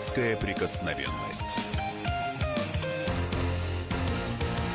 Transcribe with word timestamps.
Детская 0.00 0.34
прикосновенность. 0.34 1.58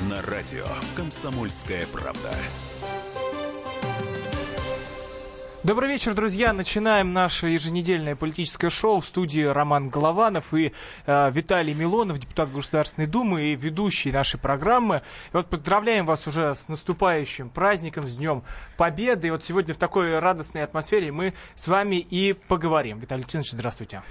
На 0.08 0.22
радио 0.22 0.68
«Комсомольская 0.96 1.88
правда». 1.88 2.30
Добрый 5.64 5.90
вечер, 5.90 6.14
друзья. 6.14 6.54
Начинаем 6.54 7.12
наше 7.12 7.48
еженедельное 7.48 8.16
политическое 8.16 8.70
шоу 8.70 9.00
в 9.00 9.08
студии 9.08 9.42
Роман 9.42 9.90
Голованов 9.90 10.54
и 10.54 10.74
э, 11.08 11.32
Виталий 11.32 11.74
Милонов, 11.74 12.20
депутат 12.20 12.52
Государственной 12.52 13.08
Думы 13.08 13.46
и 13.46 13.56
ведущий 13.56 14.12
нашей 14.12 14.40
программы. 14.40 15.02
И 15.34 15.38
вот 15.38 15.48
поздравляем 15.48 16.06
вас 16.06 16.28
уже 16.28 16.54
с 16.54 16.68
наступающим 16.68 17.50
праздником, 17.50 18.08
с 18.08 18.16
Днем 18.16 18.44
Победы. 18.78 19.30
И 19.30 19.32
вот 19.32 19.44
сегодня 19.44 19.74
в 19.74 19.78
такой 19.78 20.20
радостной 20.20 20.64
атмосфере 20.64 21.12
мы 21.12 21.34
с 21.56 21.68
вами 21.68 21.96
и 21.96 22.34
поговорим. 22.34 23.00
Виталий 23.00 23.24
Леонидович, 23.24 23.54
здравствуйте. 23.54 24.04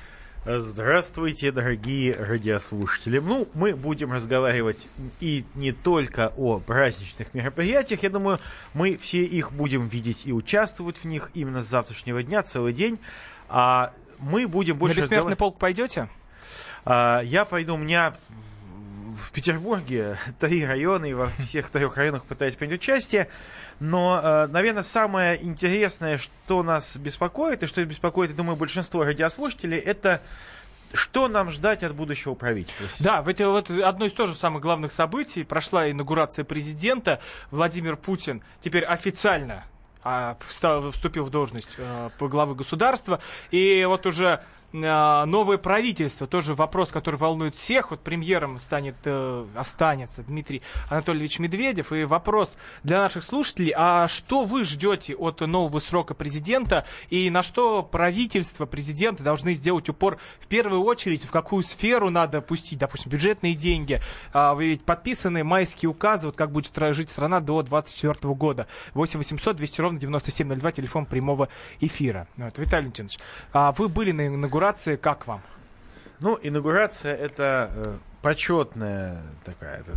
Здравствуйте, 0.47 1.53
дорогие 1.53 2.15
радиослушатели. 2.15 3.19
Ну, 3.19 3.49
мы 3.55 3.75
будем 3.75 4.13
разговаривать 4.13 4.89
и 5.19 5.47
не 5.55 5.73
только 5.73 6.35
о 6.37 6.59
праздничных 6.59 7.33
мероприятиях. 7.33 8.03
Я 8.03 8.11
думаю, 8.11 8.39
мы 8.75 8.99
все 8.99 9.25
их 9.25 9.53
будем 9.53 9.89
видеть 9.89 10.27
и 10.27 10.35
участвовать 10.35 10.99
в 10.99 11.07
них 11.07 11.31
именно 11.33 11.63
с 11.63 11.67
завтрашнего 11.67 12.23
дня, 12.23 12.43
целый 12.43 12.75
день. 12.75 12.99
А 13.49 13.95
мы 14.19 14.47
будем 14.47 14.77
больше... 14.77 14.97
На 14.97 15.05
бессмертный 15.05 15.37
полк 15.37 15.59
пойдете? 15.59 16.11
А, 16.85 17.23
я 17.23 17.47
пойду, 17.47 17.77
у 17.77 17.79
меня 17.79 18.13
в 19.15 19.33
Петербурге 19.33 20.19
три 20.39 20.67
района, 20.67 21.07
и 21.07 21.15
во 21.15 21.29
всех 21.39 21.71
трех 21.71 21.97
районах 21.97 22.27
пытаюсь 22.27 22.55
принять 22.55 22.81
участие. 22.81 23.29
Но, 23.81 24.21
э, 24.23 24.47
наверное, 24.49 24.83
самое 24.83 25.43
интересное, 25.45 26.19
что 26.19 26.63
нас 26.63 26.97
беспокоит, 26.97 27.63
и 27.63 27.67
что 27.67 27.85
беспокоит, 27.85 28.31
я 28.31 28.37
думаю, 28.37 28.57
большинство 28.57 29.05
радиослушателей, 29.05 29.79
это 29.79 30.21
что 30.95 31.29
нам 31.29 31.51
ждать 31.51 31.83
от 31.83 31.95
будущего 31.95 32.35
правительства? 32.35 32.87
Да, 33.01 33.23
в 33.23 33.29
эти, 33.29 33.43
вот 33.43 33.71
одно 33.71 34.07
из 34.07 34.13
тоже 34.13 34.35
самых 34.35 34.63
главных 34.63 34.93
событий 34.93 35.43
прошла 35.43 35.91
инаугурация 35.91 36.45
президента. 36.45 37.21
Владимир 37.51 37.97
Путин 37.97 38.43
теперь 38.61 38.85
официально 38.85 39.65
а, 40.05 40.37
вступил 40.93 41.25
в 41.25 41.31
должность 41.31 41.77
а, 41.79 42.11
главы 42.21 42.55
государства. 42.55 43.21
И 43.51 43.85
вот 43.89 44.07
уже 44.07 44.41
новое 44.75 45.57
правительство, 45.57 46.27
тоже 46.27 46.55
вопрос, 46.55 46.91
который 46.91 47.15
волнует 47.15 47.55
всех. 47.55 47.93
Вот 47.93 48.01
премьером 48.01 48.59
станет, 48.59 48.97
э, 49.05 49.47
останется 49.55 50.25
Дмитрий 50.25 50.63
Анатольевич 50.91 51.39
Медведев. 51.39 51.93
И 51.93 52.03
вопрос 52.03 52.57
для 52.83 52.99
наших 52.99 53.23
слушателей, 53.23 53.73
а 53.77 54.09
что 54.09 54.45
вы 54.45 54.65
ждете 54.65 55.15
от 55.15 55.41
нового 55.43 55.79
срока 55.79 56.15
президента 56.15 56.85
и 57.09 57.31
на 57.31 57.45
что 57.45 57.85
правительство, 57.85 58.67
президенты 58.67 59.23
должны 59.23 59.55
сделать 59.55 59.89
упор 59.89 60.19
в 60.41 60.49
первую 60.49 60.83
очередь, 60.83 61.25
в 61.25 61.31
какую 61.31 61.63
сферу 61.63 62.11
надо 62.11 62.41
пустить, 62.41 62.81
допустим, 62.81 63.13
бюджетные 63.13 63.55
деньги. 63.55 64.01
А, 64.33 64.55
вы 64.55 64.71
ведь 64.71 64.85
подписаны 64.85 65.45
майские 65.45 65.89
указы, 65.89 66.27
вот 66.27 66.37
как 66.37 66.51
будет 66.51 66.73
жить 66.95 67.11
страна 67.11 67.39
до 67.39 67.63
2024 67.63 68.35
года. 68.35 68.67
8 68.95 69.19
800 69.19 69.55
200 69.55 69.81
ровно 69.81 70.01
9702, 70.01 70.73
телефон 70.73 71.07
прямого 71.07 71.49
эфира. 71.81 72.27
Вот, 72.37 72.59
Виталий 72.59 72.87
Леонидович, 72.87 73.21
а 73.53 73.71
вы 73.71 73.89
были 73.89 74.11
на 74.11 74.27
инаугурации 74.27 74.64
инаугурации 74.65 74.97
как 74.97 75.27
вам? 75.27 75.43
Ну, 76.21 76.39
инаугурация 76.43 77.15
это 77.15 77.71
э, 77.75 77.97
почетная 78.23 79.21
такая, 79.45 79.81
это, 79.81 79.93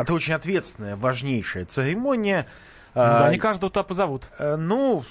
это 0.00 0.14
очень 0.14 0.34
ответственная, 0.34 0.96
важнейшая 0.96 1.64
церемония. 1.64 2.46
Ну, 2.94 3.00
да, 3.00 3.26
а, 3.26 3.30
не 3.30 3.38
каждого 3.38 3.70
туда 3.70 3.82
позовут. 3.82 4.28
Э, 4.38 4.56
ну, 4.56 5.02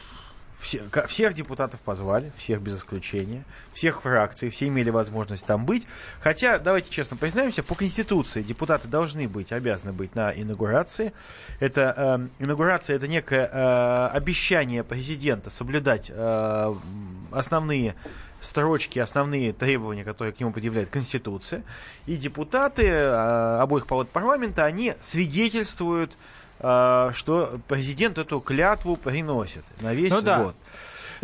все, 0.57 0.83
всех 1.07 1.33
депутатов 1.33 1.81
позвали, 1.81 2.31
всех 2.37 2.61
без 2.61 2.77
исключения, 2.77 3.43
всех 3.73 4.01
фракций, 4.01 4.49
все 4.49 4.67
имели 4.67 4.91
возможность 4.91 5.45
там 5.45 5.65
быть. 5.65 5.87
Хотя, 6.21 6.59
давайте 6.59 6.89
честно 6.89 7.17
признаемся, 7.17 7.63
по 7.63 7.75
Конституции 7.75 8.43
депутаты 8.43 8.87
должны 8.87 9.27
быть, 9.27 9.51
обязаны 9.51 9.91
быть 9.91 10.15
на 10.15 10.31
инаугурации. 10.31 11.11
Это 11.59 12.29
э, 12.39 12.43
инаугурация 12.43 12.95
это 12.95 13.07
некое 13.07 13.49
э, 13.51 14.07
обещание 14.13 14.83
президента 14.83 15.49
соблюдать 15.49 16.11
э, 16.13 16.75
основные 17.31 17.95
строчки, 18.41 18.99
основные 18.99 19.53
требования, 19.53 20.03
которые 20.03 20.33
к 20.33 20.39
нему 20.39 20.51
предъявляет 20.51 20.89
Конституция. 20.89 21.63
И 22.07 22.17
депутаты 22.17 22.85
э, 22.87 23.59
обоих 23.59 23.87
палат 23.87 24.09
парламента, 24.09 24.65
они 24.65 24.95
свидетельствуют, 24.99 26.17
э, 26.59 27.11
что 27.13 27.59
президент 27.67 28.17
эту 28.17 28.39
клятву 28.41 28.97
приносит 28.97 29.63
на 29.81 29.93
весь 29.93 30.11
ну, 30.11 30.21
да. 30.21 30.53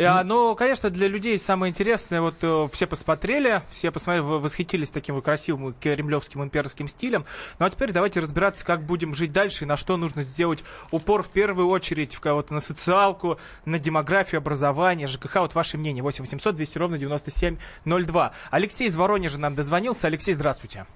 А, 0.04 0.22
ну, 0.22 0.54
конечно, 0.54 0.90
для 0.90 1.08
людей 1.08 1.38
самое 1.38 1.70
интересное, 1.70 2.20
вот 2.20 2.36
э, 2.42 2.68
все 2.72 2.86
посмотрели, 2.86 3.62
все 3.70 3.90
посмотрели, 3.90 4.24
восхитились 4.24 4.90
таким 4.90 5.16
вот 5.16 5.24
красивым 5.24 5.74
кремлевским 5.74 6.42
имперским 6.44 6.86
стилем. 6.86 7.24
Ну, 7.58 7.66
а 7.66 7.70
теперь 7.70 7.90
давайте 7.90 8.20
разбираться, 8.20 8.64
как 8.64 8.82
будем 8.82 9.12
жить 9.12 9.32
дальше 9.32 9.64
и 9.64 9.66
на 9.66 9.76
что 9.76 9.96
нужно 9.96 10.22
сделать 10.22 10.62
упор 10.92 11.24
в 11.24 11.28
первую 11.28 11.68
очередь 11.68 12.14
в 12.14 12.20
кого-то 12.20 12.54
на 12.54 12.60
социалку, 12.60 13.38
на 13.64 13.80
демографию, 13.80 14.38
образование, 14.38 15.08
ЖКХ. 15.08 15.36
Вот 15.36 15.54
ваше 15.54 15.78
мнение. 15.78 16.02
8 16.02 16.22
800 16.22 16.54
200 16.54 16.78
ровно 16.78 16.98
9702. 16.98 18.32
Алексей 18.50 18.86
из 18.86 18.96
Воронежа 18.96 19.40
нам 19.40 19.56
дозвонился. 19.56 20.06
Алексей, 20.06 20.34
здравствуйте. 20.34 20.86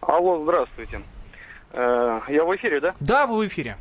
Алло, 0.00 0.42
здравствуйте. 0.42 1.00
Э, 1.70 2.20
я 2.26 2.44
в 2.44 2.56
эфире, 2.56 2.80
да? 2.80 2.94
Да, 2.98 3.26
вы 3.26 3.44
в 3.44 3.48
эфире. 3.48 3.76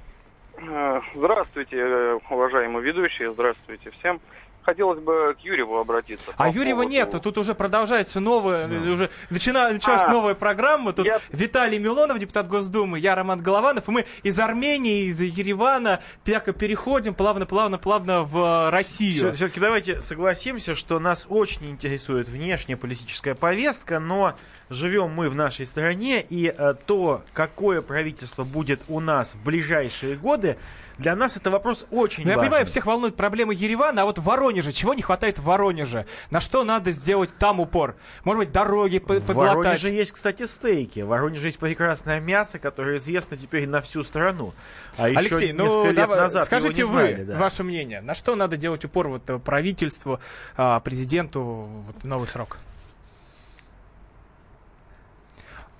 Э, 0.57 1.01
здравствуйте, 1.16 2.19
уважаемые 2.29 2.83
ведущие, 2.83 3.31
здравствуйте 3.33 3.89
всем 3.89 4.22
хотелось 4.63 4.99
бы 4.99 5.35
к 5.39 5.44
Юрьеву 5.44 5.77
обратиться. 5.77 6.25
А 6.38 6.49
Юрьева 6.49 6.83
поводу... 6.83 6.91
нет, 6.91 7.11
тут 7.23 7.38
уже 7.38 7.55
продолжается 7.55 8.19
новая, 8.19 8.67
да. 8.67 8.91
уже 8.91 9.09
начина, 9.29 9.72
началась 9.72 10.03
а, 10.03 10.11
новая 10.11 10.35
программа. 10.35 10.94
Тут 10.94 11.05
я... 11.05 11.19
Виталий 11.31 11.79
Милонов, 11.79 12.19
депутат 12.19 12.47
Госдумы, 12.47 12.99
я 12.99 13.16
Роман 13.16 13.41
Голованов, 13.41 13.88
и 13.88 13.91
мы 13.91 14.05
из 14.23 14.39
Армении, 14.39 15.09
из 15.09 15.22
Еревана 15.22 16.01
переходим 16.23 17.13
плавно-плавно-плавно 17.13 18.23
в 18.23 18.69
Россию. 18.72 19.33
Все-таки 19.33 19.59
давайте 19.59 20.01
согласимся, 20.01 20.75
что 20.75 20.99
нас 20.99 21.25
очень 21.29 21.69
интересует 21.69 22.29
внешняя 22.29 22.78
политическая 22.78 23.35
повестка, 23.35 23.99
но 23.99 24.35
живем 24.71 25.09
мы 25.09 25.29
в 25.29 25.35
нашей 25.35 25.65
стране, 25.65 26.21
и 26.21 26.53
э, 26.55 26.73
то, 26.85 27.21
какое 27.33 27.81
правительство 27.81 28.43
будет 28.43 28.81
у 28.87 28.99
нас 28.99 29.35
в 29.35 29.43
ближайшие 29.43 30.15
годы, 30.15 30.57
для 30.97 31.15
нас 31.15 31.35
это 31.35 31.49
вопрос 31.49 31.87
очень 31.89 32.23
Но 32.23 32.29
важен. 32.29 32.29
Я 32.29 32.37
понимаю, 32.37 32.65
всех 32.65 32.85
волнуют 32.85 33.15
проблемы 33.15 33.53
Еревана, 33.53 34.03
а 34.03 34.05
вот 34.05 34.19
в 34.19 34.23
Воронеже, 34.23 34.71
чего 34.71 34.93
не 34.93 35.01
хватает 35.01 35.39
в 35.39 35.43
Воронеже? 35.43 36.05
На 36.29 36.39
что 36.39 36.63
надо 36.63 36.91
сделать 36.91 37.31
там 37.37 37.59
упор? 37.59 37.95
Может 38.23 38.39
быть, 38.39 38.51
дороги 38.51 38.99
подлатать? 38.99 39.29
В 39.29 39.35
Воронеже 39.35 39.89
есть, 39.89 40.11
кстати, 40.11 40.45
стейки. 40.45 40.99
В 40.99 41.07
Воронеже 41.07 41.47
есть 41.47 41.59
прекрасное 41.59 42.19
мясо, 42.19 42.59
которое 42.59 42.97
известно 42.97 43.35
теперь 43.35 43.67
на 43.67 43.81
всю 43.81 44.03
страну. 44.03 44.53
А 44.97 45.05
Алексей, 45.05 45.47
еще 45.47 45.53
ну, 45.53 45.85
лет 45.85 45.95
давай, 45.95 46.19
назад 46.19 46.45
скажите 46.45 46.83
вы 46.85 46.89
знали, 46.89 47.23
да. 47.23 47.37
ваше 47.37 47.63
мнение. 47.63 48.01
На 48.01 48.13
что 48.13 48.35
надо 48.35 48.57
делать 48.57 48.85
упор 48.85 49.07
вот 49.07 49.29
э, 49.29 49.39
правительству, 49.39 50.19
а, 50.55 50.79
президенту 50.81 51.41
вот, 51.41 52.03
новый 52.03 52.27
срок? 52.27 52.57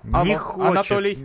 Не 0.04 0.36
хочет. 0.36 0.70
Анатолий. 0.70 1.18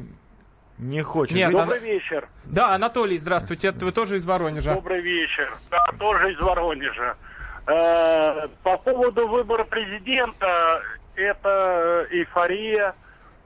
Не 0.78 1.02
хочет. 1.02 1.36
Нет, 1.36 1.52
Добрый 1.52 1.80
вечер. 1.80 2.30
Да, 2.46 2.76
Анатолий, 2.76 3.18
здравствуйте. 3.18 3.70
Это 3.70 3.84
вы 3.86 3.92
тоже 3.92 4.18
из 4.18 4.26
Воронежа. 4.26 4.76
Добрый 4.76 5.02
вечер. 5.02 5.52
Да, 5.72 5.86
тоже 5.98 6.34
из 6.34 6.40
Воронежа. 6.40 7.18
Э, 7.66 8.48
по 8.64 8.78
поводу 8.78 9.28
выбора 9.28 9.64
президента, 9.64 10.82
это 11.16 12.08
эйфория. 12.12 12.94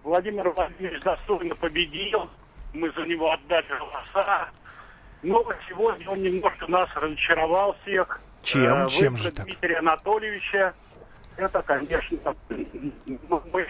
Владимир 0.03 0.49
Владимирович 0.49 1.01
достойно 1.03 1.55
победил. 1.55 2.29
Мы 2.73 2.91
за 2.91 3.03
него 3.05 3.31
отдали 3.31 3.65
голоса. 3.79 4.49
Но 5.23 5.45
сегодня 5.69 6.09
он 6.09 6.21
немножко 6.21 6.69
нас 6.69 6.89
разочаровал 6.95 7.77
всех. 7.81 8.19
Чем? 8.43 8.85
Э, 8.85 8.87
Чем 8.89 9.15
же 9.15 9.31
так? 9.31 9.45
Дмитрия 9.45 9.77
Анатольевича. 9.77 10.73
Это, 11.37 11.61
конечно, 11.61 12.35
мы 13.07 13.65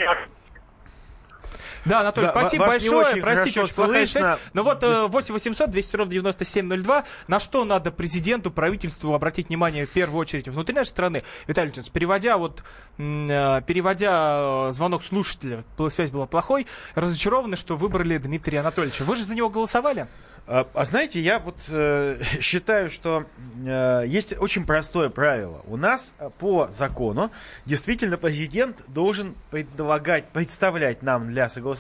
да, 1.86 2.02
Анатолий, 2.02 2.28
да, 2.28 2.32
спасибо 2.32 2.68
большое. 2.68 3.22
Простите, 3.22 3.62
очень 3.62 3.76
плохая 3.76 4.06
связь. 4.06 4.40
Но 4.54 4.64
вот 4.64 4.84
8 4.84 5.34
800 5.34 5.70
200 5.70 5.96
ровно 5.96 6.12
9702. 6.14 7.04
На 7.28 7.40
что 7.40 7.66
надо 7.66 7.92
президенту, 7.92 8.52
правительству 8.52 9.14
обратить 9.14 9.50
внимание 9.50 9.86
в 9.86 9.90
первую 9.90 10.22
очередь 10.22 10.48
внутри 10.48 10.76
нашей 10.76 10.90
страны? 10.90 11.24
Виталий 11.48 11.70
Леонидович, 11.70 11.92
переводя 11.92 12.38
вот, 12.38 12.64
э, 12.98 13.62
переводя 13.66 14.68
э, 14.68 14.72
звонок 14.74 15.04
слушателя, 15.04 15.64
связь 15.90 16.12
была 16.12 16.26
плохой, 16.26 16.68
разочарованы, 16.96 17.56
что 17.56 17.76
выбрали 17.76 18.18
Дмитрия 18.18 18.60
Анатольевича. 18.60 19.04
Вы 19.04 19.16
же 19.16 19.24
за 19.24 19.36
него 19.36 19.50
голосовали? 19.50 20.08
А, 20.48 20.68
а 20.74 20.86
знаете, 20.86 21.22
я 21.22 21.40
вот 21.40 21.56
э, 21.70 22.20
считаю, 22.42 22.90
что 22.90 23.26
э, 23.66 24.04
есть 24.08 24.38
очень 24.38 24.66
простое 24.66 25.10
правило. 25.10 25.62
У 25.66 25.78
нас 25.78 26.16
э, 26.20 26.30
по 26.40 26.68
закону 26.72 27.32
действительно 27.66 28.18
президент 28.18 28.84
должен 28.88 29.36
предлагать, 29.52 30.28
представлять 30.30 31.04
нам 31.04 31.28
для 31.30 31.48
согласования 31.48 31.71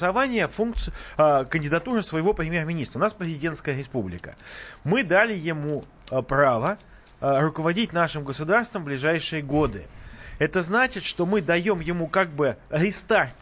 функцию, 0.47 0.93
э, 1.17 1.45
кандидатуру 1.45 2.01
своего 2.01 2.33
премьер-министра. 2.33 2.99
У 2.99 3.01
нас 3.01 3.13
президентская 3.13 3.77
республика. 3.77 4.35
Мы 4.83 5.03
дали 5.03 5.33
ему 5.33 5.85
э, 6.09 6.21
право 6.21 6.77
э, 7.19 7.39
руководить 7.39 7.93
нашим 7.93 8.23
государством 8.23 8.83
в 8.83 8.85
ближайшие 8.85 9.41
годы. 9.41 9.85
Это 10.39 10.61
значит, 10.61 11.03
что 11.03 11.25
мы 11.25 11.41
даем 11.41 11.79
ему 11.79 12.07
как 12.07 12.29
бы 12.29 12.57
рестарт 12.69 13.35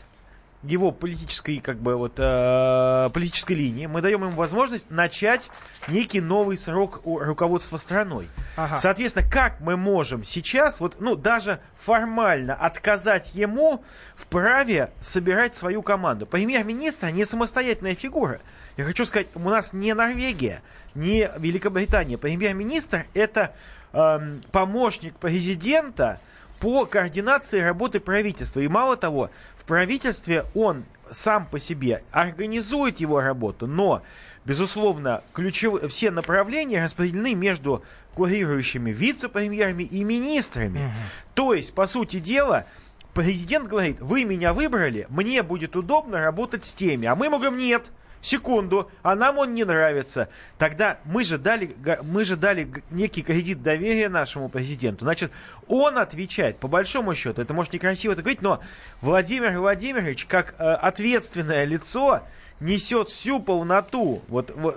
его 0.63 0.91
политической, 0.91 1.59
как 1.59 1.77
бы, 1.77 1.95
вот, 1.95 2.13
э, 2.17 3.09
политической 3.13 3.53
линии, 3.53 3.85
мы 3.85 4.01
даем 4.01 4.23
ему 4.23 4.31
возможность 4.31 4.91
начать 4.91 5.49
некий 5.87 6.19
новый 6.19 6.57
срок 6.57 7.01
у 7.05 7.19
руководства 7.19 7.77
страной. 7.77 8.27
Ага. 8.57 8.77
Соответственно, 8.77 9.29
как 9.29 9.61
мы 9.61 9.77
можем 9.77 10.25
сейчас, 10.25 10.81
вот, 10.81 10.97
ну, 10.99 11.15
даже 11.15 11.61
формально 11.77 12.55
отказать 12.55 13.33
ему 13.33 13.83
в 14.15 14.25
праве 14.25 14.91
собирать 14.99 15.55
свою 15.55 15.81
команду? 15.81 16.25
Премьер-министр 16.25 17.09
не 17.09 17.23
самостоятельная 17.23 17.95
фигура. 17.95 18.41
Я 18.75 18.83
хочу 18.83 19.05
сказать, 19.05 19.27
у 19.35 19.39
нас 19.39 19.71
не 19.71 19.93
Норвегия, 19.93 20.61
не 20.93 21.29
Великобритания. 21.37 22.17
Премьер-министр 22.17 23.05
это 23.13 23.53
эм, 23.93 24.41
помощник 24.51 25.15
президента, 25.15 26.19
по 26.59 26.85
координации 26.85 27.61
работы 27.61 27.99
правительства. 27.99 28.59
И 28.59 28.67
мало 28.67 28.97
того, 28.97 29.29
в 29.55 29.63
правительстве 29.65 30.45
он 30.55 30.83
сам 31.09 31.45
по 31.47 31.59
себе 31.59 32.03
организует 32.11 32.99
его 32.99 33.19
работу, 33.19 33.65
но, 33.67 34.03
безусловно, 34.45 35.23
ключевые, 35.33 35.87
все 35.87 36.11
направления 36.11 36.83
распределены 36.83 37.33
между 37.33 37.83
курирующими 38.13 38.91
вице-премьерами 38.91 39.83
и 39.83 40.03
министрами. 40.03 40.79
Угу. 40.79 40.93
То 41.33 41.53
есть, 41.53 41.73
по 41.73 41.87
сути 41.87 42.19
дела, 42.19 42.65
президент 43.13 43.67
говорит, 43.67 43.99
вы 44.01 44.23
меня 44.25 44.53
выбрали, 44.53 45.07
мне 45.09 45.41
будет 45.41 45.75
удобно 45.75 46.21
работать 46.21 46.65
с 46.65 46.73
теми. 46.73 47.07
А 47.07 47.15
мы 47.15 47.25
ему 47.25 47.39
говорим, 47.39 47.57
нет, 47.57 47.91
секунду, 48.21 48.91
а 49.01 49.15
нам 49.15 49.37
он 49.37 49.53
не 49.53 49.63
нравится. 49.63 50.29
Тогда 50.57 50.99
мы 51.05 51.23
же 51.23 51.37
дали, 51.37 51.75
мы 52.03 52.25
же 52.25 52.35
дали 52.35 52.69
некий 52.89 53.21
кредит 53.21 53.61
доверия 53.61 54.09
нашему 54.09 54.49
президенту. 54.49 55.05
Значит, 55.05 55.31
он 55.67 55.97
отвечает, 55.97 56.57
по 56.57 56.67
большому 56.67 57.15
счету, 57.15 57.41
это 57.41 57.53
может 57.53 57.73
некрасиво 57.73 58.13
это 58.13 58.21
говорить, 58.21 58.41
но 58.41 58.61
Владимир 59.01 59.57
Владимирович, 59.59 60.25
как 60.25 60.55
э, 60.57 60.63
ответственное 60.63 61.65
лицо, 61.65 62.23
несет 62.59 63.09
всю 63.09 63.39
полноту, 63.39 64.21
вот, 64.27 64.51
вот 64.55 64.75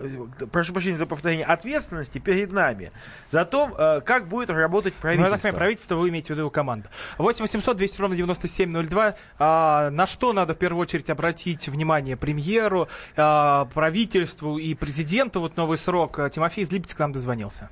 прошу 0.50 0.73
прощения 0.73 0.96
за 0.96 1.06
повторение, 1.06 1.44
ответственности 1.44 2.19
перед 2.19 2.52
нами 2.52 2.93
за 3.29 3.44
то, 3.44 3.70
э, 3.76 4.00
как 4.00 4.29
будет 4.29 4.50
работать 4.50 4.94
правительство. 4.94 5.29
Ну, 5.29 5.31
я 5.31 5.31
так 5.31 5.43
понимаю, 5.43 5.58
правительство 5.58 5.96
вы 5.96 6.08
имеете 6.11 6.34
в 6.34 6.37
виду 6.37 6.50
команду. 6.50 6.88
8 7.19 7.43
800 7.43 7.76
200 7.76 8.00
ровно 8.00 8.17
9702. 8.17 9.14
А, 9.38 9.90
на 9.90 10.06
что 10.06 10.32
надо 10.32 10.55
в 10.55 10.58
первую 10.58 10.82
очередь 10.82 11.11
обратить 11.11 11.69
внимание 11.69 12.17
премьеру, 12.17 12.88
а, 13.17 13.67
правительству 13.67 14.58
и 14.58 14.75
президенту? 14.75 15.40
Вот 15.40 15.56
новый 15.56 15.79
срок. 15.79 16.20
Тимофей 16.31 16.64
из 16.64 16.73
Липецка 16.73 16.96
к 16.96 17.00
нам 17.00 17.12
дозвонился. 17.12 17.69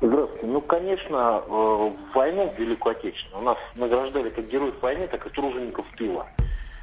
Здравствуйте. 0.00 0.46
Ну, 0.46 0.60
конечно, 0.62 1.42
э, 1.46 1.90
войну 2.14 2.52
Великую 2.56 2.96
Отечественную 2.96 3.42
у 3.42 3.44
нас 3.44 3.58
награждали 3.76 4.30
как 4.30 4.48
героев 4.48 4.74
войны, 4.80 5.06
так 5.06 5.26
и 5.26 5.30
тружеников 5.30 5.86
тыла. 5.96 6.26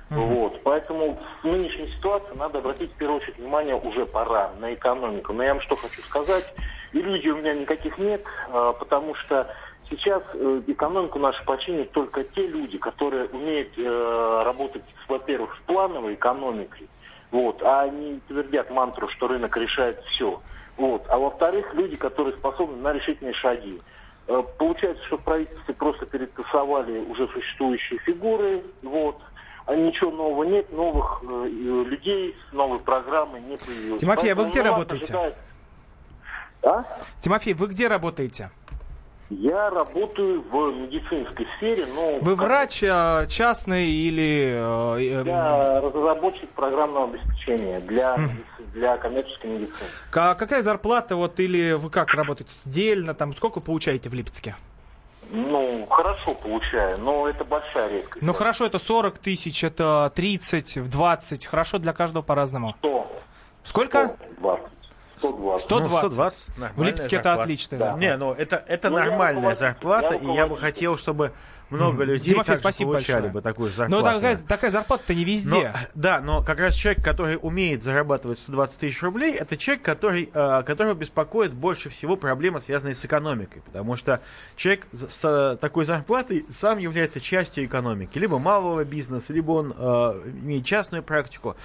Mm-hmm. 0.10 0.36
Вот. 0.36 0.62
Поэтому 0.64 1.20
в 1.44 1.48
нынешней 1.48 1.88
ситуации 1.88 2.36
надо 2.36 2.60
обратить 2.60 2.92
в 2.92 2.98
первую 2.98 3.22
очередь 3.22 3.38
внимание 3.38 3.76
уже 3.76 4.06
пора 4.06 4.52
на 4.60 4.74
экономику. 4.74 5.34
Но 5.34 5.44
я 5.44 5.54
вам 5.54 5.62
что 5.62 5.76
хочу 5.76 6.02
сказать, 6.02 6.54
иллюзий 6.94 7.32
у 7.32 7.38
меня 7.38 7.54
никаких 7.54 7.98
нет, 7.98 8.24
а, 8.50 8.74
потому 8.74 9.16
что 9.16 9.54
сейчас 9.90 10.24
э, 10.34 10.62
экономику 10.68 11.20
нашу 11.20 11.44
починят 11.46 11.92
только 11.92 12.24
те 12.24 12.48
люди, 12.48 12.78
которые 12.78 13.26
умеют 13.26 13.78
э, 13.78 14.42
работать, 14.46 14.84
во-первых, 15.08 15.56
с 15.58 15.60
плановой 15.66 16.14
экономикой, 16.14 16.88
вот, 17.32 17.62
а 17.62 17.84
они 17.84 18.22
твердят 18.28 18.70
мантру, 18.70 19.08
что 19.10 19.28
рынок 19.28 19.56
решает 19.58 20.02
все. 20.06 20.42
Вот. 20.78 21.06
А 21.10 21.18
во-вторых, 21.18 21.74
люди, 21.74 21.96
которые 21.96 22.36
способны 22.36 22.78
на 22.78 22.94
решительные 22.94 23.34
шаги. 23.34 23.82
Э, 24.28 24.44
получается, 24.58 25.04
что 25.06 25.18
в 25.18 25.24
правительстве 25.24 25.74
просто 25.74 26.06
перетасовали 26.06 27.00
уже 27.00 27.28
существующие 27.30 28.00
фигуры, 28.00 28.64
вот, 28.84 29.20
ничего 29.76 30.12
нового 30.12 30.44
нет, 30.44 30.72
новых 30.72 31.22
э, 31.24 31.48
людей, 31.48 32.36
новой 32.52 32.80
программы 32.80 33.40
не 33.40 33.58
появилось. 33.58 34.02
Тимофей, 34.02 34.32
а 34.32 34.36
вы 34.36 34.48
где 34.48 34.62
работаете? 34.62 35.34
А? 36.64 36.84
Тимофей, 37.22 37.54
вы 37.54 37.68
где 37.68 37.88
работаете? 37.88 38.50
Я 39.30 39.70
работаю 39.70 40.42
в 40.42 40.72
медицинской 40.72 41.46
сфере, 41.58 41.86
но... 41.94 42.20
Вы 42.22 42.36
врач 42.36 42.82
а, 42.84 43.26
частный 43.26 43.88
или... 43.90 44.54
Э, 44.56 45.24
я 45.26 45.82
разработчик 45.82 46.50
программного 46.52 47.10
обеспечения 47.10 47.82
для, 47.82 48.18
для 48.74 48.96
коммерческой 48.98 49.48
медицины. 49.48 49.90
Какая 50.12 50.62
зарплата, 50.62 51.18
вот, 51.18 51.42
или 51.42 51.74
вы 51.74 51.90
как 51.90 52.14
работаете, 52.14 52.54
сдельно, 52.54 53.14
там, 53.14 53.34
сколько 53.34 53.60
получаете 53.60 54.10
в 54.10 54.14
Липецке? 54.14 54.56
Ну, 55.30 55.86
хорошо 55.90 56.34
получаю, 56.34 57.00
но 57.00 57.28
это 57.28 57.44
большая 57.44 57.90
редкость. 57.90 58.26
Ну, 58.26 58.34
хорошо, 58.34 58.66
это 58.66 58.80
40 58.80 59.18
тысяч, 59.18 59.64
это 59.64 60.12
30, 60.16 60.90
20. 60.90 61.46
Хорошо 61.46 61.78
для 61.80 61.94
каждого 61.94 62.24
по-разному. 62.24 62.76
100. 62.80 63.12
Сколько? 63.64 64.16
120. 64.40 64.72
120. 65.18 65.66
120. 65.66 65.70
Ну, 65.70 66.00
120 66.00 66.52
в 66.76 66.84
Липецке 66.84 67.16
это 67.18 67.34
отлично. 67.34 67.78
Да. 67.78 67.94
Не, 67.94 68.16
ну 68.18 68.34
это, 68.34 68.64
это 68.68 68.90
ну, 68.90 68.98
нормальная 68.98 69.56
зарплата, 69.56 70.16
и 70.16 70.28
я 70.28 70.48
бы 70.48 70.58
хотел, 70.58 70.98
чтобы 70.98 71.34
много 71.70 72.04
людей 72.04 72.34
Тимофей, 72.34 72.48
также 72.48 72.62
спасибо 72.62 72.92
получали 72.92 73.16
большое. 73.16 73.34
бы 73.34 73.42
такую 73.42 73.72
зарплату. 73.72 74.06
Но 74.06 74.14
такая, 74.14 74.38
такая 74.38 74.72
зарплата-то 74.72 75.14
не 75.14 75.26
везде. 75.26 75.74
Но, 75.74 75.90
да, 75.96 76.22
но 76.22 76.42
как 76.42 76.60
раз 76.60 76.76
человек, 76.76 77.04
который 77.04 77.38
умеет 77.42 77.84
зарабатывать 77.84 78.40
120 78.40 78.80
тысяч 78.80 79.02
рублей, 79.02 79.34
это 79.34 79.58
человек, 79.58 79.84
который, 79.84 80.30
э, 80.34 80.64
которого 80.66 80.94
беспокоит 80.94 81.54
больше 81.54 81.90
всего 81.90 82.16
проблемы, 82.16 82.60
связанные 82.60 82.96
с 82.96 83.04
экономикой. 83.04 83.62
Потому 83.66 83.96
что 83.96 84.22
человек 84.56 84.88
с, 84.92 85.10
с 85.10 85.58
такой 85.60 85.86
зарплатой 85.86 86.46
сам 86.52 86.78
является 86.78 87.20
частью 87.20 87.66
экономики. 87.66 88.18
Либо 88.18 88.40
малого 88.40 88.84
бизнеса, 88.86 89.34
либо 89.34 89.52
он 89.52 89.74
э, 89.78 90.32
имеет 90.44 90.66
частную 90.66 91.04
практику. 91.04 91.56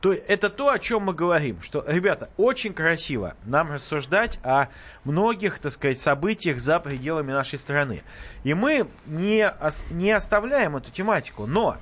То 0.00 0.12
это 0.12 0.50
то, 0.50 0.70
о 0.70 0.78
чем 0.78 1.04
мы 1.04 1.14
говорим. 1.14 1.62
Что, 1.62 1.84
ребята, 1.86 2.28
очень 2.36 2.74
красиво 2.74 3.34
нам 3.44 3.72
рассуждать 3.72 4.38
о 4.42 4.66
многих, 5.04 5.58
так 5.58 5.72
сказать, 5.72 5.98
событиях 5.98 6.58
за 6.58 6.78
пределами 6.80 7.32
нашей 7.32 7.58
страны. 7.58 8.02
И 8.44 8.54
мы 8.54 8.86
не 9.06 9.45
не, 9.90 10.12
оставляем 10.12 10.76
эту 10.76 10.90
тематику, 10.90 11.46
но 11.46 11.76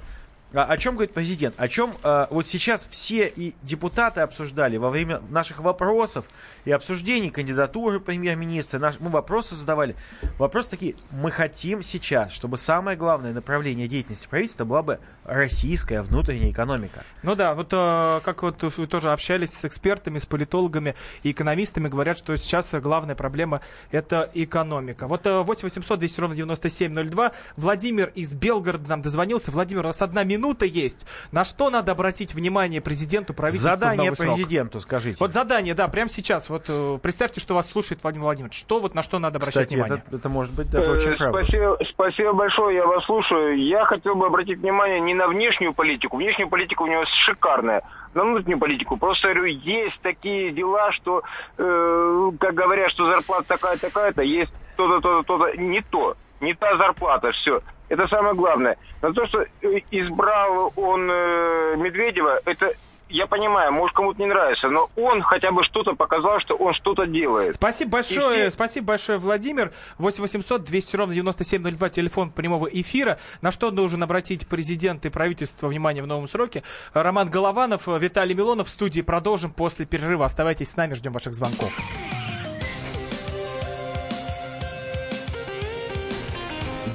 а, 0.55 0.65
о 0.65 0.77
чем 0.79 0.95
говорит 0.95 1.13
президент? 1.13 1.55
О 1.59 1.69
чем 1.69 1.95
а, 2.03 2.29
вот 2.31 2.47
сейчас 2.47 2.87
все 2.87 3.27
и 3.27 3.55
депутаты 3.63 4.21
обсуждали 4.21 4.77
во 4.77 4.89
время 4.91 5.21
наших 5.31 5.59
вопросов 5.61 6.27
и 6.65 6.71
обсуждений 6.71 7.31
кандидатуры 7.31 7.99
премьер-министра. 7.99 8.79
Наш, 8.79 9.01
мы 9.01 9.11
вопросы 9.11 9.57
задавали. 9.57 9.97
Вопросы 10.39 10.71
такие. 10.71 10.95
Мы 11.11 11.31
хотим 11.31 11.83
сейчас, 11.83 12.31
чтобы 12.31 12.57
самое 12.57 12.97
главное 12.97 13.33
направление 13.33 13.89
деятельности 13.89 14.29
правительства 14.29 14.65
была 14.65 14.83
бы 14.83 15.01
российская 15.25 16.03
внутренняя 16.03 16.51
экономика. 16.51 17.03
Ну 17.23 17.35
да, 17.35 17.55
вот 17.55 17.73
э, 17.73 18.21
как 18.25 18.43
вот 18.43 18.63
вы 18.63 18.87
тоже 18.87 19.13
общались 19.13 19.51
с 19.51 19.65
экспертами, 19.65 20.19
с 20.19 20.27
политологами 20.27 20.95
и 21.23 21.31
экономистами, 21.31 21.89
говорят, 21.89 22.19
что 22.19 22.37
сейчас 22.37 22.75
главная 22.75 23.15
проблема 23.15 23.61
это 23.91 24.31
экономика. 24.35 25.07
Вот 25.07 25.27
э, 25.27 25.43
8 25.43 25.63
800 25.63 25.99
200 25.99 26.21
ровно 26.21 26.37
9702. 26.37 27.33
Владимир 27.57 28.13
из 28.15 28.35
Белгорода 28.35 28.89
нам 28.89 29.03
дозвонился. 29.03 29.51
Владимир, 29.51 29.85
у 29.85 29.89
нас 29.89 30.03
одна 30.03 30.25
минута 30.25 30.67
есть. 30.67 31.07
На 31.33 31.45
что 31.45 31.71
надо 31.71 31.93
обратить 31.93 32.35
внимание 32.35 32.81
президенту, 32.81 33.35
правительству? 33.35 33.71
Задание 33.71 34.13
президенту, 34.13 34.81
скажите. 34.81 35.17
Вот 35.21 35.33
задание, 35.33 35.75
да, 35.75 35.89
прямо 35.89 36.11
сейчас. 36.11 36.51
Вот 36.51 36.65
э, 36.69 36.99
представьте, 37.03 37.41
что 37.41 37.55
вас 37.55 37.71
слушает 37.71 38.03
Владимир 38.03 38.25
Владимирович. 38.25 38.59
Что 38.59 38.81
вот 38.81 38.95
на 38.95 39.03
что 39.03 39.19
надо 39.19 39.39
обращать 39.39 39.69
Кстати, 39.69 39.75
внимание? 39.75 40.03
Это, 40.07 40.17
это 40.17 40.29
может 40.29 40.55
быть 40.55 40.71
даже 40.71 40.93
очень 40.93 41.13
э, 41.13 41.17
правда. 41.17 41.39
Спасибо, 41.39 41.79
спасибо 41.93 42.33
большое, 42.33 42.77
я 42.77 42.87
вас 42.87 43.05
слушаю. 43.05 43.59
Я 43.59 43.85
хотел 43.87 44.15
бы 44.15 44.27
обратить 44.27 44.59
внимание 44.59 45.01
не 45.01 45.14
на 45.15 45.29
внешнюю 45.29 45.73
политику. 45.73 46.17
Внешняя 46.17 46.47
политика 46.47 46.83
у 46.83 46.87
него 46.87 47.05
шикарная. 47.25 47.83
На 48.15 48.25
внутреннюю 48.25 48.59
политику. 48.59 48.97
Просто 48.97 49.29
говорю, 49.29 49.45
есть 49.47 49.99
такие 50.03 50.51
дела, 50.53 50.93
что, 50.93 51.23
э, 51.59 52.31
как 52.39 52.55
говорят, 52.55 52.91
что 52.91 53.11
зарплата 53.11 53.49
такая-такая-то, 53.49 54.23
есть 54.23 54.53
то-то, 54.77 55.01
то-то, 55.01 55.23
то-то. 55.23 55.57
Не 55.57 55.81
то. 55.81 56.17
Не 56.41 56.55
та 56.55 56.77
зарплата, 56.77 57.33
все. 57.33 57.61
Это 57.89 58.09
самое 58.09 58.35
главное. 58.35 58.77
Но 59.03 59.13
то, 59.13 59.27
что 59.27 59.43
э, 59.43 59.47
избрал 59.91 60.73
он 60.77 61.09
э, 61.11 61.77
Медведева, 61.77 62.41
это 62.45 62.73
я 63.15 63.29
понимаю, 63.29 63.73
может 63.73 63.95
кому-то 63.95 64.21
не 64.21 64.27
нравится, 64.27 64.69
но 64.69 64.91
он 64.97 65.23
хотя 65.23 65.53
бы 65.53 65.63
что-то 65.63 65.95
показал, 65.95 66.41
что 66.41 66.57
он 66.57 66.75
что-то 66.75 67.07
делает. 67.07 67.55
Спасибо 67.55 67.93
большое, 67.93 68.49
и... 68.49 68.51
спасибо 68.51 68.89
большое, 68.89 69.19
Владимир. 69.19 69.73
8 69.99 70.21
800 70.21 70.65
200 70.65 70.97
ровно 70.97 71.15
9702, 71.15 71.91
телефон 71.91 72.31
прямого 72.33 72.67
эфира. 72.67 73.19
На 73.41 73.53
что 73.53 73.71
должен 73.71 74.03
обратить 74.03 74.49
президент 74.49 75.07
и 75.07 75.11
правительство 75.11 75.69
внимание 75.69 76.03
в 76.03 76.09
новом 76.09 76.27
сроке? 76.27 76.65
Роман 76.93 77.31
Голованов, 77.31 77.87
Виталий 77.87 78.35
Милонов 78.35 78.67
в 78.67 78.71
студии. 78.71 79.01
Продолжим 79.01 79.53
после 79.53 79.87
перерыва. 79.87 80.27
Оставайтесь 80.27 80.71
с 80.71 80.77
нами, 80.77 80.95
ждем 80.95 81.13
ваших 81.13 81.35
звонков. 81.35 81.81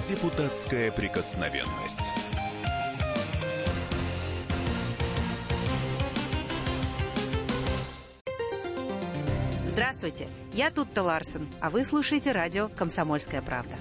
Депутатская 0.05 0.91
прикосновенность. 0.91 2.28
Здравствуйте, 9.79 10.27
я 10.51 10.71
Тутта 10.71 11.01
Ларсон, 11.03 11.47
а 11.61 11.69
вы 11.69 11.85
слушаете 11.85 12.33
радио 12.33 12.67
«Комсомольская 12.67 13.41
правда». 13.41 13.77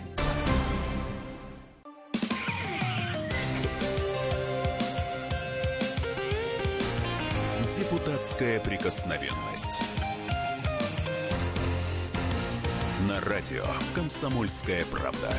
Депутатская 7.77 8.61
прикосновенность. 8.61 9.83
На 13.09 13.21
радио 13.21 13.65
«Комсомольская 13.97 14.85
правда». 14.85 15.33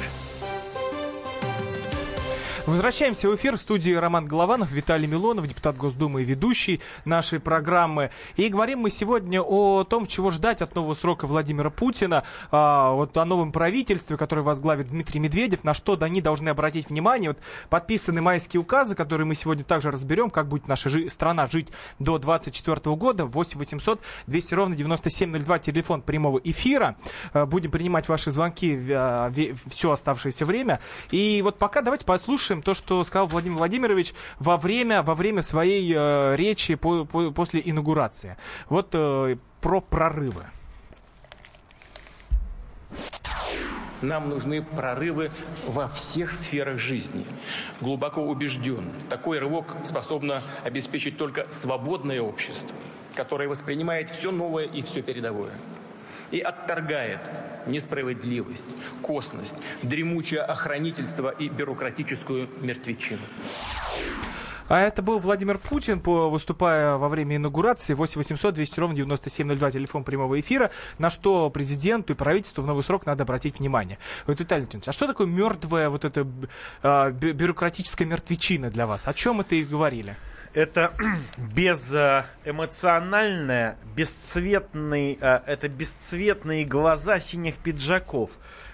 Возвращаемся 2.69 3.27
в 3.27 3.35
эфир 3.35 3.57
в 3.57 3.59
студии 3.59 3.93
Роман 3.93 4.27
Голованов, 4.27 4.71
Виталий 4.71 5.07
Милонов, 5.07 5.47
депутат 5.47 5.75
Госдумы 5.75 6.21
и 6.21 6.23
ведущий 6.25 6.81
нашей 7.03 7.39
программы. 7.39 8.11
И 8.35 8.47
говорим 8.47 8.81
мы 8.81 8.91
сегодня 8.91 9.41
о 9.41 9.83
том, 9.85 10.05
чего 10.05 10.29
ждать 10.29 10.61
от 10.61 10.75
нового 10.75 10.93
срока 10.93 11.25
Владимира 11.25 11.71
Путина, 11.71 12.23
а, 12.51 12.91
вот 12.91 13.17
о 13.17 13.25
новом 13.25 13.51
правительстве, 13.51 14.17
которое 14.17 14.43
возглавит 14.43 14.89
Дмитрий 14.89 15.19
Медведев, 15.19 15.63
на 15.63 15.73
что 15.73 15.97
они 15.99 16.21
должны 16.21 16.49
обратить 16.49 16.89
внимание. 16.89 17.31
Вот 17.31 17.39
подписаны 17.71 18.21
майские 18.21 18.61
указы, 18.61 18.93
которые 18.93 19.25
мы 19.25 19.33
сегодня 19.33 19.63
также 19.63 19.89
разберем, 19.89 20.29
как 20.29 20.47
будет 20.47 20.67
наша 20.67 20.89
жи- 20.89 21.09
страна 21.09 21.47
жить 21.47 21.69
до 21.97 22.19
2024 22.19 22.95
года. 22.95 23.25
8 23.25 23.57
800 23.57 23.99
200 24.27 24.53
ровно 24.53 24.75
9702, 24.75 25.57
телефон 25.57 26.03
прямого 26.03 26.37
эфира. 26.43 26.97
А, 27.33 27.47
Будем 27.47 27.71
принимать 27.71 28.07
ваши 28.07 28.29
звонки 28.29 28.79
а, 28.91 29.33
все 29.65 29.91
оставшееся 29.91 30.45
время. 30.45 30.79
И 31.09 31.41
вот 31.43 31.57
пока 31.57 31.81
давайте 31.81 32.05
послушаем 32.05 32.58
то, 32.61 32.73
что 32.73 33.03
сказал 33.03 33.27
Владимир 33.27 33.57
Владимирович 33.57 34.13
во 34.39 34.57
время, 34.57 35.01
во 35.01 35.15
время 35.15 35.41
своей 35.41 35.93
э, 35.95 36.35
речи 36.35 36.75
по- 36.75 37.05
по- 37.05 37.31
после 37.31 37.61
инаугурации. 37.63 38.37
Вот 38.69 38.89
э, 38.93 39.37
про 39.61 39.81
прорывы. 39.81 40.43
Нам 44.01 44.29
нужны 44.29 44.61
прорывы 44.61 45.31
во 45.67 45.89
всех 45.89 46.31
сферах 46.31 46.79
жизни. 46.79 47.25
Глубоко 47.81 48.21
убежден, 48.21 48.89
такой 49.09 49.39
рывок 49.39 49.75
способно 49.83 50.41
обеспечить 50.63 51.17
только 51.17 51.47
свободное 51.51 52.21
общество, 52.21 52.75
которое 53.15 53.49
воспринимает 53.49 54.09
все 54.09 54.31
новое 54.31 54.65
и 54.65 54.81
все 54.81 55.01
передовое. 55.01 55.51
И 56.31 56.39
отторгает 56.39 57.19
несправедливость, 57.65 58.65
косность, 59.01 59.55
дремучее 59.81 60.41
охранительство 60.41 61.29
и 61.29 61.49
бюрократическую 61.49 62.47
мертвечину. 62.61 63.21
А 64.67 64.79
это 64.81 65.01
был 65.01 65.17
Владимир 65.17 65.57
Путин, 65.57 65.99
выступая 65.99 66.95
во 66.97 67.09
время 67.09 67.37
инаугурации. 67.37 67.95
8 67.95 68.19
800 68.19 68.53
200 68.53 68.79
ровно 68.79 68.95
9702, 68.95 69.71
телефон 69.71 70.03
прямого 70.03 70.39
эфира. 70.39 70.69
На 70.99 71.09
что 71.09 71.49
президенту 71.49 72.13
и 72.13 72.15
правительству 72.15 72.61
в 72.61 72.67
новый 72.67 72.83
срок 72.83 73.07
надо 73.07 73.23
обратить 73.23 73.57
внимание. 73.57 73.97
Вот, 74.27 74.39
Виталий 74.39 74.61
Леонидович, 74.65 74.87
а 74.87 74.91
что 74.91 75.07
такое 75.07 75.25
мертвая 75.25 75.89
вот 75.89 76.05
эта 76.05 76.21
бю- 76.21 77.33
бюрократическая 77.33 78.05
мертвечина 78.05 78.69
для 78.69 78.85
вас? 78.85 79.07
О 79.07 79.13
чем 79.13 79.41
это 79.41 79.55
и 79.55 79.63
говорили? 79.63 80.15
Это 80.53 80.93
безэмоциональное, 81.37 83.77
бесцветный, 83.95 85.17
э, 85.19 85.39
это 85.45 85.67
бесцветные 85.69 86.65
глаза 86.65 87.19
синих 87.19 87.57
пиджаков. 87.57 88.31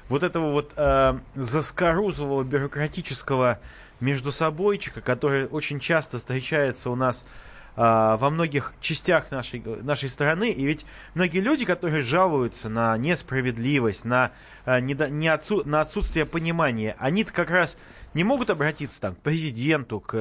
Вот 0.10 0.24
этого 0.24 0.52
вот 0.52 0.74
э, 0.78 1.18
заскорузлого 1.36 2.44
бюрократического 2.44 3.60
междусобойчика, 4.00 5.02
который 5.02 5.48
очень 5.48 5.80
часто 5.80 6.20
встречается 6.20 6.90
у 6.90 6.96
нас 6.96 7.24
э, 7.24 7.26
во 7.76 8.30
многих 8.30 8.74
частях 8.80 9.32
нашей, 9.32 9.62
нашей 9.82 10.10
страны. 10.10 10.50
И 10.50 10.66
ведь 10.66 10.86
многие 11.14 11.40
люди, 11.40 11.66
которые 11.66 12.02
жалуются 12.02 12.70
на 12.70 12.98
несправедливость, 12.98 14.06
на, 14.06 14.32
э, 14.66 14.80
недо- 14.80 15.10
не 15.10 15.28
отсу- 15.28 15.68
на 15.68 15.82
отсутствие 15.82 16.26
понимания, 16.26 16.96
они-то 17.00 17.34
как 17.34 17.50
раз 17.50 17.78
не 18.14 18.24
могут 18.24 18.50
обратиться 18.50 19.02
там, 19.02 19.16
к 19.16 19.20
президенту, 19.20 20.00
к 20.00 20.12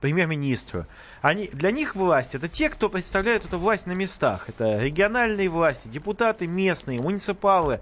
премьер-министру. 0.00 0.86
Они, 1.22 1.48
для 1.52 1.70
них 1.70 1.94
власть 1.94 2.34
это 2.34 2.48
те, 2.48 2.68
кто 2.68 2.88
представляет 2.88 3.44
эту 3.44 3.58
власть 3.58 3.86
на 3.86 3.92
местах. 3.92 4.48
Это 4.48 4.80
региональные 4.82 5.48
власти, 5.48 5.86
депутаты 5.86 6.48
местные, 6.48 7.00
муниципалы. 7.00 7.80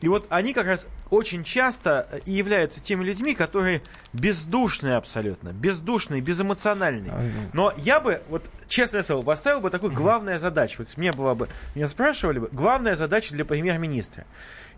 И 0.00 0.08
вот 0.08 0.26
они 0.30 0.54
как 0.54 0.66
раз 0.66 0.88
очень 1.10 1.44
часто 1.44 2.20
и 2.24 2.32
являются 2.32 2.82
теми 2.82 3.04
людьми, 3.04 3.34
которые 3.34 3.82
бездушные 4.12 4.96
абсолютно, 4.96 5.50
бездушные, 5.50 6.20
безэмоциональные. 6.20 7.12
Но 7.52 7.72
я 7.76 8.00
бы, 8.00 8.20
вот 8.28 8.42
честное 8.68 9.02
слово, 9.02 9.22
поставил 9.22 9.60
бы 9.60 9.70
такую 9.70 9.92
главную 9.92 10.38
задачу. 10.38 10.76
Вот 10.78 10.96
мне 10.96 11.12
была 11.12 11.34
бы, 11.34 11.48
меня 11.74 11.88
спрашивали 11.88 12.38
бы, 12.38 12.48
главная 12.50 12.96
задача 12.96 13.34
для 13.34 13.44
премьер-министра. 13.44 14.24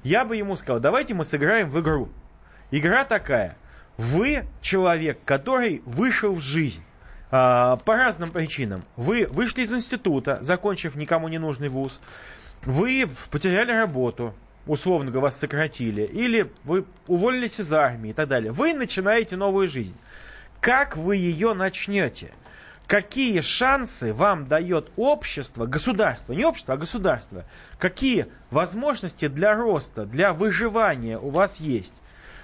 Я 0.03 0.25
бы 0.25 0.37
ему 0.37 0.57
сказал, 0.57 0.81
давайте 0.81 1.15
мы 1.15 1.25
сыграем 1.25 1.71
в 1.71 1.81
игру. 1.81 2.09
Игра 2.73 3.05
такая. 3.05 3.57
Вы 3.99 4.45
человек, 4.61 5.19
который 5.25 5.83
вышел 5.85 6.33
в 6.33 6.41
жизнь. 6.41 6.83
а, 7.33 7.77
по 7.77 7.97
разным 7.97 8.31
причинам. 8.31 8.85
Вы 8.97 9.27
вышли 9.31 9.63
из 9.63 9.73
института, 9.73 10.39
закончив 10.43 10.95
никому 10.95 11.29
не 11.29 11.39
нужный 11.39 11.69
вуз. 11.69 12.01
Вы 12.65 13.09
потеряли 13.31 13.73
работу, 13.73 14.35
условно 14.67 15.11
говоря, 15.11 15.27
вас 15.27 15.39
сократили. 15.39 16.03
Или 16.03 16.51
вы 16.65 16.85
уволились 17.07 17.61
из 17.61 17.73
армии 17.73 18.11
и 18.11 18.13
так 18.13 18.29
далее. 18.29 18.53
Вы 18.53 18.75
начинаете 18.75 19.37
новую 19.37 19.69
жизнь. 19.69 19.97
Как 20.61 20.97
вы 20.97 21.17
ее 21.17 21.55
начнете? 21.55 22.33
Какие 22.87 23.41
шансы 23.41 24.13
вам 24.13 24.47
дает 24.47 24.91
общество, 24.97 25.67
государство, 25.67 26.33
не 26.33 26.45
общество, 26.45 26.75
а 26.75 26.77
государство? 26.77 27.45
Какие 27.79 28.27
возможности 28.51 29.29
для 29.29 29.55
роста, 29.55 30.05
для 30.05 30.33
выживания 30.33 31.19
у 31.19 31.31
вас 31.31 31.59
есть? 31.59 32.02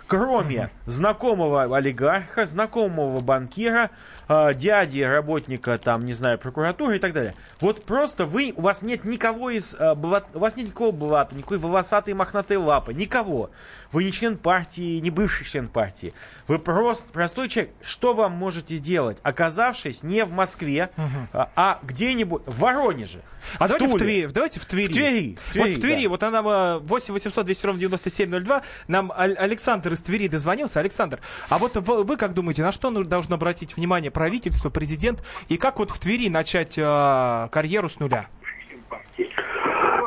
Кроме 0.09 0.71
знакомого 0.87 1.77
олигарха, 1.77 2.47
знакомого 2.47 3.21
банкира, 3.21 3.91
э, 4.29 4.55
дяди, 4.55 5.03
работника, 5.03 5.77
там, 5.79 6.01
не 6.05 6.15
знаю, 6.15 6.39
прокуратуры 6.39 6.97
и 6.97 6.99
так 6.99 7.13
далее. 7.13 7.35
Вот 7.61 7.85
просто 7.85 8.25
вы, 8.25 8.55
у 8.57 8.63
вас 8.63 8.81
нет 8.81 9.05
никого 9.05 9.51
из, 9.51 9.75
э, 9.75 9.95
блат- 9.95 10.35
у 10.35 10.39
вас 10.39 10.57
нет 10.57 10.69
никакого 10.69 10.93
блата, 10.93 11.35
никакой 11.37 11.59
волосатой 11.59 12.15
мохнатой 12.15 12.57
лапы, 12.57 12.95
никого. 12.95 13.51
Вы 13.93 14.05
не 14.05 14.13
член 14.13 14.39
партии, 14.39 14.99
не 14.99 15.11
бывший 15.11 15.45
член 15.45 15.69
партии. 15.69 16.15
Вы 16.47 16.59
просто 16.59 17.13
простой 17.13 17.49
человек. 17.49 17.73
Что 17.83 18.15
вам 18.15 18.33
можете 18.33 18.79
делать, 18.79 19.19
оказавшись 19.23 20.03
не 20.03 20.25
в 20.25 20.33
Москве, 20.33 20.89
а, 21.33 21.51
а 21.55 21.79
где-нибудь 21.83 22.43
в 22.47 22.59
Воронеже? 22.61 23.21
А 23.59 23.67
давайте 23.69 23.89
в 23.89 23.91
Туле. 23.93 24.05
Твери. 24.05 24.33
Давайте 24.33 24.61
в 24.61 24.67
Твери. 24.67 24.89
В 24.89 24.95
Твери, 24.95 25.35
в 25.35 25.37
вот 25.37 25.53
Твери, 25.53 25.75
в 25.75 25.81
Твери, 25.81 26.03
да. 26.05 26.09
вот 26.11 26.23
она 26.23 26.77
э, 26.77 26.79
8 26.81 27.15
800 27.15 27.45
200 27.45 27.67
ровно 27.67 27.81
9702. 27.81 28.63
Нам 28.89 29.13
Александр 29.15 29.98
из 29.99 30.03
Твери 30.03 30.29
дозвонился. 30.29 30.81
Александр, 30.81 31.21
а 31.51 31.59
вот 31.59 31.77
вы, 31.77 32.05
вы 32.05 32.17
как 32.17 32.35
думаете, 32.35 32.63
на 32.63 32.73
что 32.73 32.91
ну- 32.91 33.05
должно 33.05 33.37
обратить 33.37 33.77
внимание 33.77 34.11
правительство, 34.11 34.71
президент, 34.71 35.23
и 35.49 35.57
как 35.57 35.79
вот 35.79 35.91
в 35.91 35.99
Твери 35.99 36.29
начать 36.29 36.79
э, 36.79 37.49
карьеру 37.51 37.89
с 37.89 37.99
нуля? 37.99 38.29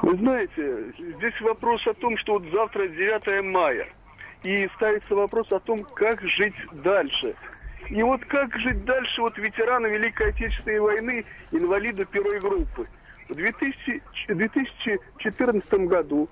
Вы 0.01 0.17
знаете, 0.17 0.93
здесь 0.98 1.39
вопрос 1.41 1.86
о 1.86 1.93
том, 1.93 2.17
что 2.17 2.33
вот 2.33 2.43
завтра 2.51 2.88
9 2.88 3.43
мая, 3.45 3.88
и 4.43 4.67
ставится 4.75 5.13
вопрос 5.13 5.51
о 5.51 5.60
том, 5.60 5.83
как 5.83 6.21
жить 6.21 6.55
дальше. 6.71 7.36
И 7.89 8.01
вот 8.01 8.24
как 8.25 8.55
жить 8.57 8.83
дальше 8.86 9.21
вот 9.21 9.38
ветерану 9.38 9.89
Великой 9.89 10.29
Отечественной 10.29 10.79
войны, 10.79 11.25
инвалиду 11.51 12.05
первой 12.05 12.39
группы. 12.39 12.88
В 13.29 13.36
2000 13.36 14.01
2014 14.27 15.74
году 15.88 16.29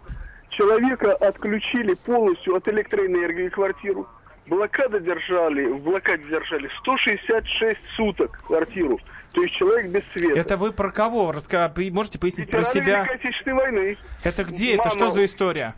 человека 0.60 1.14
отключили 1.14 1.94
полностью 1.94 2.56
от 2.56 2.68
электроэнергии 2.68 3.48
квартиру. 3.48 4.08
Блокада 4.48 5.00
держали, 5.00 5.66
в 5.68 5.80
блокаде 5.84 6.24
держали 6.24 6.70
166 6.80 7.80
суток 7.96 8.42
квартиру. 8.46 9.00
То 9.32 9.44
есть 9.44 9.54
человек 9.56 9.92
без 9.92 10.04
света. 10.12 10.40
Это 10.40 10.58
вы 10.58 10.74
про 10.74 10.92
кого? 10.92 11.32
Раска... 11.32 11.72
Можете 11.92 12.20
пояснить 12.20 12.50
про 12.50 12.60
Ветераны 12.60 12.86
себя? 12.86 13.00
Великой 13.04 13.16
Отечественной 13.16 13.56
войны. 13.56 13.98
Это 14.24 14.44
где? 14.44 14.74
Это 14.74 14.80
Мама- 14.80 14.92
что 14.92 15.10
за 15.12 15.26
история? 15.26 15.76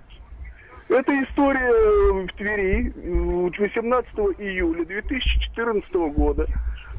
Это 0.87 1.23
история 1.23 1.69
э, 1.69 2.11
в 2.23 2.33
Твери 2.37 2.93
э, 2.95 3.61
18 3.61 4.13
июля 4.39 4.85
2014 4.85 5.93
года. 6.15 6.47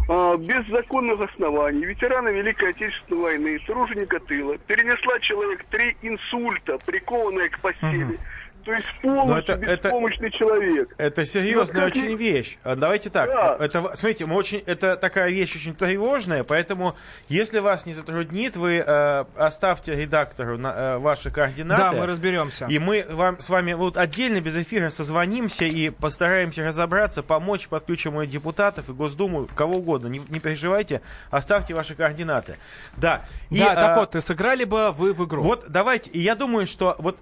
А, 0.09 0.37
Без 0.37 0.67
законных 0.67 1.21
оснований 1.21 1.85
ветерана 1.85 2.29
Великой 2.29 2.71
Отечественной 2.71 3.21
войны, 3.21 3.59
труженика 3.61 4.19
тыла, 4.21 4.59
перенесла 4.59 5.19
человек 5.21 5.65
три 5.71 5.97
инсульта, 6.03 6.79
прикованная 6.79 7.49
к 7.49 7.61
постели. 7.61 8.19
То 8.65 8.73
есть 8.73 8.87
полностью 9.03 9.55
это- 9.57 9.65
это- 9.67 9.89
беспомощный 9.89 10.31
человек. 10.31 10.95
Это 10.99 11.25
серьезная 11.25 11.85
Ну, 11.85 11.89
как 11.89 11.97
очень 11.97 12.17
вещь. 12.17 12.59
А 12.63 12.77
Давайте 12.77 13.11
так. 13.11 13.29
Да. 13.31 13.57
Это, 13.59 13.81
смотрите, 13.95 14.27
мы 14.27 14.37
очень, 14.37 14.63
это 14.67 14.97
такая 14.97 15.31
вещь 15.31 15.57
очень 15.57 15.75
тревожная, 15.75 16.45
поэтому, 16.45 16.95
если 17.29 17.59
вас 17.59 17.87
не 17.87 17.95
затруднит, 17.95 18.57
вы 18.57 18.83
э, 18.87 19.25
оставьте 19.37 19.95
редактору 19.95 20.59
на, 20.59 20.73
э, 20.75 20.99
ваши 20.99 21.31
координаты. 21.31 21.83
Да, 21.83 21.93
мы 21.93 22.07
разберемся. 22.07 22.67
И 22.67 22.79
мы 22.79 23.07
вам, 23.09 23.41
с 23.41 23.49
вами 23.49 23.73
вот 23.73 23.97
отдельно 23.97 24.41
без 24.41 24.57
эфира 24.57 24.91
созвонимся 24.91 25.65
и 25.65 25.91
постараемся 25.91 26.65
разобраться, 26.65 27.23
помочь, 27.23 27.69
подключим 27.69 28.21
и 28.21 28.27
депутатов, 28.27 28.89
и 28.89 28.93
Госдуму, 28.93 29.49
кого 29.55 29.77
угодно. 29.77 30.09
Не, 30.09 30.21
не 30.29 30.41
переживайте, 30.41 31.01
оставьте 31.31 31.75
ваши 31.75 31.95
координаты. 31.95 32.57
Да. 32.97 33.25
И, 33.51 33.59
да, 33.59 33.73
э, 33.73 33.77
так 33.77 33.97
вот, 33.97 34.23
сыграли 34.25 34.65
бы 34.65 34.93
вы 34.93 35.13
в 35.13 35.25
игру. 35.25 35.43
вот 35.43 35.67
давайте, 35.69 36.11
я 36.15 36.35
думаю, 36.35 36.67
что 36.67 36.97
вот 36.99 37.19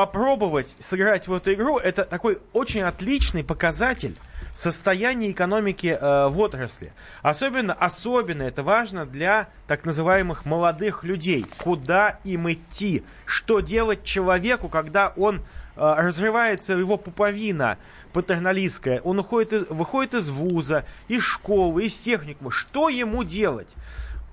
попробовать 0.00 0.74
сыграть 0.78 1.28
в 1.28 1.34
эту 1.34 1.52
игру, 1.52 1.76
это 1.76 2.04
такой 2.04 2.38
очень 2.54 2.80
отличный 2.80 3.44
показатель 3.44 4.16
состояния 4.54 5.30
экономики 5.30 5.88
э, 5.88 6.28
в 6.28 6.38
отрасли. 6.38 6.94
Особенно, 7.20 7.74
особенно 7.74 8.44
это 8.44 8.62
важно 8.62 9.04
для 9.04 9.50
так 9.66 9.84
называемых 9.84 10.46
молодых 10.46 11.04
людей. 11.04 11.44
Куда 11.58 12.18
им 12.24 12.50
идти? 12.50 13.04
Что 13.26 13.60
делать 13.60 14.02
человеку, 14.02 14.70
когда 14.70 15.12
он 15.18 15.36
э, 15.36 15.40
разрывается 15.76 16.72
его 16.72 16.96
пуповина 16.96 17.76
патерналистская, 18.14 19.02
он 19.02 19.18
уходит 19.18 19.52
из, 19.52 19.66
выходит 19.68 20.14
из 20.14 20.30
вуза, 20.30 20.86
из 21.08 21.22
школы, 21.22 21.84
из 21.84 21.98
техникума. 21.98 22.50
Что 22.50 22.88
ему 22.88 23.22
делать? 23.22 23.68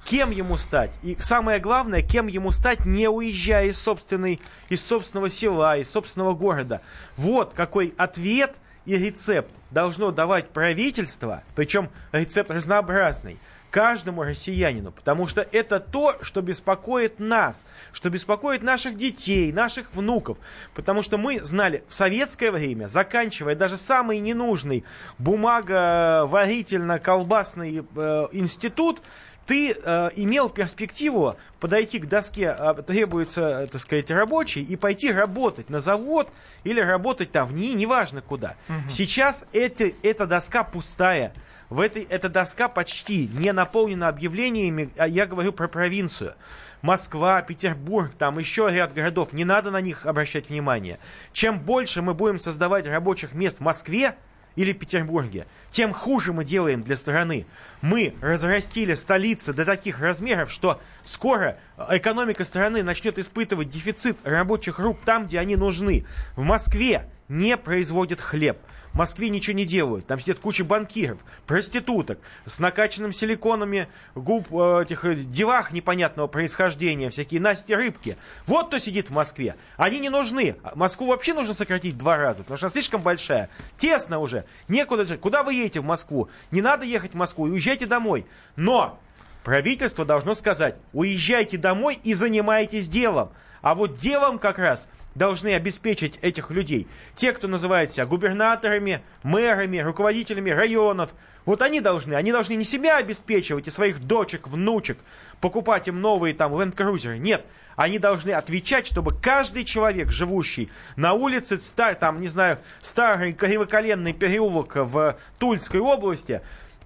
Кем 0.07 0.31
ему 0.31 0.57
стать. 0.57 0.91
И 1.03 1.15
самое 1.19 1.59
главное, 1.59 2.01
кем 2.01 2.25
ему 2.27 2.51
стать, 2.51 2.85
не 2.85 3.09
уезжая 3.09 3.67
из, 3.67 3.79
собственной, 3.79 4.39
из 4.69 4.83
собственного 4.83 5.29
села, 5.29 5.77
из 5.77 5.91
собственного 5.91 6.33
города. 6.33 6.81
Вот 7.17 7.53
какой 7.53 7.93
ответ 7.97 8.55
и 8.85 8.97
рецепт 8.97 9.51
должно 9.69 10.11
давать 10.11 10.49
правительство, 10.49 11.43
причем 11.55 11.89
рецепт 12.13 12.49
разнообразный, 12.49 13.37
каждому 13.69 14.23
россиянину, 14.23 14.91
потому 14.91 15.27
что 15.27 15.45
это 15.51 15.81
то, 15.81 16.15
что 16.21 16.41
беспокоит 16.41 17.19
нас, 17.19 17.65
что 17.91 18.09
беспокоит 18.09 18.63
наших 18.63 18.95
детей, 18.95 19.51
наших 19.51 19.93
внуков, 19.93 20.37
потому 20.73 21.03
что 21.03 21.17
мы 21.17 21.43
знали 21.43 21.83
в 21.89 21.93
советское 21.93 22.51
время, 22.51 22.87
заканчивая 22.87 23.55
даже 23.55 23.75
самый 23.77 24.19
ненужный 24.19 24.85
бумаговарительно-колбасный 25.19 27.85
э, 27.95 28.27
институт, 28.31 29.01
ты 29.47 29.71
э, 29.71 30.09
имел 30.15 30.49
перспективу 30.49 31.37
подойти 31.59 31.99
к 31.99 32.07
доске, 32.07 32.55
э, 32.57 32.83
требуется, 32.85 33.67
так 33.71 33.81
сказать, 33.81 34.11
рабочий, 34.11 34.61
и 34.61 34.75
пойти 34.75 35.11
работать 35.11 35.69
на 35.69 35.79
завод 35.79 36.29
или 36.65 36.81
работать 36.81 37.31
там 37.31 37.47
в 37.47 37.53
НИИ, 37.53 37.73
неважно 37.73 38.21
куда. 38.21 38.55
Угу. 38.67 38.89
Сейчас 38.89 39.45
эти, 39.53 39.95
эта 40.03 40.27
доска 40.27 40.63
пустая. 40.63 41.33
В 41.69 41.81
этой, 41.81 42.03
эта 42.03 42.29
доска 42.29 42.69
почти 42.69 43.29
не 43.33 43.51
наполнена 43.51 44.07
объявлениями, 44.07 44.89
а 44.97 45.07
я 45.07 45.25
говорю 45.25 45.51
про 45.51 45.67
провинцию. 45.67 46.33
Москва, 46.81 47.41
Петербург, 47.41 48.11
там 48.17 48.37
еще 48.39 48.69
ряд 48.71 48.93
городов, 48.93 49.33
не 49.33 49.43
надо 49.43 49.71
на 49.71 49.81
них 49.81 50.05
обращать 50.05 50.49
внимание. 50.49 50.99
Чем 51.33 51.59
больше 51.59 52.01
мы 52.01 52.13
будем 52.13 52.39
создавать 52.39 52.85
рабочих 52.85 53.33
мест 53.33 53.57
в 53.57 53.61
Москве, 53.61 54.15
или 54.57 54.73
Петербурге, 54.73 55.45
тем 55.71 55.93
хуже 55.93 56.33
мы 56.33 56.43
делаем 56.43 56.83
для 56.83 56.97
страны. 56.97 57.45
Мы 57.81 58.15
разрастили 58.21 58.95
столицы 58.95 59.53
до 59.53 59.63
таких 59.63 60.01
размеров, 60.01 60.51
что 60.51 60.81
скоро 61.05 61.57
экономика 61.89 62.43
страны 62.43 62.83
начнет 62.83 63.19
испытывать 63.19 63.69
дефицит 63.69 64.17
рабочих 64.23 64.79
рук 64.79 64.97
там, 65.05 65.27
где 65.27 65.39
они 65.39 65.55
нужны. 65.55 66.05
В 66.35 66.41
Москве 66.41 67.07
не 67.29 67.57
производят 67.57 68.21
хлеб. 68.21 68.57
В 68.93 68.97
Москве 68.97 69.29
ничего 69.29 69.55
не 69.55 69.65
делают. 69.65 70.07
Там 70.07 70.19
сидят 70.19 70.39
куча 70.39 70.63
банкиров, 70.63 71.19
проституток 71.45 72.19
с 72.45 72.59
накачанным 72.59 73.13
силиконами 73.13 73.87
губ 74.15 74.47
э, 74.51 74.83
этих 74.83 75.05
э, 75.05 75.15
девах 75.15 75.71
непонятного 75.71 76.27
происхождения, 76.27 77.09
всякие 77.09 77.41
Насти 77.41 77.75
Рыбки. 77.75 78.17
Вот 78.45 78.67
кто 78.67 78.79
сидит 78.79 79.09
в 79.09 79.13
Москве. 79.13 79.55
Они 79.75 79.99
не 79.99 80.09
нужны. 80.09 80.55
Москву 80.75 81.07
вообще 81.07 81.33
нужно 81.33 81.53
сократить 81.53 81.97
два 81.97 82.17
раза, 82.17 82.43
потому 82.43 82.57
что 82.57 82.67
она 82.67 82.71
слишком 82.71 83.01
большая. 83.01 83.49
Тесно 83.77 84.19
уже. 84.19 84.45
Некуда. 84.67 85.17
Куда 85.17 85.43
вы 85.43 85.53
едете 85.53 85.81
в 85.81 85.85
Москву? 85.85 86.29
Не 86.51 86.61
надо 86.61 86.85
ехать 86.85 87.11
в 87.11 87.17
Москву. 87.17 87.45
Уезжайте 87.45 87.85
домой. 87.85 88.25
Но 88.55 88.99
правительство 89.43 90.05
должно 90.05 90.33
сказать, 90.33 90.75
уезжайте 90.93 91.57
домой 91.57 91.99
и 92.03 92.13
занимайтесь 92.13 92.87
делом. 92.87 93.31
А 93.61 93.75
вот 93.75 93.97
делом 93.97 94.39
как 94.39 94.59
раз 94.59 94.89
должны 95.17 95.53
обеспечить 95.53 96.19
этих 96.21 96.51
людей. 96.51 96.87
Те, 97.15 97.33
кто 97.33 97.47
называет 97.47 97.91
себя 97.91 98.05
губернаторами, 98.05 99.01
мэрами, 99.23 99.79
руководителями 99.79 100.51
районов, 100.51 101.13
вот 101.45 101.61
они 101.61 101.81
должны, 101.81 102.13
они 102.13 102.31
должны 102.31 102.53
не 102.53 102.65
себя 102.65 102.97
обеспечивать 102.97 103.67
и 103.67 103.71
своих 103.71 104.01
дочек, 104.01 104.47
внучек, 104.47 104.97
покупать 105.41 105.87
им 105.87 106.01
новые 106.01 106.33
там 106.33 106.59
ленд-крузеры. 106.59 107.17
Нет, 107.17 107.45
они 107.75 107.99
должны 107.99 108.31
отвечать, 108.31 108.85
чтобы 108.85 109.11
каждый 109.19 109.63
человек, 109.63 110.11
живущий 110.11 110.69
на 110.95 111.13
улице, 111.13 111.57
стар, 111.57 111.95
там, 111.95 112.21
не 112.21 112.27
знаю, 112.27 112.59
старый 112.81 113.33
кривоколенный 113.33 114.13
переулок 114.13 114.75
в 114.75 115.17
Тульской 115.39 115.79
области, 115.79 116.41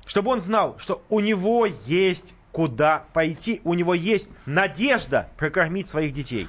чтобы 0.06 0.32
он 0.32 0.40
знал, 0.40 0.76
что 0.78 1.04
у 1.10 1.20
него 1.20 1.68
есть 1.86 2.36
куда 2.52 3.06
пойти, 3.14 3.62
у 3.64 3.74
него 3.74 3.94
есть 3.94 4.30
надежда 4.46 5.30
прокормить 5.38 5.90
своих 5.90 6.14
детей. 6.14 6.48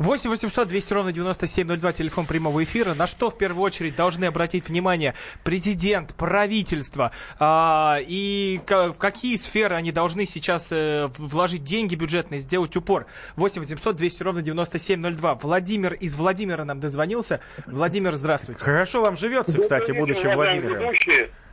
8 0.00 0.30
800 0.30 0.66
200 0.66 0.92
ровно 0.94 1.12
9702, 1.12 1.92
телефон 1.92 2.24
прямого 2.24 2.64
эфира. 2.64 2.94
На 2.94 3.06
что 3.06 3.28
в 3.28 3.36
первую 3.36 3.62
очередь 3.62 3.96
должны 3.96 4.24
обратить 4.24 4.66
внимание 4.66 5.14
президент, 5.44 6.14
правительство 6.14 7.12
а, 7.38 7.98
и 8.00 8.60
в 8.66 8.94
какие 8.94 9.36
сферы 9.36 9.76
они 9.76 9.92
должны 9.92 10.24
сейчас 10.24 10.72
э, 10.72 11.10
вложить 11.18 11.64
деньги 11.64 11.96
бюджетные, 11.96 12.40
сделать 12.40 12.74
упор. 12.76 13.04
8 13.36 13.60
800 13.60 13.94
200 13.94 14.22
ровно 14.22 14.40
9702. 14.40 15.34
Владимир 15.34 15.92
из 15.92 16.16
Владимира 16.16 16.64
нам 16.64 16.80
дозвонился. 16.80 17.42
Владимир, 17.66 18.12
здравствуйте. 18.12 18.64
Хорошо 18.64 19.02
вам 19.02 19.18
живется, 19.18 19.60
кстати, 19.60 19.92
будучи 19.92 20.26
Владимиром. 20.34 20.94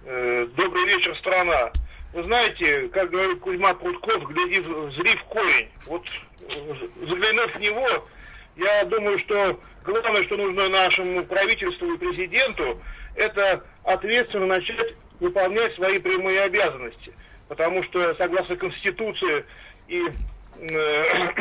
Э, 0.06 0.48
добрый 0.56 0.86
вечер, 0.86 1.18
страна. 1.18 1.70
Вы 2.14 2.24
знаете, 2.24 2.88
как 2.94 3.10
говорит 3.10 3.42
Кузьма 3.42 3.74
Прутков, 3.74 4.26
гляди, 4.30 4.62
зри 4.96 5.18
в 5.18 5.24
корень. 5.26 5.68
Вот 5.88 6.04
э, 6.50 7.08
заглянув 7.10 7.54
в 7.54 7.60
него, 7.60 8.08
я 8.58 8.86
думаю, 8.86 9.20
что 9.20 9.60
главное, 9.84 10.24
что 10.26 10.36
нужно 10.36 10.68
нашему 10.70 11.24
правительству 11.26 11.94
и 11.94 11.98
президенту, 11.98 12.82
это 13.16 13.64
ответственно 13.84 14.48
начать 14.48 14.96
выполнять 15.20 15.74
свои 15.76 16.00
прямые 16.00 16.42
обязанности. 16.42 17.14
Потому 17.48 17.84
что, 17.84 18.14
согласно 18.16 18.56
Конституции 18.56 19.46
и 19.88 20.04
э, 20.60 21.34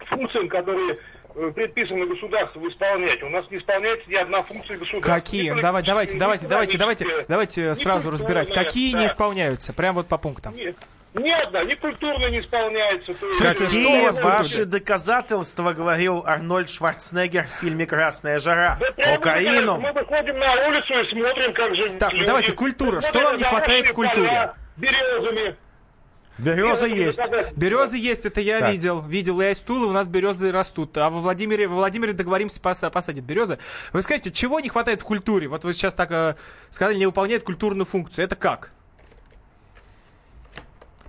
функциям, 0.06 0.48
которые 0.48 0.98
э, 1.34 1.50
предписано 1.54 2.06
государству 2.06 2.66
исполнять. 2.68 3.22
У 3.22 3.28
нас 3.28 3.48
не 3.50 3.58
исполняется 3.58 4.08
ни 4.08 4.14
одна 4.14 4.42
функция 4.42 4.78
государства. 4.78 5.14
Какие? 5.14 5.60
Давай, 5.60 5.82
давайте, 5.82 6.18
давайте, 6.18 6.46
давайте, 6.46 6.78
давайте, 6.78 7.06
давайте 7.28 7.74
сразу 7.74 8.10
разбирать. 8.10 8.52
Какие 8.52 8.92
да. 8.94 9.00
не 9.00 9.06
исполняются? 9.06 9.72
Прям 9.74 9.96
вот 9.96 10.06
по 10.06 10.18
пунктам. 10.18 10.56
Нет. 10.56 10.76
Ни 11.16 11.30
одна, 11.30 11.64
ни 11.64 11.74
культурно 11.74 12.26
не 12.26 12.40
исполняется. 12.40 13.14
Какие 13.14 14.12
что 14.12 14.22
ваши 14.22 14.64
доказательства, 14.66 15.72
говорил 15.72 16.22
Арнольд 16.26 16.68
Шварценеггер 16.68 17.44
в 17.44 17.60
фильме 17.60 17.86
«Красная 17.86 18.38
жара»? 18.38 18.78
Да 18.96 19.16
Кокаину. 19.16 19.78
Мы 19.78 19.92
выходим 19.92 20.38
на 20.38 20.68
улицу 20.68 20.92
и 20.92 21.10
смотрим, 21.10 21.54
как 21.54 21.74
же 21.74 21.96
Так, 21.98 22.12
люди... 22.12 22.26
давайте, 22.26 22.52
культура. 22.52 23.00
Что 23.00 23.20
вам 23.20 23.38
не 23.38 23.44
хватает 23.44 23.86
в 23.86 23.94
культуре? 23.94 24.52
Березами. 24.76 25.56
Березы 26.38 26.88
есть. 26.88 27.20
Березы 27.56 27.96
есть, 27.96 28.26
это 28.26 28.42
я 28.42 28.60
так. 28.60 28.72
видел. 28.72 29.00
Видел 29.00 29.40
я 29.40 29.52
из 29.52 29.58
Тулы, 29.60 29.86
у 29.86 29.92
нас 29.92 30.06
березы 30.08 30.52
растут. 30.52 30.98
А 30.98 31.08
во 31.08 31.20
Владимире, 31.20 31.66
во 31.66 31.76
Владимире 31.76 32.12
договоримся 32.12 32.60
посадить 32.60 33.24
березы. 33.24 33.58
Вы 33.94 34.02
скажете, 34.02 34.30
чего 34.30 34.60
не 34.60 34.68
хватает 34.68 35.00
в 35.00 35.04
культуре? 35.04 35.48
Вот 35.48 35.64
вы 35.64 35.72
сейчас 35.72 35.94
так 35.94 36.10
э, 36.10 36.36
сказали, 36.68 36.98
не 36.98 37.06
выполняет 37.06 37.42
культурную 37.42 37.86
функцию. 37.86 38.26
Это 38.26 38.36
как? 38.36 38.72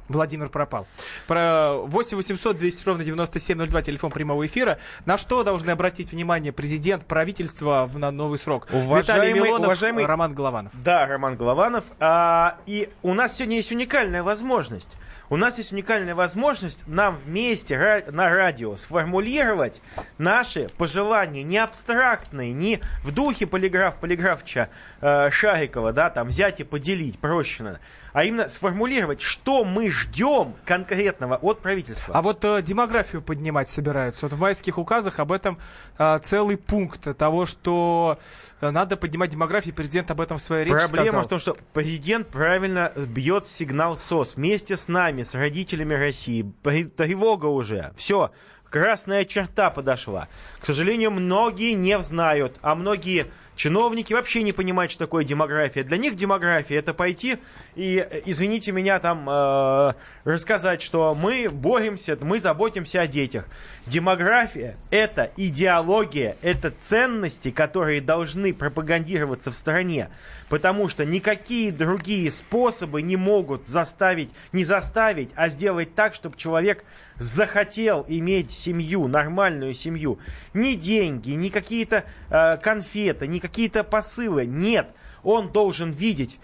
Владимир 0.09 0.49
пропал. 0.49 0.87
Про 1.27 1.75
8 1.85 2.17
800 2.17 2.57
200 2.57 2.85
ровно 2.85 3.03
9702, 3.03 3.81
телефон 3.81 4.11
прямого 4.11 4.45
эфира. 4.45 4.79
На 5.05 5.17
что 5.17 5.43
должны 5.43 5.71
обратить 5.71 6.11
внимание 6.11 6.51
президент, 6.51 7.05
правительство 7.05 7.85
в, 7.85 7.97
на 7.99 8.11
новый 8.11 8.39
срок? 8.39 8.67
Уважаемый, 8.71 9.29
Виталий 9.29 9.33
Милонов, 9.33 9.67
уважаемый, 9.67 10.05
Роман 10.05 10.33
Голованов. 10.33 10.71
Да, 10.83 11.05
Роман 11.05 11.35
Голованов. 11.35 11.83
А, 11.99 12.57
и 12.65 12.89
у 13.03 13.13
нас 13.13 13.37
сегодня 13.37 13.57
есть 13.57 13.71
уникальная 13.71 14.23
возможность. 14.23 14.97
У 15.29 15.35
нас 15.35 15.57
есть 15.57 15.73
уникальная 15.73 16.15
возможность 16.15 16.87
нам 16.87 17.17
вместе 17.17 18.05
на 18.11 18.29
радио 18.29 18.77
сформулировать 18.77 19.81
наши 20.17 20.69
пожелания, 20.77 21.43
не 21.43 21.57
абстрактные, 21.57 22.53
не 22.53 22.79
в 23.03 23.11
духе 23.11 23.45
полиграф 23.45 23.97
полиграфча 23.97 24.69
э, 25.01 25.29
Шарикова, 25.29 25.91
да, 25.91 26.09
там 26.09 26.27
взять 26.27 26.61
и 26.61 26.63
поделить, 26.63 27.19
проще 27.19 27.63
надо, 27.63 27.79
а 28.13 28.23
именно 28.23 28.47
сформулировать, 28.47 29.21
что 29.21 29.65
мы 29.65 29.91
ждем 29.91 30.55
конкретного 30.65 31.35
от 31.35 31.59
правительства. 31.59 32.15
А 32.15 32.21
вот 32.21 32.43
э, 32.45 32.61
демографию 32.61 33.21
поднимать 33.21 33.69
собираются. 33.69 34.27
Вот 34.27 34.33
в 34.33 34.39
майских 34.39 34.77
указах 34.77 35.19
об 35.19 35.31
этом 35.31 35.59
э, 35.97 36.19
целый 36.23 36.57
пункт 36.57 37.17
того, 37.17 37.45
что 37.45 38.17
э, 38.61 38.69
надо 38.69 38.95
поднимать 38.97 39.29
демографию, 39.31 39.75
президент 39.75 40.09
об 40.09 40.21
этом 40.21 40.37
в 40.37 40.41
своей 40.41 40.63
речи 40.63 40.77
Проблема 40.77 41.07
сказал. 41.07 41.23
в 41.23 41.27
том, 41.27 41.39
что 41.39 41.57
президент 41.73 42.27
правильно 42.29 42.91
бьет 42.95 43.45
сигнал 43.45 43.97
СОС 43.97 44.35
вместе 44.35 44.77
с 44.77 44.87
нами, 44.87 45.16
с 45.23 45.35
родителями 45.35 45.93
России. 45.93 46.51
Тревога 46.63 47.45
уже. 47.47 47.93
Все. 47.95 48.31
Красная 48.69 49.23
черта 49.23 49.69
подошла. 49.69 50.27
К 50.59 50.65
сожалению, 50.65 51.11
многие 51.11 51.73
не 51.73 52.01
знают, 52.01 52.57
а 52.61 52.75
многие 52.75 53.27
Чиновники 53.57 54.13
вообще 54.13 54.43
не 54.43 54.53
понимают, 54.53 54.91
что 54.91 55.05
такое 55.05 55.25
демография. 55.25 55.83
Для 55.83 55.97
них 55.97 56.15
демография 56.15 56.77
это 56.77 56.93
пойти 56.93 57.37
и, 57.75 58.05
извините 58.25 58.71
меня, 58.71 58.99
там 58.99 59.27
э, 59.27 59.93
рассказать, 60.25 60.83
что 60.83 61.15
мы 61.15 61.49
боремся, 61.49 62.17
мы 62.21 62.39
заботимся 62.39 63.01
о 63.01 63.07
детях. 63.07 63.45
Демография 63.87 64.77
это 64.91 65.31
идеология, 65.37 66.37
это 66.43 66.71
ценности, 66.71 67.49
которые 67.49 67.99
должны 67.99 68.53
пропагандироваться 68.53 69.51
в 69.51 69.55
стране. 69.55 70.09
Потому 70.49 70.87
что 70.87 71.03
никакие 71.03 71.71
другие 71.71 72.31
способы 72.31 73.01
не 73.01 73.17
могут 73.17 73.67
заставить, 73.67 74.29
не 74.53 74.63
заставить, 74.63 75.29
а 75.35 75.49
сделать 75.49 75.93
так, 75.93 76.13
чтобы 76.13 76.37
человек 76.37 76.85
захотел 77.17 78.05
иметь 78.07 78.49
семью, 78.51 79.07
нормальную 79.07 79.73
семью. 79.73 80.19
Ни 80.53 80.75
деньги, 80.75 81.31
ни 81.31 81.49
какие-то 81.49 82.05
э, 82.29 82.57
конфеты, 82.57 83.27
ни 83.27 83.39
какие-то 83.39 83.83
посылы. 83.83 84.45
Нет. 84.45 84.87
Он 85.23 85.51
должен 85.51 85.91
видеть 85.91 86.39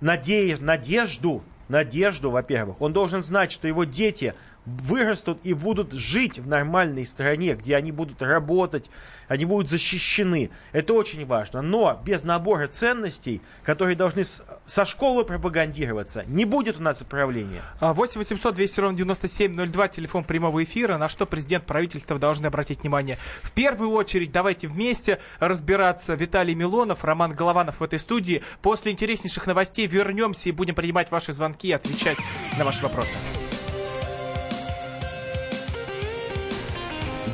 наде- 0.00 0.60
надежду, 0.60 1.42
надежду, 1.68 2.30
во-первых. 2.30 2.80
Он 2.80 2.92
должен 2.92 3.22
знать, 3.22 3.52
что 3.52 3.68
его 3.68 3.84
дети 3.84 4.34
вырастут 4.66 5.38
и 5.44 5.54
будут 5.54 5.92
жить 5.92 6.38
в 6.38 6.46
нормальной 6.46 7.06
стране, 7.06 7.54
где 7.54 7.76
они 7.76 7.92
будут 7.92 8.20
работать, 8.20 8.90
они 9.28 9.44
будут 9.44 9.70
защищены. 9.70 10.50
Это 10.72 10.92
очень 10.94 11.24
важно. 11.24 11.62
Но 11.62 12.00
без 12.04 12.24
набора 12.24 12.66
ценностей, 12.68 13.40
которые 13.62 13.96
должны 13.96 14.24
со 14.24 14.84
школы 14.84 15.24
пропагандироваться, 15.24 16.24
не 16.26 16.44
будет 16.44 16.78
у 16.78 16.82
нас 16.82 17.00
управления. 17.00 17.62
А, 17.80 17.92
8 17.92 18.18
800 18.18 18.54
200 18.54 18.80
ровно 18.80 18.98
9702, 18.98 19.88
телефон 19.88 20.24
прямого 20.24 20.62
эфира. 20.62 20.98
На 20.98 21.08
что 21.08 21.26
президент 21.26 21.64
правительства 21.64 22.18
должны 22.18 22.46
обратить 22.46 22.82
внимание? 22.82 23.18
В 23.42 23.52
первую 23.52 23.90
очередь, 23.90 24.32
давайте 24.32 24.68
вместе 24.68 25.20
разбираться. 25.38 26.14
Виталий 26.14 26.54
Милонов, 26.54 27.04
Роман 27.04 27.32
Голованов 27.32 27.80
в 27.80 27.82
этой 27.82 27.98
студии. 27.98 28.42
После 28.62 28.92
интереснейших 28.92 29.46
новостей 29.46 29.86
вернемся 29.86 30.48
и 30.48 30.52
будем 30.52 30.74
принимать 30.74 31.10
ваши 31.10 31.32
звонки 31.32 31.68
и 31.68 31.72
отвечать 31.72 32.18
на 32.58 32.64
ваши 32.64 32.82
вопросы. 32.82 33.16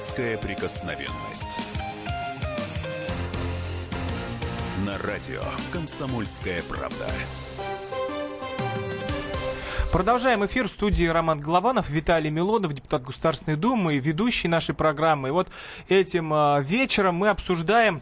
Депутатская 0.00 0.38
прикосновенность. 0.38 1.58
На 4.86 4.96
радио 4.96 5.42
«Комсомольская 5.74 6.62
правда». 6.62 7.06
Продолжаем 9.92 10.46
эфир 10.46 10.68
в 10.68 10.70
студии 10.70 11.04
Роман 11.04 11.38
Голованов, 11.38 11.90
Виталий 11.90 12.30
Милонов, 12.30 12.72
депутат 12.72 13.02
Государственной 13.02 13.58
Думы, 13.58 13.98
ведущий 13.98 14.48
нашей 14.48 14.74
программы. 14.74 15.28
И 15.28 15.32
вот 15.32 15.48
этим 15.88 16.32
а, 16.32 16.60
вечером 16.60 17.16
мы 17.16 17.28
обсуждаем, 17.28 18.00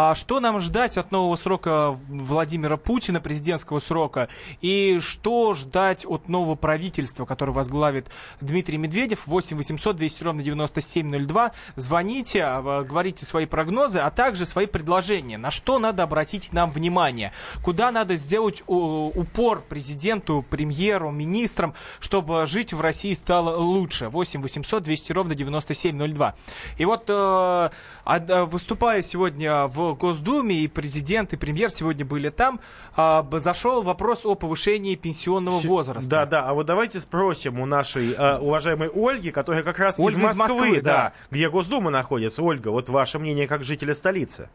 а, 0.00 0.14
что 0.14 0.38
нам 0.38 0.60
ждать 0.60 0.96
от 0.96 1.10
нового 1.10 1.34
срока 1.34 1.98
Владимира 2.08 2.76
Путина, 2.76 3.20
президентского 3.20 3.80
срока, 3.80 4.28
и 4.60 5.00
что 5.00 5.54
ждать 5.54 6.06
от 6.06 6.28
нового 6.28 6.54
правительства, 6.54 7.24
которое 7.24 7.50
возглавит 7.50 8.06
Дмитрий 8.40 8.78
Медведев. 8.78 9.26
8 9.26 9.56
800 9.56 9.96
200 9.96 10.22
ровно 10.22 10.42
9702. 10.44 11.50
Звоните, 11.74 12.44
а, 12.44 12.84
говорите 12.84 13.26
свои 13.26 13.46
прогнозы, 13.46 13.98
а 13.98 14.10
также 14.10 14.46
свои 14.46 14.66
предложения. 14.66 15.36
На 15.36 15.50
что 15.50 15.80
надо 15.80 16.04
обратить 16.04 16.52
нам 16.52 16.70
внимание? 16.70 17.32
Куда 17.64 17.90
надо 17.90 18.14
сделать 18.14 18.62
упор 18.68 19.62
президенту, 19.68 20.44
премьеру, 20.48 21.10
министрам, 21.10 21.74
чтобы 21.98 22.46
жить 22.46 22.72
в 22.72 22.80
России 22.80 23.14
стало 23.14 23.56
лучше. 23.56 24.10
8 24.10 24.42
800 24.42 24.84
200 24.84 25.12
ровно 25.12 25.34
9702. 25.34 26.36
И 26.76 26.84
вот 26.84 27.04
э, 27.08 27.12
а, 27.12 28.44
выступая 28.44 29.02
сегодня 29.02 29.66
в 29.66 29.87
Госдуме, 29.94 30.56
и 30.56 30.68
президент, 30.68 31.32
и 31.32 31.36
премьер 31.36 31.70
сегодня 31.70 32.04
были 32.04 32.30
там, 32.30 32.60
а, 32.96 33.26
зашел 33.32 33.82
вопрос 33.82 34.24
о 34.24 34.34
повышении 34.34 34.94
пенсионного 34.94 35.58
возраста. 35.58 36.08
Да, 36.08 36.26
да. 36.26 36.48
А 36.48 36.54
вот 36.54 36.66
давайте 36.66 37.00
спросим 37.00 37.60
у 37.60 37.66
нашей 37.66 38.12
э, 38.12 38.38
уважаемой 38.38 38.90
Ольги, 38.94 39.30
которая 39.30 39.62
как 39.62 39.78
раз 39.78 39.98
Ольга 39.98 40.18
из 40.18 40.32
из 40.32 40.38
Москвы, 40.38 40.60
Москвы, 40.60 40.80
да, 40.80 40.92
да. 40.92 41.12
где 41.30 41.48
Госдума 41.48 41.90
находится. 41.90 42.42
Ольга, 42.42 42.68
вот 42.68 42.88
ваше 42.88 43.18
мнение 43.18 43.46
как 43.46 43.64
жителя 43.64 43.94
столицы. 43.94 44.48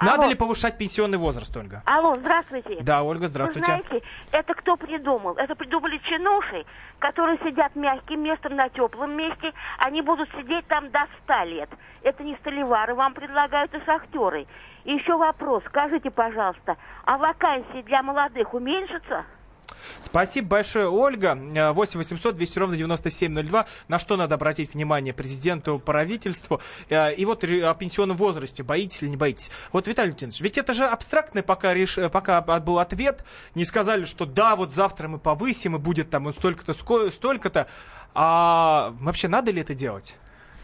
Надо 0.00 0.22
Алло. 0.22 0.30
ли 0.30 0.34
повышать 0.34 0.78
пенсионный 0.78 1.18
возраст, 1.18 1.54
Ольга? 1.56 1.82
Алло, 1.84 2.16
здравствуйте. 2.16 2.78
Да, 2.82 3.02
Ольга, 3.02 3.22
Вы 3.22 3.28
здравствуйте. 3.28 3.66
знаете, 3.66 4.06
это 4.32 4.54
кто 4.54 4.76
придумал? 4.76 5.34
Это 5.34 5.54
придумали 5.54 5.98
чинуши, 5.98 6.64
которые 6.98 7.38
сидят 7.38 7.74
мягким 7.76 8.22
местом 8.22 8.56
на 8.56 8.68
теплом 8.68 9.16
месте. 9.16 9.52
Они 9.78 10.02
будут 10.02 10.28
сидеть 10.38 10.66
там 10.66 10.90
до 10.90 11.00
100 11.24 11.44
лет. 11.44 11.70
Это 12.02 12.22
не 12.22 12.36
столевары 12.36 12.94
вам 12.94 13.14
предлагают, 13.14 13.74
и 13.74 13.84
шахтеры. 13.84 14.46
И 14.84 14.92
еще 14.92 15.16
вопрос. 15.16 15.62
Скажите, 15.68 16.10
пожалуйста, 16.10 16.76
а 17.04 17.18
вакансии 17.18 17.82
для 17.82 18.02
молодых 18.02 18.54
уменьшатся? 18.54 19.24
Спасибо 20.00 20.48
большое, 20.48 20.88
Ольга. 20.90 21.38
Э, 21.54 21.72
8 21.72 21.98
800 21.98 22.34
200 22.34 22.58
ровно 22.58 22.76
9702. 22.76 23.66
На 23.88 23.98
что 23.98 24.16
надо 24.16 24.34
обратить 24.34 24.74
внимание 24.74 25.14
президенту, 25.14 25.78
правительству? 25.78 26.60
Э, 26.90 27.14
И 27.14 27.24
вот 27.24 27.44
о 27.44 27.74
пенсионном 27.74 28.16
возрасте. 28.16 28.62
Боитесь 28.62 29.02
или 29.02 29.10
не 29.10 29.16
боитесь? 29.16 29.50
Вот, 29.72 29.86
Виталий 29.88 30.10
Леонидович, 30.10 30.40
ведь 30.42 30.58
это 30.58 30.74
же 30.74 30.84
абстрактный 30.86 31.42
пока, 31.42 31.72
реш... 31.72 31.96
э, 31.98 32.08
пока 32.10 32.40
был 32.42 32.78
ответ. 32.78 33.24
Не 33.54 33.64
сказали, 33.64 34.04
что 34.04 34.26
да, 34.26 34.54
вот 34.56 34.72
завтра 34.74 35.08
мы 35.08 35.18
повысим, 35.18 35.76
и 35.76 35.78
будет 35.78 36.10
там 36.10 36.30
столько-то, 36.32 36.74
столько-то. 37.10 37.66
А 38.14 38.92
вообще 39.00 39.28
надо 39.28 39.50
ли 39.50 39.60
это 39.62 39.74
делать? 39.74 40.16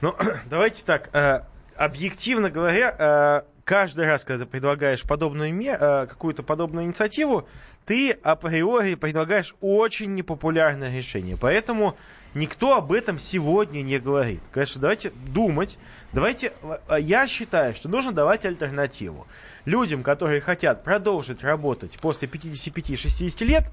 Ну, 0.03 0.15
давайте 0.47 0.85
так. 0.85 1.09
э, 1.15 1.41
объективно 1.77 2.51
говоря, 2.51 3.45
каждый 3.67 4.07
раз, 4.07 4.25
когда 4.25 4.45
ты 4.45 4.51
предлагаешь 4.51 5.03
подобную 5.03 5.53
ме- 5.53 5.77
э, 5.79 6.07
какую-то 6.07 6.45
подобную 6.45 6.87
инициативу, 6.87 7.49
ты 7.85 8.13
априори 8.13 8.95
предлагаешь 8.95 9.57
очень 9.61 10.15
непопулярное 10.15 10.97
решение. 10.97 11.37
Поэтому 11.37 11.97
никто 12.35 12.77
об 12.77 12.93
этом 12.93 13.19
сегодня 13.19 13.83
не 13.83 13.99
говорит. 13.99 14.41
Конечно, 14.53 14.81
давайте 14.81 15.11
думать. 15.35 15.79
Давайте, 16.13 16.53
э, 16.89 16.99
я 17.01 17.27
считаю, 17.27 17.75
что 17.75 17.89
нужно 17.89 18.13
давать 18.13 18.47
альтернативу. 18.47 19.27
Людям, 19.65 20.05
которые 20.05 20.41
хотят 20.41 20.85
продолжить 20.85 21.43
работать 21.43 21.99
после 22.01 22.29
55-60 22.29 23.45
лет, 23.45 23.65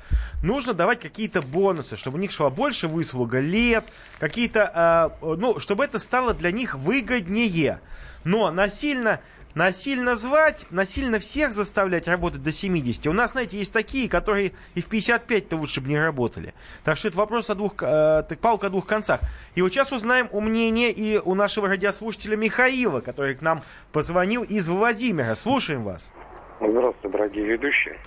нужно 0.44 0.74
давать 0.74 1.02
какие-то 1.02 1.44
бонусы, 1.44 1.98
чтобы 1.98 2.18
у 2.18 2.20
них 2.20 2.32
шла 2.32 2.50
больше 2.50 2.88
выслуга 2.88 3.40
лет, 3.40 3.86
какие-то, 4.20 5.14
э, 5.22 5.36
ну, 5.36 5.60
чтобы 5.60 5.86
это 5.86 6.00
стало 6.00 6.34
для 6.34 6.52
них 6.52 6.74
выгоднее. 6.74 7.80
Но 8.24 8.50
насильно, 8.52 9.20
насильно 9.56 10.16
звать, 10.16 10.66
насильно 10.72 11.20
всех 11.20 11.54
заставлять 11.54 12.08
работать 12.08 12.44
до 12.44 12.52
70. 12.52 13.08
У 13.08 13.14
нас, 13.14 13.32
знаете, 13.32 13.58
есть 13.58 13.74
такие, 13.74 14.10
которые 14.10 14.52
и 14.76 14.82
в 14.82 14.90
55-то 14.90 15.56
лучше 15.56 15.82
бы 15.82 15.90
не 15.90 16.00
работали. 16.00 16.54
Так 16.84 16.98
что 16.98 17.10
это 17.10 17.18
вопрос 17.18 17.50
о 17.50 17.56
двух, 17.56 17.76
э, 17.82 18.24
палка 18.42 18.68
о 18.68 18.70
двух 18.70 18.86
концах. 18.86 19.22
И 19.56 19.62
вот 19.62 19.72
сейчас 19.72 19.92
узнаем 19.92 20.28
у 20.32 20.42
мнения 20.42 20.92
и 20.92 21.18
у 21.18 21.36
нашего 21.36 21.68
радиослушателя 21.68 22.36
Михаила, 22.36 23.02
который 23.02 23.36
к 23.36 23.42
нам 23.42 23.62
позвонил 23.92 24.44
из 24.44 24.70
Владимира. 24.70 25.36
Слушаем 25.36 25.84
вас. 25.84 26.12
Здравствуйте, 26.60 27.10
дорогие 27.10 27.46
ведущие. 27.46 27.98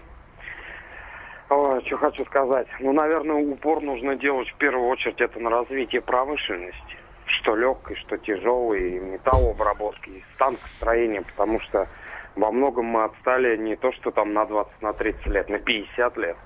О, 1.48 1.80
что 1.86 1.96
хочу 1.98 2.24
сказать. 2.24 2.66
Ну, 2.80 2.92
наверное, 2.92 3.36
упор 3.36 3.80
нужно 3.80 4.16
делать 4.16 4.48
в 4.48 4.56
первую 4.56 4.88
очередь 4.88 5.20
это 5.20 5.38
на 5.38 5.50
развитие 5.50 6.00
промышленности. 6.00 6.96
Что 7.26 7.56
легкой, 7.56 7.96
что 7.96 8.16
тяжелой, 8.16 8.96
и 8.96 8.98
металлообработки, 8.98 10.10
и 10.10 10.24
станкостроения, 10.34 11.22
потому 11.22 11.60
что 11.60 11.88
во 12.36 12.52
многом 12.52 12.86
мы 12.86 13.04
отстали 13.04 13.56
не 13.56 13.76
то, 13.76 13.92
что 13.92 14.10
там 14.10 14.32
на 14.32 14.44
20, 14.44 14.82
на 14.82 14.92
30 14.92 15.26
лет, 15.26 15.48
на 15.48 15.58
50 15.58 16.16
лет. 16.18 16.36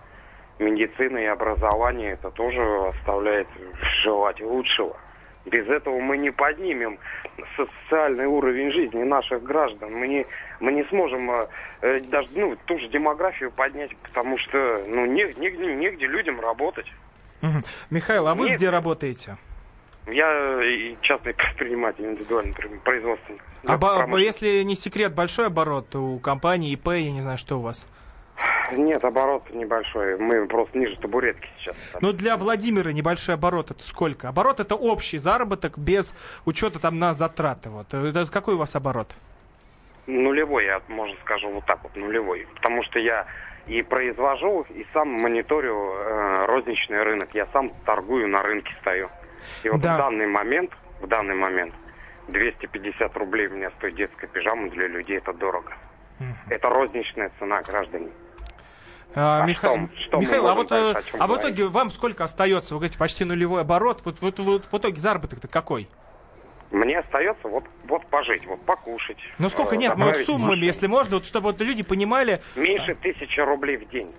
Медицина 0.59 1.19
и 1.19 1.25
образование 1.25 2.12
это 2.12 2.31
тоже 2.31 2.61
оставляет 2.88 3.49
желать 4.03 4.40
лучшего. 4.40 4.97
Без 5.47 5.66
этого 5.69 5.99
мы 6.01 6.19
не 6.19 6.31
поднимем 6.31 6.99
социальный 7.57 8.27
уровень 8.27 8.71
жизни 8.73 9.03
наших 9.03 9.43
граждан. 9.43 9.93
Мы 9.93 10.07
не, 10.07 10.27
мы 10.61 10.73
не 10.73 10.85
сможем 10.85 11.31
э, 11.31 11.47
э, 11.81 12.01
даже 12.01 12.29
ну, 12.35 12.57
ту 12.66 12.79
же 12.79 12.88
демографию 12.88 13.51
поднять, 13.51 13.97
потому 13.97 14.37
что 14.38 14.85
ну, 14.87 15.07
не- 15.07 15.33
негде, 15.38 15.75
негде 15.75 16.07
людям 16.07 16.40
работать. 16.40 16.87
Мгм. 17.40 17.64
Михаил, 17.88 18.29
а 18.29 18.35
вы 18.35 18.49
Нет. 18.49 18.59
где 18.59 18.69
работаете? 18.69 19.37
Я 20.06 20.62
и 20.64 20.96
частный 21.02 21.34
предприниматель, 21.34 22.04
индивидуальный 22.04 22.54
производственник. 22.84 23.42
А 23.64 23.76
бо- 23.76 24.16
если 24.18 24.62
не 24.62 24.74
секрет, 24.74 25.14
большой 25.14 25.46
оборот 25.46 25.94
у 25.94 26.18
компании 26.18 26.72
ИП, 26.72 26.88
я 26.88 27.12
не 27.12 27.22
знаю, 27.22 27.38
что 27.38 27.58
у 27.58 27.60
вас? 27.60 27.86
Нет, 28.72 29.04
оборот 29.04 29.50
небольшой. 29.52 30.16
Мы 30.18 30.46
просто 30.46 30.78
ниже 30.78 30.96
табуретки 30.96 31.48
сейчас. 31.58 31.76
Ну, 32.00 32.12
для 32.12 32.36
Владимира 32.36 32.92
небольшой 32.92 33.34
оборот 33.34 33.70
это 33.70 33.82
сколько? 33.82 34.28
Оборот 34.28 34.60
это 34.60 34.76
общий 34.76 35.18
заработок 35.18 35.76
без 35.76 36.14
учета 36.46 36.78
там 36.78 36.98
на 36.98 37.12
затраты. 37.12 37.68
Вот. 37.68 37.92
Это 37.92 38.24
какой 38.30 38.54
у 38.54 38.58
вас 38.58 38.74
оборот? 38.76 39.08
Нулевой, 40.06 40.64
я, 40.64 40.80
можно 40.88 41.16
скажу, 41.22 41.50
вот 41.50 41.66
так 41.66 41.82
вот, 41.82 41.94
нулевой. 41.96 42.46
Потому 42.54 42.82
что 42.84 42.98
я 42.98 43.26
и 43.66 43.82
произвожу, 43.82 44.64
и 44.70 44.86
сам 44.92 45.08
мониторю 45.10 45.92
э, 45.94 46.46
розничный 46.46 47.02
рынок. 47.02 47.28
Я 47.34 47.46
сам 47.52 47.70
торгую 47.84 48.28
на 48.28 48.42
рынке 48.42 48.74
стою. 48.80 49.10
И 49.62 49.68
вот 49.68 49.81
Да. 49.81 49.94
в 49.94 49.98
данный 49.98 50.26
момент, 50.26 50.70
в 51.00 51.07
данный 51.07 51.35
момент, 51.35 51.74
250 52.29 53.16
рублей 53.16 53.48
у 53.48 53.53
меня 53.57 53.70
стоит 53.79 53.96
детская 53.96 54.26
пижама, 54.26 54.70
для 54.70 54.87
людей 54.88 55.18
это 55.18 55.33
дорого. 55.33 55.72
Это 56.48 56.68
розничная 56.68 57.31
цена, 57.38 57.62
граждане. 57.62 58.09
А, 59.14 59.42
А 59.42 59.46
Миха- 59.46 59.88
что- 59.88 60.03
что 60.03 60.16
мы 60.18 60.22
Михаил, 60.22 60.46
а 60.46 60.55
вот 60.55 60.70
э, 60.70 60.94
чем 61.11 61.20
а 61.22 61.26
в 61.26 61.37
итоге 61.37 61.64
вам 61.66 61.90
сколько 61.90 62.22
остается? 62.24 62.74
Вы 62.74 62.81
говорите, 62.81 62.98
почти 62.98 63.24
нулевой 63.24 63.62
оборот. 63.62 64.03
Вот, 64.05 64.20
вот, 64.20 64.38
вот 64.38 64.68
в 64.70 64.76
итоге 64.79 64.96
заработок-то 65.00 65.48
какой? 65.48 65.88
Мне 66.70 67.00
остается 67.00 67.48
вот, 67.48 67.64
вот 67.88 68.07
пожить, 68.07 68.46
вот 68.46 68.64
покушать. 68.64 69.16
Ну 69.38 69.48
сколько 69.48 69.74
э, 69.74 69.79
нет, 69.79 69.96
ну 69.96 70.05
заправить 70.05 70.26
суммами, 70.26 70.64
если 70.64 70.87
можно, 70.87 71.16
вот, 71.16 71.26
чтобы 71.26 71.50
вот 71.50 71.61
люди 71.61 71.83
понимали. 71.83 72.40
Меньше 72.55 72.94
тысячи 72.94 73.40
рублей 73.40 73.79
в 73.79 73.88
день. 73.88 74.14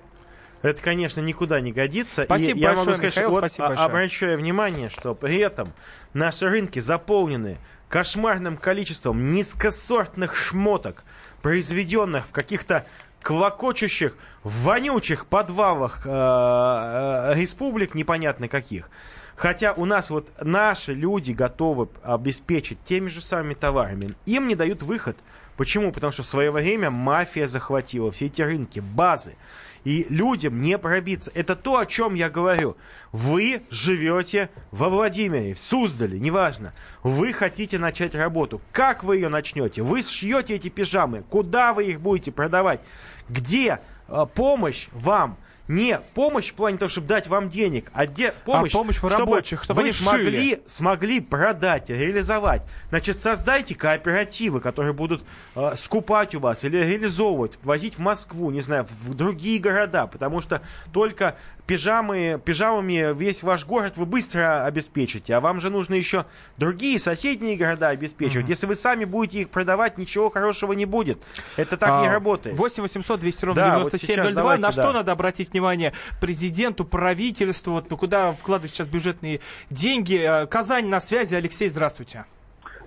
Это, 0.61 0.81
конечно, 0.81 1.21
никуда 1.21 1.59
не 1.59 1.71
годится. 1.71 2.25
Спасибо 2.25 2.57
и 2.57 2.61
я 2.61 2.69
большое, 2.69 2.85
могу 2.85 2.97
сказать, 2.97 3.15
Михаил, 3.15 3.31
вот 3.31 3.39
спасибо 3.39 3.67
большое. 3.69 3.85
обращаю 3.87 4.37
внимание, 4.37 4.89
что 4.89 5.15
при 5.15 5.37
этом 5.37 5.73
наши 6.13 6.47
рынки 6.47 6.79
заполнены 6.79 7.57
кошмарным 7.89 8.57
количеством 8.57 9.31
низкосортных 9.33 10.35
шмоток, 10.35 11.03
произведенных 11.41 12.27
в 12.27 12.31
каких-то 12.31 12.85
клокочущих, 13.21 14.15
вонючих 14.43 15.25
подвалах 15.27 16.05
э, 16.05 16.09
э, 16.09 17.33
республик 17.35 17.93
непонятно 17.93 18.47
каких. 18.47 18.89
Хотя 19.35 19.73
у 19.73 19.85
нас 19.85 20.09
вот 20.09 20.31
наши 20.41 20.93
люди 20.93 21.31
готовы 21.31 21.89
обеспечить 22.03 22.83
теми 22.83 23.07
же 23.07 23.21
самыми 23.21 23.53
товарами. 23.53 24.13
Им 24.25 24.47
не 24.47 24.55
дают 24.55 24.83
выход. 24.83 25.17
Почему? 25.57 25.91
Потому 25.91 26.11
что 26.11 26.23
в 26.23 26.27
свое 26.27 26.51
время 26.51 26.91
мафия 26.91 27.47
захватила 27.47 28.11
все 28.11 28.27
эти 28.27 28.41
рынки, 28.41 28.79
базы. 28.79 29.35
И 29.83 30.05
людям 30.09 30.61
не 30.61 30.77
пробиться. 30.77 31.31
Это 31.33 31.55
то, 31.55 31.77
о 31.77 31.85
чем 31.85 32.13
я 32.13 32.29
говорю. 32.29 32.77
Вы 33.11 33.63
живете 33.69 34.49
во 34.71 34.89
Владимире, 34.89 35.53
в 35.53 35.59
Суздале, 35.59 36.19
неважно. 36.19 36.73
Вы 37.03 37.33
хотите 37.33 37.79
начать 37.79 38.13
работу. 38.13 38.61
Как 38.71 39.03
вы 39.03 39.17
ее 39.17 39.29
начнете? 39.29 39.81
Вы 39.81 40.03
сшьете 40.03 40.55
эти 40.55 40.69
пижамы. 40.69 41.23
Куда 41.29 41.73
вы 41.73 41.85
их 41.85 41.99
будете 41.99 42.31
продавать? 42.31 42.79
Где 43.27 43.79
э, 44.07 44.25
помощь 44.33 44.87
вам? 44.91 45.37
Не 45.71 46.01
помощь 46.13 46.49
в 46.51 46.53
плане 46.55 46.77
того, 46.77 46.89
чтобы 46.89 47.07
дать 47.07 47.27
вам 47.27 47.47
денег, 47.47 47.89
а 47.93 48.05
где 48.05 48.33
помощь, 48.43 48.73
помощь 48.73 48.97
в 48.97 48.99
чтобы 48.99 49.15
рабочих, 49.17 49.63
чтобы 49.63 49.83
вы 49.83 49.91
смогли, 49.93 50.61
смогли 50.65 51.21
продать, 51.21 51.89
реализовать. 51.89 52.61
Значит, 52.89 53.21
создайте 53.21 53.73
кооперативы, 53.73 54.59
которые 54.59 54.91
будут 54.91 55.23
э, 55.55 55.75
скупать 55.77 56.35
у 56.35 56.41
вас 56.41 56.65
или 56.65 56.75
реализовывать, 56.75 57.57
возить 57.63 57.95
в 57.95 57.99
Москву, 57.99 58.51
не 58.51 58.59
знаю, 58.59 58.85
в 58.85 59.13
другие 59.13 59.59
города, 59.59 60.07
потому 60.07 60.41
что 60.41 60.61
только 60.91 61.37
пижамы, 61.67 62.41
пижамами 62.43 63.17
весь 63.17 63.41
ваш 63.41 63.65
город 63.65 63.93
вы 63.95 64.05
быстро 64.05 64.65
обеспечите, 64.65 65.35
а 65.35 65.39
вам 65.39 65.61
же 65.61 65.69
нужно 65.69 65.93
еще 65.93 66.25
другие 66.57 66.99
соседние 66.99 67.55
города 67.55 67.87
обеспечивать. 67.87 68.49
Если 68.49 68.67
вы 68.67 68.75
сами 68.75 69.05
будете 69.05 69.43
их 69.43 69.49
продавать, 69.49 69.97
ничего 69.97 70.29
хорошего 70.29 70.73
не 70.73 70.85
будет. 70.85 71.23
Это 71.55 71.77
так 71.77 72.01
не 72.01 72.09
А, 72.09 72.11
работает. 72.11 72.57
8 72.57 72.81
800 72.83 73.21
200 73.21 73.45
ровно 73.45 73.61
Да, 73.61 73.79
вот 73.79 73.91
9702. 73.91 74.23
сейчас 74.25 74.33
давайте, 74.35 74.61
На 74.63 74.71
что 74.73 74.81
да. 74.81 74.93
надо 74.93 75.11
обратить 75.13 75.51
внимание 75.51 75.60
президенту, 76.19 76.85
правительству? 76.85 77.73
Вот, 77.73 77.89
ну, 77.89 77.97
куда 77.97 78.31
вкладывать 78.31 78.73
сейчас 78.73 78.87
бюджетные 78.87 79.41
деньги? 79.69 80.17
Э, 80.17 80.47
Казань 80.47 80.87
на 80.87 80.99
связи. 80.99 81.35
Алексей, 81.35 81.69
здравствуйте. 81.69 82.25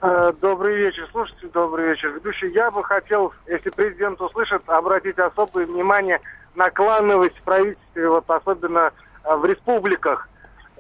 Э, 0.01 0.33
Добрый 0.41 0.77
вечер, 0.77 1.09
слушайте, 1.13 1.47
добрый 1.49 1.89
вечер. 1.89 2.11
Ведущий, 2.11 2.49
я 2.53 2.71
бы 2.71 2.85
хотел, 2.85 3.33
если 3.47 3.71
президент 3.71 4.21
услышит, 4.21 4.63
обратить 4.67 5.19
особое 5.19 5.67
внимание 5.67 6.21
на 6.55 6.71
клановость 6.71 7.37
в 7.39 7.43
правительстве, 7.43 8.09
вот 8.09 8.29
особенно 8.29 8.93
э, 9.25 9.35
в 9.35 9.45
республиках. 9.47 10.29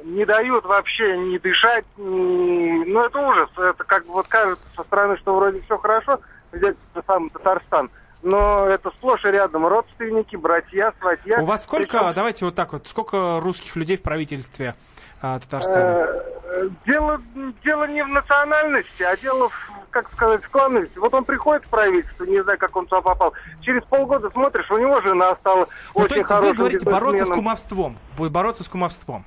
Не 0.03 0.27
дают 0.27 0.67
вообще 0.67 1.17
ни 1.17 1.39
дышать, 1.39 1.87
ни... 1.97 2.85
ну 2.85 3.05
это 3.05 3.19
ужас. 3.19 3.49
Это 3.57 3.83
как 3.85 4.05
бы 4.05 4.13
вот 4.13 4.29
кажется 4.29 4.67
со 4.77 4.83
стороны, 4.83 5.17
что 5.17 5.35
вроде 5.35 5.61
все 5.63 5.79
хорошо, 5.79 6.21
взять 6.53 6.77
сам 7.07 7.31
Татарстан. 7.31 7.91
Но 8.25 8.67
это 8.67 8.91
сплошь 8.91 9.25
и 9.25 9.29
рядом 9.29 9.67
родственники, 9.67 10.35
братья, 10.35 10.93
сватья. 10.99 11.41
У 11.41 11.45
вас 11.45 11.63
сколько, 11.65 11.99
Причем- 11.99 12.15
давайте 12.15 12.45
вот 12.47 12.55
так 12.55 12.73
вот, 12.73 12.87
сколько 12.87 13.39
русских 13.41 13.77
людей 13.77 13.99
в 13.99 14.03
правительстве 14.03 14.75
а, 15.21 15.39
Татарстана? 15.39 16.07
Э, 16.09 16.69
Дело, 16.87 17.21
дело 17.65 17.87
не 17.89 18.03
в 18.05 18.09
национальности, 18.09 19.03
а 19.03 19.17
дело, 19.17 19.49
в, 19.49 19.71
как 19.91 20.11
сказать, 20.13 20.43
в 20.45 20.51
клановости. 20.51 20.97
Вот 20.99 21.13
он 21.13 21.25
приходит 21.25 21.65
в 21.65 21.69
правительство, 21.69 22.25
не 22.25 22.43
знаю, 22.43 22.59
как 22.59 22.75
он 22.77 22.87
туда 22.87 23.03
попал. 23.03 23.35
Через 23.61 23.83
полгода 23.85 24.31
смотришь, 24.31 24.71
у 24.71 24.79
него 24.79 25.01
жена 25.01 25.35
стала 25.37 25.67
Ну, 25.95 26.03
очень 26.03 26.09
то 26.09 26.15
есть 26.17 26.31
вы 26.31 26.55
говорите 26.55 26.89
бороться 26.89 27.25
с 27.25 27.29
кумовством. 27.29 27.99
Бороться 28.19 28.63
с 28.63 28.69
кумовством. 28.69 29.25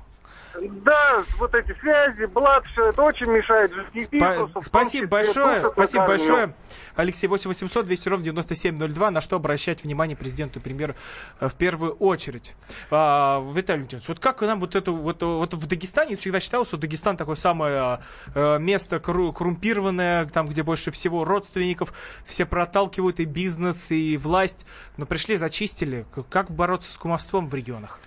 Да, 0.62 1.24
вот 1.38 1.54
эти 1.54 1.78
связи, 1.80 2.26
блат, 2.26 2.66
все 2.68 2.88
это 2.88 3.04
очень 3.04 3.28
мешает 3.28 3.72
жизни 3.74 4.20
Спа- 4.20 4.64
Спасибо 4.64 5.08
большое, 5.08 5.68
спасибо 5.68 6.04
это 6.04 6.08
большое. 6.08 6.54
Алексей, 6.96 7.28
8 7.28 7.48
800 7.50 7.86
200 7.86 8.10
ровно 8.10 8.26
9702. 8.26 9.12
На 9.12 9.22
что 9.22 9.36
обращать 9.36 9.84
внимание 9.84 10.18
президенту 10.18 10.60
и 10.60 10.62
премьеру 10.62 10.96
э, 11.40 11.48
в 11.48 11.54
первую 11.56 11.94
очередь? 11.94 12.56
А, 12.90 13.40
Виталий 13.54 13.82
Леонидович, 13.82 14.08
вот 14.08 14.20
как 14.20 14.42
нам 14.42 14.60
вот 14.60 14.76
это, 14.76 14.92
вот, 14.92 15.22
вот 15.22 15.54
в 15.54 15.68
Дагестане 15.68 16.16
всегда 16.16 16.40
считалось, 16.40 16.70
что 16.70 16.78
Дагестан 16.78 17.18
такое 17.18 17.36
самое 17.36 18.00
э, 18.34 18.60
место 18.60 18.98
корру- 18.98 19.34
коррумпированное, 19.34 20.26
там, 20.26 20.48
где 20.48 20.64
больше 20.64 20.92
всего 20.92 21.24
родственников, 21.24 21.94
все 22.26 22.46
проталкивают 22.46 23.20
и 23.20 23.26
бизнес, 23.26 23.92
и 23.92 24.18
власть. 24.18 24.66
Но 24.98 25.06
пришли, 25.06 25.38
зачистили. 25.38 26.06
Как 26.30 26.50
бороться 26.50 26.92
с 26.92 26.98
кумовством 26.98 27.48
в 27.48 27.54
регионах? 27.54 28.00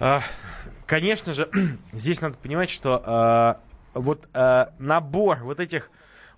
А, 0.00 0.22
Конечно 0.86 1.34
же, 1.34 1.48
здесь 1.92 2.20
надо 2.20 2.36
понимать, 2.38 2.70
что 2.70 3.00
а, 3.04 3.60
вот 3.94 4.28
а, 4.32 4.72
набор 4.78 5.38
вот 5.44 5.60
этих 5.60 5.90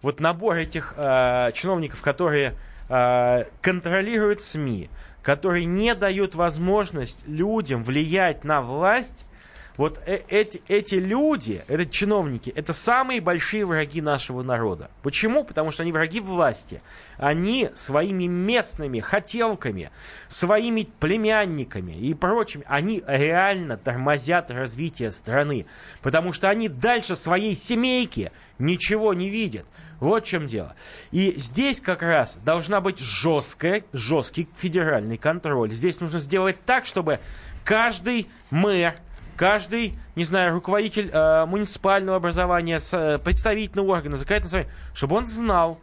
вот 0.02 0.18
набор 0.18 0.56
этих 0.56 0.94
чиновников, 0.96 2.02
которые 2.02 2.56
контролируют 2.88 4.42
СМИ, 4.42 4.90
которые 5.22 5.64
не 5.64 5.94
дают 5.94 6.34
возможность 6.34 7.26
людям 7.28 7.84
влиять 7.84 8.42
на 8.42 8.62
власть, 8.62 9.24
вот 9.76 10.00
э- 10.06 10.22
эти, 10.28 10.62
эти 10.68 10.96
люди, 10.96 11.64
это 11.66 11.86
чиновники, 11.86 12.50
это 12.50 12.72
самые 12.72 13.20
большие 13.20 13.64
враги 13.64 14.00
нашего 14.00 14.42
народа. 14.42 14.90
Почему? 15.02 15.44
Потому 15.44 15.70
что 15.70 15.82
они 15.82 15.92
враги 15.92 16.20
власти. 16.20 16.82
Они 17.16 17.70
своими 17.74 18.24
местными 18.24 19.00
хотелками, 19.00 19.90
своими 20.28 20.86
племянниками 21.00 21.92
и 21.92 22.12
прочими, 22.14 22.64
они 22.68 23.02
реально 23.06 23.76
тормозят 23.76 24.50
развитие 24.50 25.10
страны. 25.10 25.66
Потому 26.02 26.32
что 26.32 26.48
они 26.48 26.68
дальше 26.68 27.16
своей 27.16 27.54
семейки 27.54 28.30
ничего 28.58 29.14
не 29.14 29.30
видят. 29.30 29.66
Вот 30.00 30.24
в 30.24 30.26
чем 30.26 30.48
дело. 30.48 30.74
И 31.12 31.34
здесь 31.36 31.80
как 31.80 32.02
раз 32.02 32.38
должна 32.44 32.80
быть 32.80 32.98
жесткая, 32.98 33.84
жесткий 33.92 34.48
федеральный 34.56 35.16
контроль. 35.16 35.70
Здесь 35.70 36.00
нужно 36.00 36.18
сделать 36.18 36.56
так, 36.66 36.86
чтобы 36.86 37.20
каждый 37.64 38.26
мэр, 38.50 38.96
каждый, 39.36 39.94
не 40.16 40.24
знаю, 40.24 40.52
руководитель 40.54 41.10
э, 41.12 41.46
муниципального 41.46 42.16
образования, 42.16 42.78
с, 42.80 42.96
э, 42.96 43.18
представительного 43.18 43.92
органа, 43.92 44.16
законодательного 44.16 44.64
собрания, 44.64 44.78
чтобы 44.94 45.16
он 45.16 45.24
знал, 45.26 45.80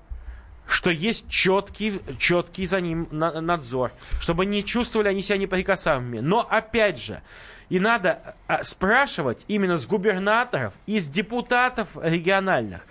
что 0.68 0.92
есть 0.92 1.28
четкий, 1.30 2.00
четкий 2.20 2.66
за 2.66 2.80
ним 2.80 3.08
на- 3.12 3.42
надзор, 3.42 3.92
чтобы 4.20 4.46
не 4.46 4.64
чувствовали 4.64 5.08
они 5.10 5.24
себя 5.24 5.38
неприкасаемыми. 5.38 6.20
Но 6.20 6.48
опять 6.48 7.02
же, 7.02 7.22
и 7.70 7.80
надо 7.80 8.36
а, 8.48 8.64
спрашивать 8.64 9.46
именно 9.48 9.78
с 9.78 9.88
губернаторов 9.88 10.74
и 10.86 11.00
с 11.00 11.08
депутатов 11.08 11.90
региональных, 12.02 12.86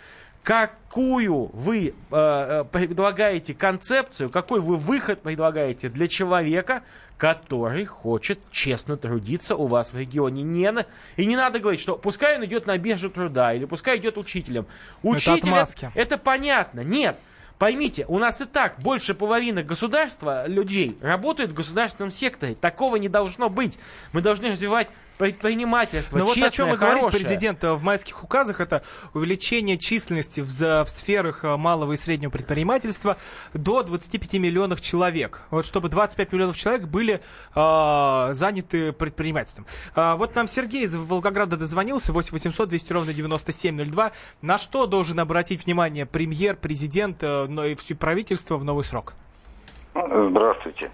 какую 0.49 1.51
вы 1.53 1.89
э, 1.89 1.93
э, 2.11 2.65
предлагаете 2.73 3.53
концепцию, 3.53 4.31
какой 4.31 4.61
вы 4.63 4.77
выход 4.79 5.21
предлагаете 5.21 5.91
для 5.91 6.09
человека, 6.09 6.83
который 7.19 7.85
хочет 7.85 8.39
честно 8.51 8.97
трудиться 8.97 9.57
у 9.57 9.67
вас 9.67 9.93
в 9.93 9.99
регионе. 9.99 10.43
Не 10.43 10.73
на- 10.73 10.87
И 11.19 11.27
не 11.27 11.37
надо 11.37 11.59
говорить, 11.59 11.83
что 11.83 11.97
пускай 11.99 12.39
он 12.39 12.47
идет 12.47 12.67
на 12.67 12.79
биржу 12.79 13.11
труда 13.11 13.53
или 13.53 13.67
пускай 13.67 13.99
идет 13.99 14.17
учителем. 14.17 14.65
Это 15.03 15.09
Учителем 15.17 15.53
отмазки. 15.53 15.91
это 15.95 16.17
понятно. 16.17 16.81
Нет. 16.81 17.19
Поймите, 17.59 18.07
у 18.09 18.19
нас 18.19 18.41
и 18.41 18.47
так 18.47 18.79
больше 18.79 19.13
половины 19.15 19.63
государства, 19.63 20.47
людей, 20.47 20.97
работают 21.03 21.51
в 21.51 21.55
государственном 21.55 22.11
секторе. 22.11 22.55
Такого 22.55 22.97
не 22.97 23.11
должно 23.11 23.51
быть. 23.51 23.79
Мы 24.15 24.23
должны 24.23 24.51
развивать 24.53 24.89
предпринимательство, 25.19 26.19
Но 26.19 26.25
Ну, 26.25 26.29
вот 26.29 26.37
о 26.37 26.41
чем 26.41 26.51
честное, 26.51 26.75
и 26.75 26.77
говорит 26.77 27.11
президент 27.11 27.65
э, 27.65 27.73
в 27.75 27.83
майских 27.83 28.23
указах, 28.25 28.61
это 28.61 28.83
увеличение 29.15 29.77
численности 29.77 30.41
в, 30.41 30.85
в 30.85 30.89
сферах 30.89 31.45
э, 31.45 31.57
малого 31.57 31.93
и 31.93 31.97
среднего 31.97 32.31
предпринимательства 32.31 33.17
до 33.53 33.83
25 33.83 34.35
миллионов 34.35 34.81
человек. 34.81 35.43
Вот 35.51 35.67
чтобы 35.67 35.89
25 35.89 36.33
миллионов 36.33 36.57
человек 36.57 36.87
были 36.87 37.21
э, 37.55 38.29
заняты 38.33 38.93
предпринимательством. 38.93 39.67
А, 39.95 40.17
вот 40.17 40.35
нам 40.35 40.49
Сергей 40.49 40.85
из 40.85 40.95
Волгограда 40.95 41.57
дозвонился, 41.57 42.13
8 42.13 42.33
800 42.33 42.69
200 42.69 42.93
ровно 42.93 43.13
9702. 43.13 44.13
На 44.43 44.59
что 44.59 44.87
должен 44.87 45.19
обратить 45.21 45.67
внимание 45.67 46.07
премьер, 46.07 46.57
президент, 46.57 47.23
э, 47.23 47.47
но 47.49 47.65
и 47.65 47.75
все 47.75 47.95
правительство 47.95 48.57
в 48.57 48.65
новый 48.65 48.85
срок? 48.85 49.15
Здравствуйте. 49.95 50.91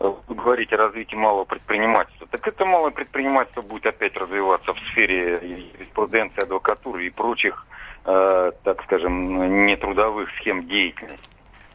Вы 0.00 0.34
говорите 0.34 0.76
о 0.76 0.78
развитии 0.78 1.14
малого 1.14 1.44
предпринимательства. 1.44 2.26
Так 2.30 2.48
это 2.48 2.64
малое 2.64 2.90
предпринимательство 2.90 3.60
будет 3.60 3.84
опять 3.84 4.16
развиваться 4.16 4.72
в 4.72 4.78
сфере 4.90 5.38
юриспруденции, 5.78 6.42
адвокатуры 6.42 7.06
и 7.06 7.10
прочих, 7.10 7.66
э, 8.06 8.52
так 8.64 8.82
скажем, 8.84 9.66
нетрудовых 9.66 10.30
схем 10.38 10.66
деятельности. 10.66 11.28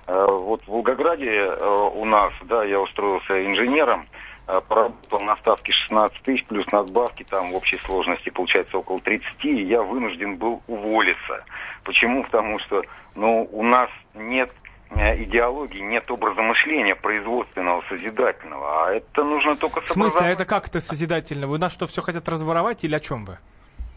Э, 0.08 0.26
вот 0.28 0.64
в 0.64 0.68
Волгограде 0.68 1.30
э, 1.30 1.90
у 1.94 2.04
нас, 2.06 2.34
да, 2.46 2.64
я 2.64 2.80
устроился 2.80 3.46
инженером, 3.46 4.08
э, 4.48 4.60
поработал 4.68 5.20
на 5.20 5.38
ставке 5.38 5.72
16 5.72 6.24
тысяч, 6.24 6.46
плюс 6.46 6.66
надбавки, 6.72 7.22
там 7.22 7.52
в 7.52 7.56
общей 7.56 7.78
сложности 7.78 8.32
получается 8.32 8.80
около 8.80 9.00
30, 9.02 9.46
и 9.46 9.66
я 9.66 9.84
вынужден 9.84 10.38
был 10.38 10.64
уволиться. 10.66 11.40
Почему? 11.84 12.24
Потому 12.24 12.58
что, 12.58 12.82
ну, 13.14 13.48
у 13.52 13.62
нас 13.62 13.92
нет 14.16 14.50
э, 14.50 14.65
идеологии, 14.92 15.80
нет 15.80 16.10
образа 16.10 16.42
мышления 16.42 16.96
производственного, 16.96 17.84
созидательного, 17.90 18.88
а 18.88 18.94
это 18.94 19.24
нужно 19.24 19.56
только 19.56 19.82
В 19.82 19.90
смысле, 19.90 20.28
а 20.28 20.30
это 20.30 20.46
как 20.46 20.68
это 20.68 20.80
созидательно? 20.80 21.48
Вы 21.48 21.58
нас 21.58 21.74
что, 21.74 21.88
все 21.88 22.02
хотят 22.02 22.28
разворовать 22.30 22.84
или 22.84 22.96
о 22.96 23.00
чем 23.00 23.26
вы? 23.26 23.38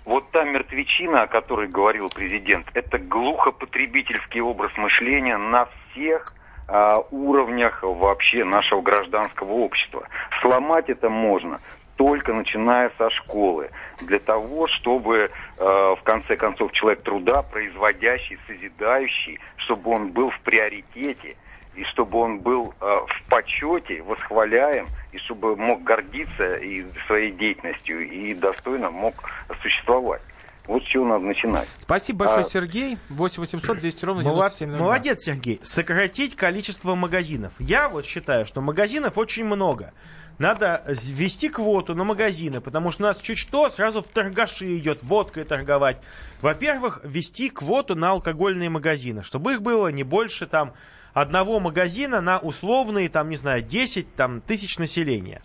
Вот 0.05 0.31
та 0.31 0.44
мертвечина, 0.44 1.22
о 1.22 1.27
которой 1.27 1.68
говорил 1.68 2.09
президент, 2.09 2.66
это 2.72 2.98
глухо-потребительский 2.98 4.40
образ 4.40 4.74
мышления 4.79 5.37
на 5.37 5.68
всех 5.92 6.24
а, 6.66 7.01
уровнях 7.11 7.83
вообще 7.83 8.44
нашего 8.44 8.81
гражданского 8.81 9.53
общества. 9.53 10.09
Сломать 10.40 10.88
это 10.88 11.11
можно 11.11 11.61
только 11.98 12.32
начиная 12.32 12.92
со 12.96 13.11
школы, 13.11 13.70
для 14.00 14.20
того, 14.20 14.68
чтобы 14.68 15.30
э, 15.58 15.64
в 15.64 16.00
конце 16.04 16.37
концов 16.37 16.70
человек 16.72 17.02
труда, 17.02 17.42
производящий, 17.42 18.38
созидающий, 18.46 19.40
чтобы 19.56 19.90
он 19.90 20.12
был 20.12 20.30
в 20.30 20.40
приоритете, 20.40 21.37
и 21.74 21.82
чтобы 21.84 22.18
он 22.20 22.38
был 22.38 22.72
э, 22.80 22.84
в 22.84 23.28
почете, 23.28 24.00
восхваляем, 24.02 24.87
и 25.11 25.18
чтобы 25.18 25.56
мог 25.56 25.82
гордиться 25.82 26.54
и 26.54 26.87
своей 27.08 27.32
деятельностью, 27.32 28.08
и 28.08 28.32
достойно 28.32 28.90
мог 28.90 29.14
существовать. 29.61 30.22
Вот 30.68 30.84
с 30.84 30.87
чего 30.87 31.04
надо 31.06 31.24
начинать. 31.24 31.66
Спасибо 31.80 32.26
большое, 32.26 32.44
А- 32.44 32.48
Сергей. 32.48 32.98
8 33.08 33.40
800 33.40 33.78
200 33.80 34.04
ровно 34.04 34.22
Молодец, 34.22 34.58
9702. 34.58 34.78
молодец, 34.78 35.20
Сергей. 35.24 35.61
Сократить 35.62 36.37
количество 36.37 36.94
магазинов. 36.94 37.54
Я 37.58 37.88
вот 37.88 38.04
считаю, 38.04 38.46
что 38.46 38.61
магазинов 38.61 39.16
очень 39.16 39.46
много. 39.46 39.92
Надо 40.38 40.85
ввести 40.87 41.48
квоту 41.48 41.94
на 41.94 42.05
магазины, 42.05 42.61
потому 42.61 42.92
что 42.92 43.03
у 43.03 43.07
нас 43.07 43.18
чуть 43.18 43.38
что, 43.38 43.68
сразу 43.68 44.03
в 44.03 44.09
торгаши 44.09 44.77
идет, 44.77 45.03
водкой 45.03 45.44
торговать. 45.44 45.98
Во-первых, 46.40 47.01
ввести 47.03 47.51
квоту 47.51 47.96
на 47.96 48.11
алкогольные 48.11 48.70
магазины, 48.70 49.24
чтобы 49.24 49.55
их 49.55 49.62
было 49.62 49.88
не 49.88 50.05
больше 50.05 50.46
там 50.46 50.74
одного 51.12 51.59
магазина 51.59 52.20
на 52.20 52.38
условные, 52.38 53.09
там, 53.09 53.29
не 53.29 53.37
знаю, 53.37 53.62
10 53.62 54.14
там, 54.14 54.40
тысяч 54.40 54.79
населения. 54.79 55.42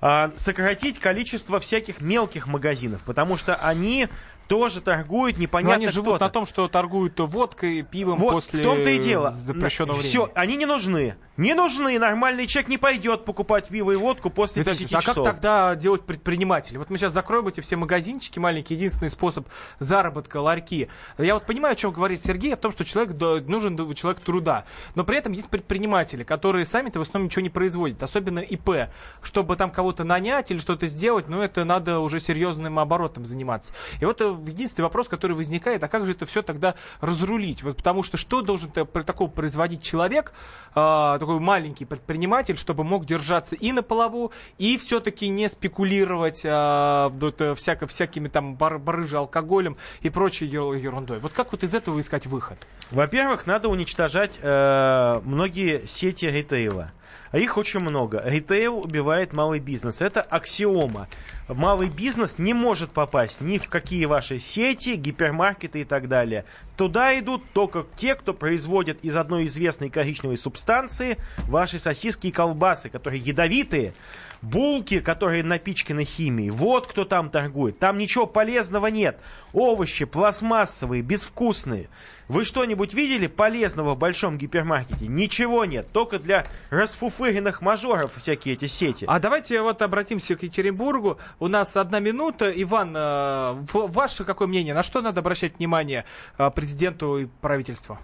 А, 0.00 0.30
сократить 0.36 1.00
количество 1.00 1.58
всяких 1.58 2.00
мелких 2.00 2.46
магазинов, 2.46 3.02
потому 3.02 3.36
что 3.36 3.56
они 3.56 4.06
тоже 4.48 4.80
торгуют 4.80 5.36
Но 5.36 5.42
непонятно 5.42 5.74
они 5.76 5.88
живут 5.88 6.16
что-то. 6.16 6.24
на 6.24 6.30
том, 6.30 6.46
что 6.46 6.66
торгуют 6.68 7.20
водкой, 7.20 7.82
пивом 7.82 8.18
Вот 8.18 8.32
после 8.32 8.60
в 8.60 8.64
том-то 8.64 8.90
и 8.90 8.98
дело. 8.98 9.30
запрещенного 9.44 9.98
Все, 10.00 10.24
времени. 10.24 10.38
они 10.38 10.56
не 10.56 10.66
нужны. 10.66 11.14
Не 11.36 11.54
нужны. 11.54 11.98
Нормальный 11.98 12.46
человек 12.46 12.68
не 12.68 12.78
пойдет 12.78 13.24
покупать 13.24 13.68
пиво 13.68 13.92
и 13.92 13.96
водку 13.96 14.30
после 14.30 14.62
Виталий 14.62 14.78
10 14.78 14.92
Ильич, 14.92 14.98
а 14.98 15.00
часов. 15.02 15.24
как 15.24 15.34
тогда 15.34 15.76
делать 15.76 16.02
предприниматели? 16.02 16.78
Вот 16.78 16.90
мы 16.90 16.98
сейчас 16.98 17.12
закроем 17.12 17.46
эти 17.46 17.60
все 17.60 17.76
магазинчики 17.76 18.38
маленькие, 18.38 18.76
единственный 18.78 19.10
способ 19.10 19.46
заработка, 19.78 20.38
ларьки. 20.38 20.88
Я 21.18 21.34
вот 21.34 21.46
понимаю, 21.46 21.74
о 21.74 21.76
чем 21.76 21.92
говорит 21.92 22.20
Сергей, 22.24 22.54
о 22.54 22.56
том, 22.56 22.72
что 22.72 22.84
человек 22.84 23.14
нужен 23.46 23.76
человек 23.94 24.20
труда. 24.20 24.64
Но 24.94 25.04
при 25.04 25.18
этом 25.18 25.32
есть 25.32 25.48
предприниматели, 25.48 26.24
которые 26.24 26.64
сами-то 26.64 26.98
в 26.98 27.02
основном 27.02 27.26
ничего 27.26 27.42
не 27.42 27.50
производят, 27.50 28.02
особенно 28.02 28.40
ИП. 28.40 28.88
Чтобы 29.22 29.56
там 29.56 29.70
кого-то 29.70 30.04
нанять 30.04 30.50
или 30.50 30.58
что-то 30.58 30.86
сделать, 30.86 31.28
ну 31.28 31.42
это 31.42 31.64
надо 31.64 32.00
уже 32.00 32.18
серьезным 32.18 32.78
оборотом 32.78 33.24
заниматься. 33.24 33.72
И 34.00 34.04
вот 34.04 34.20
э, 34.20 34.37
единственный 34.46 34.84
вопрос, 34.84 35.08
который 35.08 35.36
возникает, 35.36 35.82
а 35.82 35.88
как 35.88 36.06
же 36.06 36.12
это 36.12 36.26
все 36.26 36.42
тогда 36.42 36.74
разрулить? 37.00 37.62
Вот 37.62 37.76
потому 37.76 38.02
что 38.02 38.16
что 38.16 38.42
должен 38.42 38.70
такого 38.70 39.28
производить 39.28 39.82
человек, 39.82 40.32
а, 40.74 41.18
такой 41.18 41.40
маленький 41.40 41.84
предприниматель, 41.84 42.56
чтобы 42.56 42.84
мог 42.84 43.06
держаться 43.06 43.56
и 43.56 43.72
на 43.72 43.82
плаву, 43.82 44.32
и 44.58 44.76
все-таки 44.78 45.28
не 45.28 45.48
спекулировать 45.48 46.42
а, 46.44 47.12
э, 47.20 47.54
всяко, 47.54 47.86
всякими 47.86 48.28
там 48.28 48.54
бар, 48.54 48.78
барыжи, 48.78 49.16
алкоголем 49.16 49.76
и 50.00 50.10
прочей 50.10 50.46
ер- 50.46 50.74
ерундой. 50.74 51.18
Вот 51.18 51.32
как 51.32 51.52
вот 51.52 51.64
из 51.64 51.74
этого 51.74 52.00
искать 52.00 52.26
выход? 52.26 52.58
Во-первых, 52.90 53.46
надо 53.46 53.68
уничтожать 53.68 54.38
э, 54.42 55.20
многие 55.24 55.86
сети 55.86 56.26
ритейла. 56.26 56.92
А 57.30 57.38
их 57.38 57.56
очень 57.56 57.80
много. 57.80 58.22
Ритейл 58.24 58.78
убивает 58.78 59.32
малый 59.32 59.60
бизнес. 59.60 60.00
Это 60.00 60.22
аксиома. 60.22 61.08
Малый 61.48 61.88
бизнес 61.88 62.38
не 62.38 62.52
может 62.52 62.92
попасть 62.92 63.40
ни 63.40 63.56
в 63.56 63.68
какие 63.68 64.04
ваши 64.04 64.38
сети, 64.38 64.96
гипермаркеты 64.96 65.80
и 65.80 65.84
так 65.84 66.08
далее. 66.08 66.44
Туда 66.76 67.18
идут 67.18 67.42
только 67.52 67.86
те, 67.96 68.14
кто 68.14 68.34
производит 68.34 69.04
из 69.04 69.16
одной 69.16 69.46
известной 69.46 69.88
коричневой 69.88 70.36
субстанции 70.36 71.16
ваши 71.46 71.78
сосиски 71.78 72.26
и 72.26 72.30
колбасы, 72.30 72.90
которые 72.90 73.20
ядовитые, 73.20 73.94
булки, 74.42 75.00
которые 75.00 75.42
напичканы 75.42 76.04
химией. 76.04 76.50
Вот 76.50 76.86
кто 76.86 77.04
там 77.04 77.30
торгует. 77.30 77.78
Там 77.78 77.98
ничего 77.98 78.26
полезного 78.26 78.88
нет. 78.88 79.20
Овощи 79.52 80.04
пластмассовые, 80.04 81.02
безвкусные. 81.02 81.88
Вы 82.28 82.44
что-нибудь 82.44 82.92
видели 82.94 83.26
полезного 83.26 83.94
в 83.94 83.98
большом 83.98 84.36
гипермаркете? 84.36 85.06
Ничего 85.06 85.64
нет. 85.64 85.88
Только 85.92 86.18
для 86.18 86.44
расфуфыренных 86.70 87.62
мажоров 87.62 88.16
всякие 88.16 88.54
эти 88.54 88.66
сети. 88.66 89.06
А 89.08 89.18
давайте 89.18 89.60
вот 89.62 89.80
обратимся 89.82 90.36
к 90.36 90.42
Екатеринбургу. 90.42 91.18
У 91.40 91.46
нас 91.46 91.76
одна 91.76 92.00
минута. 92.00 92.50
Иван, 92.50 92.96
э, 92.96 93.54
ваше 93.72 94.24
какое 94.24 94.48
мнение? 94.48 94.74
На 94.74 94.82
что 94.82 95.00
надо 95.00 95.20
обращать 95.20 95.58
внимание 95.58 96.04
э, 96.36 96.50
президенту 96.50 97.18
и 97.18 97.26
правительству? 97.40 97.98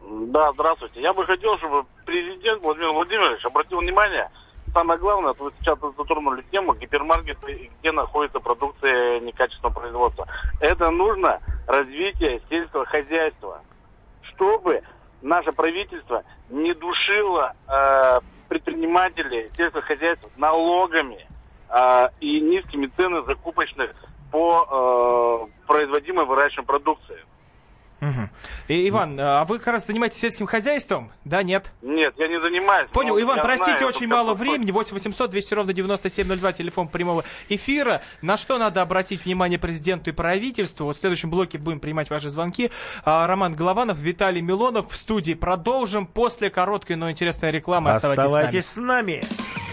Да, 0.00 0.52
здравствуйте. 0.52 1.00
Я 1.00 1.12
бы 1.12 1.24
хотел, 1.24 1.56
чтобы 1.58 1.84
президент 2.04 2.62
Владимир 2.62 2.90
Владимирович 2.90 3.44
обратил 3.44 3.78
внимание, 3.78 4.28
самое 4.72 4.98
главное, 4.98 5.34
вот 5.38 5.54
сейчас 5.60 5.78
затронули 5.78 6.42
тему 6.50 6.74
гипермаркеты, 6.74 7.70
где 7.80 7.92
находится 7.92 8.40
продукция 8.40 9.20
некачественного 9.20 9.74
производства. 9.74 10.26
Это 10.60 10.90
нужно 10.90 11.40
развитие 11.68 12.40
сельского 12.50 12.84
хозяйства, 12.86 13.62
чтобы 14.22 14.82
наше 15.22 15.52
правительство 15.52 16.24
не 16.50 16.74
душило 16.74 17.54
э, 17.68 18.20
предпринимателей 18.48 19.50
сельского 19.56 19.82
хозяйства 19.82 20.30
налогами 20.36 21.26
э, 21.68 22.08
и 22.20 22.40
низкими 22.40 22.86
ценами 22.96 23.24
закупочных 23.26 23.92
по 24.30 25.48
э, 25.50 25.66
производимой 25.66 26.24
выращиваемой 26.24 26.66
продукции. 26.66 27.18
Мгм. 28.00 28.30
И, 28.68 28.88
Иван, 28.88 29.18
а 29.18 29.44
вы 29.44 29.58
как 29.58 29.68
раз 29.68 29.86
занимаетесь 29.86 30.18
сельским 30.18 30.46
хозяйством? 30.46 31.10
Да, 31.24 31.42
нет? 31.42 31.72
Нет, 31.80 32.14
я 32.18 32.28
не 32.28 32.40
занимаюсь. 32.40 32.88
Понял, 32.92 33.18
Иван, 33.18 33.40
простите, 33.42 33.78
знаю, 33.78 33.88
очень 33.88 34.06
мало 34.06 34.32
как 34.32 34.40
времени. 34.40 34.70
8 34.70 34.92
800 34.92 35.30
200 35.30 35.54
ровно 35.54 35.72
9702, 35.72 36.52
телефон 36.52 36.88
прямого 36.88 37.24
эфира. 37.48 38.02
На 38.20 38.36
что 38.36 38.58
надо 38.58 38.82
обратить 38.82 39.24
внимание 39.24 39.58
президенту 39.58 40.10
и 40.10 40.12
правительству? 40.12 40.84
Вот 40.86 40.96
в 40.96 41.00
следующем 41.00 41.30
блоке 41.30 41.58
будем 41.58 41.80
принимать 41.80 42.10
ваши 42.10 42.28
звонки. 42.28 42.70
А, 43.04 43.26
Роман 43.26 43.54
Голованов, 43.54 43.98
Виталий 43.98 44.42
Милонов 44.42 44.90
в 44.90 44.96
студии. 44.96 45.32
Продолжим 45.34 46.06
после 46.06 46.50
короткой, 46.50 46.96
но 46.96 47.10
интересной 47.10 47.50
рекламы. 47.50 47.90
Оставайтесь, 47.92 48.24
Оставайтесь 48.24 48.66
с 48.66 48.76
нами. 48.76 49.20
с 49.22 49.30
нами. 49.30 49.66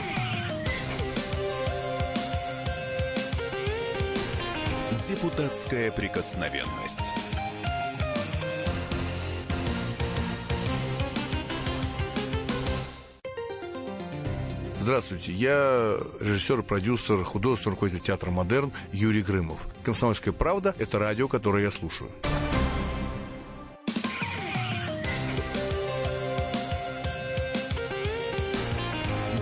Депутатская 5.01 5.91
прикосновенность. 5.91 7.11
Здравствуйте, 14.83 15.31
я 15.31 15.97
режиссер, 16.19 16.61
продюсер, 16.61 17.23
художественный 17.23 17.75
руководитель 17.75 18.03
театра 18.03 18.31
«Модерн» 18.31 18.73
Юрий 18.91 19.21
Грымов. 19.21 19.65
«Комсомольская 19.81 20.33
правда»— 20.33 20.75
это 20.77 20.99
радио, 20.99 21.29
которое 21.29 21.63
я 21.63 21.71
слушаю. 21.71 22.11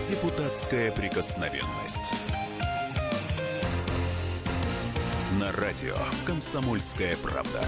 Депутатская 0.08 0.92
прикосновенность. 0.92 2.12
На 5.39 5.52
радио 5.54 5.96
«Комсомольская 6.28 7.18
правда». 7.18 7.66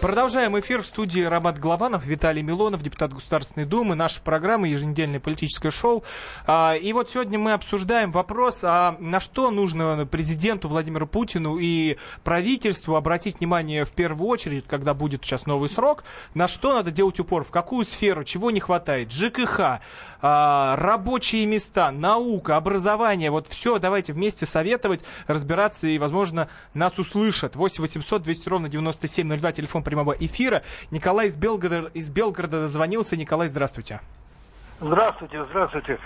Продолжаем 0.00 0.58
эфир 0.58 0.80
в 0.80 0.86
студии 0.86 1.20
Ромат 1.20 1.58
Голованов, 1.58 2.06
Виталий 2.06 2.40
Милонов, 2.40 2.82
депутат 2.82 3.12
Государственной 3.12 3.66
Думы. 3.66 3.94
Наша 3.94 4.22
программа 4.22 4.66
еженедельное 4.66 5.20
политическое 5.20 5.70
шоу. 5.70 6.04
А, 6.46 6.74
и 6.74 6.94
вот 6.94 7.10
сегодня 7.10 7.38
мы 7.38 7.52
обсуждаем 7.52 8.10
вопрос, 8.10 8.60
а 8.62 8.96
на 8.98 9.20
что 9.20 9.50
нужно 9.50 10.06
президенту 10.06 10.68
Владимиру 10.68 11.06
Путину 11.06 11.58
и 11.60 11.98
правительству 12.24 12.96
обратить 12.96 13.40
внимание 13.40 13.84
в 13.84 13.90
первую 13.90 14.26
очередь, 14.30 14.64
когда 14.66 14.94
будет 14.94 15.22
сейчас 15.22 15.44
новый 15.44 15.68
срок, 15.68 16.04
на 16.32 16.48
что 16.48 16.72
надо 16.72 16.90
делать 16.90 17.20
упор, 17.20 17.44
в 17.44 17.50
какую 17.50 17.84
сферу, 17.84 18.24
чего 18.24 18.50
не 18.50 18.60
хватает, 18.60 19.12
ЖКХ, 19.12 19.80
а, 20.22 20.76
рабочие 20.76 21.44
места, 21.44 21.90
наука, 21.90 22.56
образование, 22.56 23.30
вот 23.30 23.48
все, 23.48 23.78
давайте 23.78 24.14
вместе 24.14 24.46
советовать, 24.46 25.02
разбираться 25.26 25.88
и, 25.88 25.98
возможно, 25.98 26.48
нас 26.72 26.98
услышат. 26.98 27.54
8 27.54 27.82
800 27.82 28.22
200 28.22 28.48
ровно 28.48 28.68
9702, 28.70 29.52
телефон 29.52 29.82
прямого 29.90 30.12
эфира. 30.12 30.62
Николай 30.90 31.26
из 31.26 31.36
Белгорода, 31.36 31.90
из 31.92 32.10
Белгорода 32.10 32.62
дозвонился. 32.62 33.16
Николай, 33.16 33.48
здравствуйте. 33.48 34.00
Здравствуйте, 34.80 35.44
здравствуйте. 35.50 35.98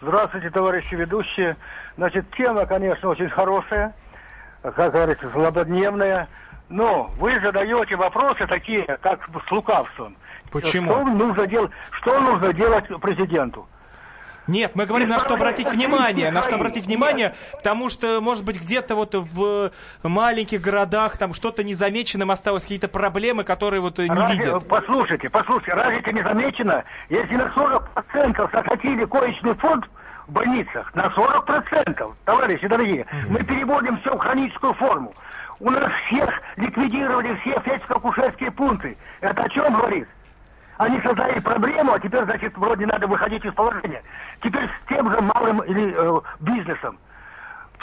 Здравствуйте, 0.00 0.50
товарищи 0.50 0.94
ведущие. 0.94 1.56
Значит, 1.96 2.26
тема, 2.36 2.66
конечно, 2.66 3.08
очень 3.08 3.28
хорошая, 3.28 3.94
как 4.62 4.92
говорится, 4.92 5.28
злободневная. 5.30 6.28
Но 6.68 7.10
вы 7.18 7.38
задаете 7.40 7.96
вопросы 7.96 8.46
такие, 8.46 8.84
как 9.02 9.28
с 9.46 9.50
лукавством. 9.50 10.16
Почему? 10.50 10.92
Что 10.92 11.04
нужно 11.04 11.46
делать, 11.46 11.70
что 11.90 12.20
нужно 12.20 12.52
делать 12.52 12.86
президенту? 13.00 13.66
Нет, 14.46 14.72
мы 14.74 14.86
говорим, 14.86 15.08
на 15.08 15.18
что 15.18 15.34
обратить 15.34 15.68
внимание, 15.70 16.30
на 16.30 16.42
что 16.42 16.56
обратить 16.56 16.86
внимание, 16.86 17.34
потому 17.52 17.88
что, 17.88 18.20
может 18.20 18.44
быть, 18.44 18.60
где-то 18.60 18.94
вот 18.96 19.14
в 19.14 19.70
маленьких 20.02 20.60
городах 20.60 21.16
там 21.16 21.32
что-то 21.32 21.62
незамеченным 21.62 22.30
осталось, 22.30 22.62
какие-то 22.62 22.88
проблемы, 22.88 23.44
которые 23.44 23.80
вот 23.80 23.98
не 23.98 24.08
Разве- 24.08 24.36
видят. 24.38 24.68
Послушайте, 24.68 25.30
послушайте, 25.30 25.74
разве 25.74 25.98
это 26.00 26.12
не 26.12 26.22
замечено? 26.22 26.84
Если 27.08 27.36
на 27.36 27.46
40% 27.54 28.50
сократили 28.50 29.04
коечный 29.04 29.54
фонд 29.54 29.84
в 30.26 30.32
больницах, 30.32 30.92
на 30.94 31.06
40%, 31.06 32.14
товарищи 32.24 32.66
дорогие, 32.66 33.06
мы 33.28 33.42
переводим 33.44 33.98
все 34.00 34.14
в 34.14 34.18
хроническую 34.18 34.74
форму. 34.74 35.14
У 35.60 35.70
нас 35.70 35.92
всех 36.06 36.40
ликвидировали 36.56 37.36
все 37.36 37.52
фельдшерско-акушерские 37.52 38.50
пункты. 38.50 38.96
Это 39.20 39.42
о 39.42 39.48
чем 39.48 39.72
говорит? 39.74 40.08
Они 40.78 41.00
создали 41.00 41.38
проблему, 41.40 41.92
а 41.92 42.00
теперь, 42.00 42.24
значит, 42.24 42.56
вроде 42.56 42.86
надо 42.86 43.06
выходить 43.06 43.44
из 43.44 43.52
положения. 43.52 44.02
Теперь 44.42 44.66
с 44.66 44.88
тем 44.88 45.10
же 45.10 45.20
малым 45.20 45.60
или 45.60 45.94
э, 45.96 46.20
бизнесом. 46.40 46.98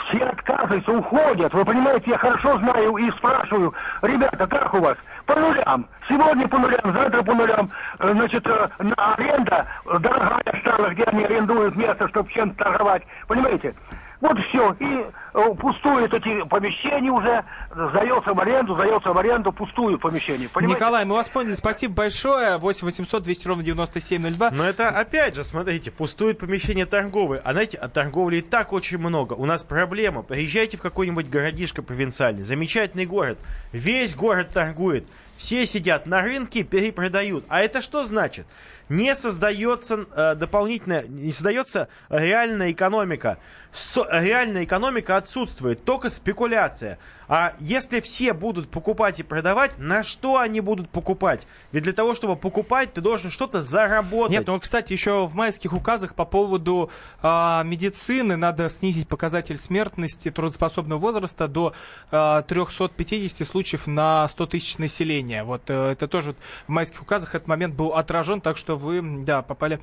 Все 0.08 0.18
отказываются, 0.24 0.92
уходят. 0.92 1.52
Вы 1.52 1.64
понимаете, 1.64 2.10
я 2.10 2.18
хорошо 2.18 2.58
знаю 2.58 2.96
и 2.96 3.10
спрашиваю, 3.12 3.74
ребята, 4.02 4.46
как 4.46 4.72
у 4.74 4.80
вас? 4.80 4.96
По 5.26 5.34
нулям. 5.34 5.86
Сегодня 6.08 6.48
по 6.48 6.58
нулям, 6.58 6.92
завтра 6.92 7.22
по 7.22 7.34
нулям. 7.34 7.70
Э, 7.98 8.12
Значит, 8.12 8.46
э, 8.46 8.68
на 8.78 9.14
аренда 9.14 9.66
э, 9.86 9.98
дорогая 9.98 10.60
стала, 10.60 10.88
где 10.90 11.04
они 11.04 11.24
арендуют 11.24 11.76
место, 11.76 12.08
чтобы 12.08 12.30
чем-то 12.32 12.64
торговать. 12.64 13.02
Понимаете? 13.28 13.74
Вот 14.20 14.38
все. 14.38 14.74
И 14.80 15.06
э, 15.34 15.54
пустуют 15.54 16.12
эти 16.12 16.46
помещения 16.48 17.10
уже, 17.10 17.44
сдается 17.70 18.32
в 18.32 18.40
аренду, 18.40 18.74
сдается 18.74 19.12
в 19.12 19.18
аренду, 19.18 19.52
пустуют 19.52 20.00
помещения. 20.00 20.48
Понимаете? 20.52 20.76
Николай, 20.76 21.04
мы 21.04 21.14
вас 21.14 21.28
поняли, 21.28 21.54
спасибо 21.54 21.94
большое. 21.94 22.58
8 22.58 22.84
800 22.84 23.22
200 23.22 23.48
ровно 23.48 23.62
9702. 23.62 24.50
Но 24.50 24.64
это 24.64 24.88
опять 24.88 25.34
же, 25.34 25.44
смотрите, 25.44 25.90
пустует 25.90 26.38
помещение 26.38 26.86
торговые. 26.86 27.40
А 27.44 27.52
знаете, 27.52 27.78
от 27.78 27.92
торговли 27.92 28.36
и 28.36 28.40
так 28.40 28.72
очень 28.72 28.98
много. 28.98 29.34
У 29.34 29.46
нас 29.46 29.64
проблема. 29.64 30.22
Приезжайте 30.22 30.76
в 30.76 30.82
какой-нибудь 30.82 31.28
городишко 31.28 31.82
провинциальный. 31.82 32.42
Замечательный 32.42 33.06
город. 33.06 33.38
Весь 33.72 34.14
город 34.14 34.50
торгует. 34.52 35.04
Все 35.36 35.64
сидят 35.64 36.04
на 36.06 36.20
рынке, 36.20 36.64
перепродают. 36.64 37.44
А 37.48 37.60
это 37.60 37.80
что 37.80 38.04
значит? 38.04 38.46
Не 38.90 39.14
создается 39.14 40.06
э, 40.14 40.34
дополнительно, 40.34 41.04
не 41.06 41.30
создается 41.30 41.88
реальная 42.08 42.72
экономика. 42.72 43.38
Со- 43.70 44.08
реальная 44.10 44.64
экономика 44.64 45.16
отсутствует, 45.16 45.84
только 45.84 46.10
спекуляция. 46.10 46.98
А 47.28 47.54
если 47.60 48.00
все 48.00 48.32
будут 48.32 48.68
покупать 48.68 49.20
и 49.20 49.22
продавать, 49.22 49.78
на 49.78 50.02
что 50.02 50.38
они 50.38 50.60
будут 50.60 50.90
покупать? 50.90 51.46
Ведь 51.70 51.84
для 51.84 51.92
того, 51.92 52.16
чтобы 52.16 52.34
покупать, 52.34 52.92
ты 52.92 53.00
должен 53.00 53.30
что-то 53.30 53.62
заработать. 53.62 54.32
Нет, 54.32 54.46
ну, 54.48 54.58
кстати, 54.58 54.92
еще 54.92 55.28
в 55.28 55.36
майских 55.36 55.72
указах 55.72 56.16
по 56.16 56.24
поводу 56.24 56.90
а, 57.22 57.62
медицины 57.62 58.36
надо 58.36 58.68
снизить 58.68 59.06
показатель 59.06 59.56
смертности 59.56 60.32
трудоспособного 60.32 60.98
возраста 60.98 61.46
до 61.46 61.74
а, 62.10 62.42
350 62.42 63.46
случаев 63.46 63.86
на 63.86 64.26
100 64.26 64.46
тысяч 64.46 64.78
населения. 64.78 65.44
Вот 65.44 65.70
э, 65.70 65.92
это 65.92 66.08
тоже 66.08 66.34
в 66.66 66.70
майских 66.70 67.02
указах 67.02 67.36
этот 67.36 67.46
момент 67.46 67.76
был 67.76 67.94
отражен, 67.94 68.40
так 68.40 68.56
что 68.56 68.79
вы, 68.80 69.00
да, 69.24 69.42
попали 69.42 69.78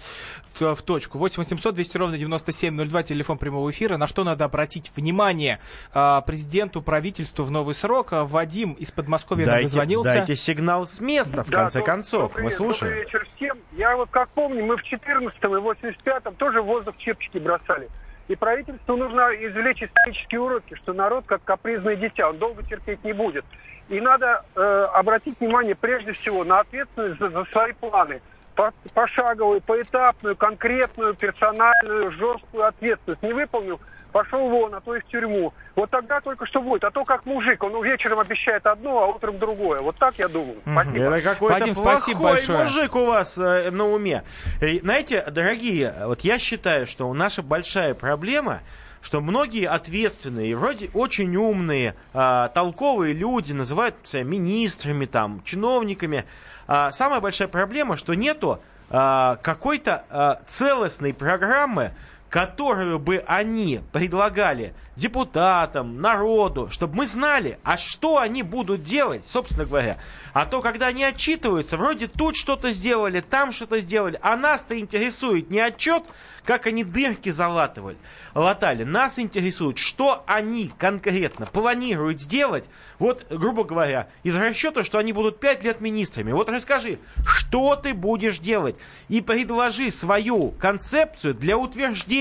в, 0.59 0.75
в 0.75 0.81
точку. 0.81 1.17
8 1.17 1.37
800 1.37 1.73
200 1.75 1.97
ровно 1.97 2.17
9702, 2.17 3.03
телефон 3.03 3.37
прямого 3.37 3.69
эфира. 3.69 3.97
На 3.97 4.07
что 4.07 4.23
надо 4.23 4.45
обратить 4.45 4.91
внимание 4.95 5.59
а, 5.93 6.21
президенту, 6.21 6.81
правительству 6.81 7.43
в 7.43 7.51
новый 7.51 7.75
срок? 7.75 8.13
А, 8.13 8.25
Вадим 8.25 8.73
из 8.73 8.91
Подмосковья 8.91 9.45
нам 9.45 9.53
Дайте, 9.55 9.67
дозвонился. 9.67 10.13
дайте 10.13 10.35
сигнал 10.35 10.85
с 10.85 10.99
места, 10.99 11.43
в 11.43 11.49
Да, 11.49 11.61
конце 11.61 11.79
доб- 11.79 11.83
концов. 11.85 12.31
добрый 12.31 12.43
Мы 12.45 12.51
слушаем. 12.51 12.93
Добрый 12.93 13.05
вечер 13.05 13.27
всем. 13.35 13.57
Я 13.73 13.95
вот 13.95 14.09
как 14.09 14.29
помню, 14.29 14.65
мы 14.65 14.75
в 14.77 14.83
14-м 14.83 15.55
и 15.55 15.59
85-м 15.61 16.35
тоже 16.35 16.61
воздух 16.61 16.97
чепчики 16.97 17.37
бросали. 17.37 17.89
И 18.27 18.35
правительству 18.35 18.97
нужно 18.97 19.29
извлечь 19.35 19.81
исторические 19.83 20.41
уроки, 20.41 20.75
что 20.75 20.91
народ 20.93 21.23
как 21.27 21.43
капризное 21.45 21.95
дитя, 21.95 22.29
он 22.29 22.37
долго 22.37 22.61
терпеть 22.63 23.03
не 23.05 23.13
будет. 23.13 23.45
И 23.87 24.01
надо 24.01 24.43
э, 24.55 24.87
обратить 24.95 25.39
внимание 25.39 25.73
прежде 25.75 26.11
всего 26.11 26.43
на 26.43 26.59
ответственность 26.59 27.19
за, 27.19 27.29
за 27.29 27.45
свои 27.45 27.71
планы. 27.71 28.19
По- 28.57 28.73
Пошаговую, 28.93 29.61
поэтапную, 29.61 30.35
конкретную, 30.35 31.13
персональную, 31.13 32.11
жесткую 32.11 32.65
ответственность. 32.65 33.21
Не 33.21 33.31
выполнил, 33.31 33.79
пошел 34.11 34.49
вон, 34.49 34.73
а 34.73 34.81
то 34.81 34.95
и 34.95 34.99
в 34.99 35.05
тюрьму. 35.05 35.53
Вот 35.75 35.91
тогда 35.91 36.19
только 36.21 36.47
что 36.47 36.59
будет. 36.59 36.83
А 36.83 36.89
то 36.89 37.05
как 37.05 37.27
мужик, 37.27 37.63
он 37.63 37.83
вечером 37.83 38.19
обещает 38.19 38.65
одно, 38.65 39.03
а 39.03 39.07
утром 39.07 39.37
другое. 39.37 39.79
Вот 39.81 39.95
так 39.97 40.15
я 40.17 40.27
думаю. 40.27 40.57
Спасибо. 40.63 40.97
Это 41.15 41.21
какой-то 41.23 41.59
Вадим, 41.59 41.73
спасибо 41.75 42.19
большое. 42.23 42.59
мужик 42.59 42.95
у 42.95 43.05
вас 43.05 43.37
э, 43.37 43.69
на 43.69 43.85
уме. 43.85 44.23
Э, 44.59 44.79
знаете, 44.79 45.23
дорогие, 45.29 45.93
вот 46.05 46.21
я 46.21 46.39
считаю, 46.39 46.87
что 46.87 47.13
наша 47.13 47.43
большая 47.43 47.93
проблема, 47.93 48.61
что 49.07 49.21
многие 49.21 49.69
ответственные, 49.69 50.53
вроде 50.53 50.89
очень 50.93 51.33
умные, 51.37 51.95
а, 52.13 52.49
толковые 52.49 53.13
люди 53.13 53.53
называют 53.53 53.95
себя 54.03 54.23
министрами, 54.23 55.05
там, 55.05 55.41
чиновниками. 55.45 56.25
А 56.67 56.91
самая 56.91 57.21
большая 57.21 57.47
проблема, 57.47 57.95
что 57.95 58.15
нету 58.15 58.59
а, 58.89 59.37
какой-то 59.41 60.03
а, 60.09 60.41
целостной 60.45 61.13
программы, 61.13 61.93
которую 62.29 62.99
бы 62.99 63.23
они 63.25 63.81
предлагали 63.91 64.73
депутатам, 64.95 66.01
народу, 66.01 66.69
чтобы 66.71 66.95
мы 66.95 67.05
знали, 67.05 67.59
а 67.63 67.77
что 67.77 68.17
они 68.17 68.41
будут 68.41 68.81
делать, 68.81 69.27
собственно 69.27 69.65
говоря. 69.65 69.97
А 70.33 70.45
то, 70.45 70.61
когда 70.61 70.87
они 70.87 71.03
отчитываются, 71.03 71.77
вроде 71.77 72.07
тут 72.07 72.35
что-то 72.35 72.71
сделали, 72.71 73.19
там 73.19 73.51
что-то 73.51 73.79
сделали, 73.79 74.19
а 74.21 74.35
нас-то 74.35 74.77
интересует 74.77 75.51
не 75.51 75.59
отчет, 75.59 76.03
как 76.43 76.65
они 76.65 76.83
дырки 76.83 77.29
залатывали, 77.29 77.97
латали. 78.33 78.83
Нас 78.83 79.19
интересует, 79.19 79.77
что 79.77 80.23
они 80.25 80.71
конкретно 80.77 81.45
планируют 81.45 82.19
сделать, 82.19 82.65
вот, 82.97 83.25
грубо 83.29 83.63
говоря, 83.63 84.07
из 84.23 84.35
расчета, 84.35 84.83
что 84.83 84.97
они 84.97 85.13
будут 85.13 85.39
пять 85.39 85.63
лет 85.63 85.79
министрами. 85.79 86.31
Вот 86.31 86.49
расскажи, 86.49 86.97
что 87.23 87.75
ты 87.75 87.93
будешь 87.93 88.39
делать, 88.39 88.77
и 89.09 89.21
предложи 89.21 89.91
свою 89.91 90.49
концепцию 90.51 91.35
для 91.35 91.57
утверждения. 91.57 92.16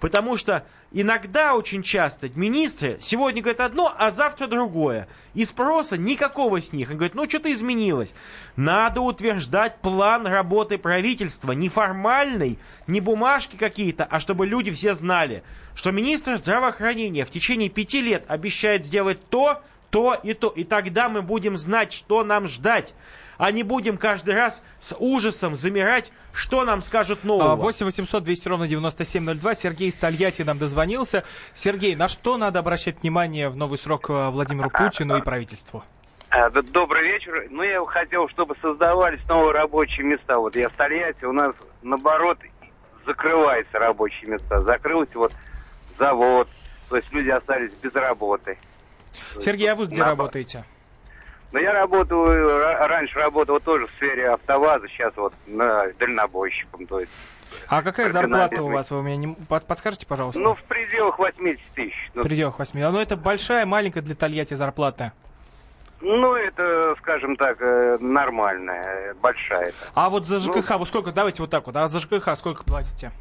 Потому 0.00 0.36
что 0.36 0.66
иногда, 0.90 1.54
очень 1.54 1.82
часто, 1.82 2.28
министры 2.34 2.98
сегодня 3.00 3.40
говорят 3.40 3.60
одно, 3.60 3.94
а 3.96 4.10
завтра 4.10 4.46
другое. 4.46 5.08
И 5.34 5.44
спроса 5.44 5.96
никакого 5.96 6.60
с 6.60 6.72
них. 6.72 6.88
Они 6.88 6.96
говорят, 6.96 7.14
ну 7.14 7.28
что-то 7.28 7.52
изменилось. 7.52 8.12
Надо 8.56 9.00
утверждать 9.00 9.80
план 9.80 10.26
работы 10.26 10.78
правительства. 10.78 11.52
Не 11.52 11.68
формальный, 11.68 12.58
не 12.86 13.00
бумажки 13.00 13.56
какие-то, 13.56 14.04
а 14.04 14.18
чтобы 14.18 14.46
люди 14.46 14.70
все 14.70 14.94
знали, 14.94 15.42
что 15.74 15.92
министр 15.92 16.36
здравоохранения 16.36 17.24
в 17.24 17.30
течение 17.30 17.68
пяти 17.68 18.00
лет 18.00 18.24
обещает 18.28 18.84
сделать 18.84 19.24
то, 19.28 19.62
то 19.90 20.14
и 20.14 20.34
то. 20.34 20.48
И 20.48 20.64
тогда 20.64 21.08
мы 21.08 21.22
будем 21.22 21.56
знать, 21.56 21.92
что 21.92 22.24
нам 22.24 22.46
ждать. 22.46 22.94
А 23.42 23.50
не 23.50 23.64
будем 23.64 23.96
каждый 23.96 24.36
раз 24.36 24.62
с 24.78 24.94
ужасом 24.96 25.56
замирать, 25.56 26.12
что 26.32 26.64
нам 26.64 26.80
скажут 26.80 27.24
нового. 27.24 27.56
8 27.56 27.86
800 27.86 28.22
200 28.22 28.48
ровно 28.48 28.68
9702. 28.68 29.54
Сергей 29.56 29.88
из 29.88 29.94
Тольятти 29.94 30.42
нам 30.42 30.58
дозвонился. 30.58 31.24
Сергей, 31.52 31.96
на 31.96 32.06
что 32.06 32.36
надо 32.36 32.60
обращать 32.60 33.02
внимание 33.02 33.48
в 33.48 33.56
новый 33.56 33.78
срок 33.78 34.10
э, 34.10 34.28
Владимиру 34.28 34.70
Путину 34.70 35.16
и 35.16 35.22
правительству? 35.22 35.82
А, 36.30 36.50
Добрый 36.50 37.02
вечер. 37.02 37.48
Ну, 37.50 37.64
я 37.64 37.84
хотел, 37.84 38.28
чтобы 38.28 38.54
создавались 38.62 39.24
новые 39.28 39.54
рабочие 39.54 40.06
места. 40.06 40.38
Вот 40.38 40.54
я 40.54 40.68
в 40.68 40.72
Тольятти, 40.74 41.24
у 41.24 41.32
нас, 41.32 41.52
наоборот, 41.82 42.38
закрываются 43.04 43.76
рабочие 43.80 44.30
места. 44.30 44.58
Закрылся 44.58 45.18
вот 45.18 45.32
завод, 45.98 46.46
то 46.88 46.96
есть 46.96 47.12
люди 47.12 47.30
остались 47.30 47.72
без 47.82 47.92
работы. 47.92 48.56
Сергей, 49.40 49.66
а 49.68 49.74
вы 49.74 49.86
где 49.86 49.96
На- 49.98 50.06
работаете? 50.06 50.64
Но 51.52 51.58
я 51.60 51.72
работаю, 51.72 52.48
ра- 52.62 52.86
раньше 52.86 53.18
работал 53.18 53.60
тоже 53.60 53.86
в 53.86 53.90
сфере 53.92 54.30
автоваза, 54.30 54.88
сейчас 54.88 55.12
вот 55.16 55.34
на 55.46 55.86
дальнобойщиком, 55.98 56.86
то 56.86 57.00
есть. 57.00 57.12
А 57.68 57.82
какая 57.82 58.08
зарплата 58.10 58.62
у 58.62 58.68
вас? 58.68 58.90
Вы 58.90 59.02
мне 59.02 59.16
не 59.18 59.34
под- 59.48 59.66
подскажете, 59.66 60.06
пожалуйста? 60.06 60.40
Ну, 60.40 60.54
в 60.54 60.62
пределах 60.64 61.18
80 61.18 61.60
тысяч. 61.74 62.10
Ну, 62.14 62.22
В 62.22 62.24
пределах 62.24 62.58
8. 62.58 62.80
А, 62.82 62.90
Ну, 62.90 62.98
это 63.00 63.16
большая, 63.16 63.66
маленькая 63.66 64.00
для 64.00 64.14
Тольятти 64.14 64.54
зарплата. 64.54 65.12
ну, 66.00 66.34
это, 66.34 66.94
скажем 66.98 67.36
так, 67.36 67.58
э, 67.60 67.98
нормальная, 68.00 69.14
большая. 69.20 69.72
А 69.94 70.08
вот 70.08 70.26
за 70.26 70.34
Ну. 70.48 70.54
ЖКХ, 70.54 70.78
вы 70.78 70.86
сколько, 70.86 71.12
давайте 71.12 71.42
вот 71.42 71.50
так 71.50 71.66
вот, 71.66 71.76
а 71.76 71.86
за 71.88 71.98
ЖКХ 71.98 72.34
сколько 72.36 72.64
платите? 72.64 73.12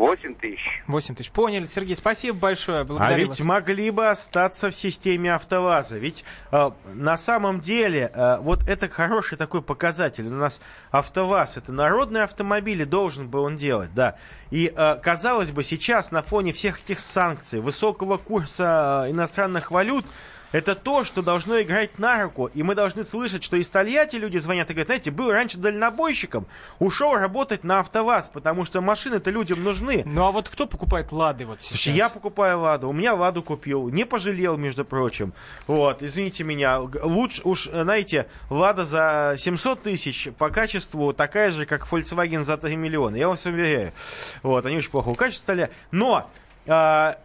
8 0.00 0.34
тысяч. 0.36 0.82
8 0.86 1.14
тысяч. 1.14 1.30
Поняли, 1.30 1.66
Сергей, 1.66 1.94
спасибо 1.94 2.38
большое. 2.38 2.86
А 2.98 3.12
ведь 3.12 3.28
вас. 3.28 3.40
могли 3.40 3.90
бы 3.90 4.08
остаться 4.08 4.70
в 4.70 4.74
системе 4.74 5.34
АвтоВАЗа. 5.34 5.98
Ведь 5.98 6.24
э, 6.50 6.70
на 6.94 7.18
самом 7.18 7.60
деле 7.60 8.10
э, 8.14 8.38
вот 8.40 8.66
это 8.66 8.88
хороший 8.88 9.36
такой 9.36 9.60
показатель. 9.60 10.26
У 10.26 10.30
нас 10.30 10.62
АвтоВАЗ 10.90 11.58
это 11.58 11.72
народные 11.72 12.22
автомобили, 12.22 12.84
должен 12.84 13.28
был 13.28 13.42
он 13.42 13.56
делать, 13.56 13.90
да. 13.94 14.16
И 14.50 14.72
э, 14.74 14.94
казалось 15.02 15.50
бы 15.50 15.62
сейчас 15.62 16.12
на 16.12 16.22
фоне 16.22 16.54
всех 16.54 16.80
этих 16.80 16.98
санкций, 16.98 17.60
высокого 17.60 18.16
курса 18.16 19.04
э, 19.06 19.10
иностранных 19.10 19.70
валют, 19.70 20.06
это 20.52 20.74
то, 20.74 21.04
что 21.04 21.22
должно 21.22 21.60
играть 21.60 21.98
на 21.98 22.22
руку. 22.22 22.46
И 22.46 22.62
мы 22.62 22.74
должны 22.74 23.04
слышать, 23.04 23.42
что 23.42 23.56
из 23.56 23.70
Тольятти 23.70 24.16
люди 24.16 24.38
звонят 24.38 24.70
и 24.70 24.74
говорят, 24.74 24.88
знаете, 24.88 25.10
был 25.10 25.30
раньше 25.30 25.58
дальнобойщиком, 25.58 26.46
ушел 26.78 27.14
работать 27.14 27.64
на 27.64 27.80
АвтоВАЗ, 27.80 28.30
потому 28.30 28.64
что 28.64 28.80
машины-то 28.80 29.30
людям 29.30 29.62
нужны. 29.62 30.02
Ну 30.06 30.24
а 30.24 30.32
вот 30.32 30.48
кто 30.48 30.66
покупает 30.66 31.12
Лады 31.12 31.46
вот 31.46 31.58
сейчас? 31.60 31.70
Слушай, 31.70 31.94
я 31.94 32.08
покупаю 32.08 32.60
Ладу, 32.60 32.88
у 32.88 32.92
меня 32.92 33.14
Ладу 33.14 33.42
купил, 33.42 33.88
не 33.88 34.04
пожалел, 34.04 34.56
между 34.56 34.84
прочим. 34.84 35.32
Вот, 35.66 36.02
извините 36.02 36.44
меня, 36.44 36.80
лучше 36.80 37.42
уж, 37.44 37.64
знаете, 37.64 38.26
Лада 38.48 38.84
за 38.84 39.34
700 39.38 39.82
тысяч 39.82 40.28
по 40.36 40.50
качеству 40.50 41.12
такая 41.12 41.50
же, 41.50 41.66
как 41.66 41.86
Volkswagen 41.86 42.44
за 42.44 42.56
3 42.56 42.76
миллиона, 42.76 43.16
я 43.16 43.28
вас 43.28 43.46
уверяю. 43.46 43.92
Вот, 44.42 44.66
они 44.66 44.76
очень 44.76 44.90
плохого 44.90 45.14
качества 45.14 45.40
стали. 45.40 45.70
Но, 45.90 46.30
а, 46.66 47.18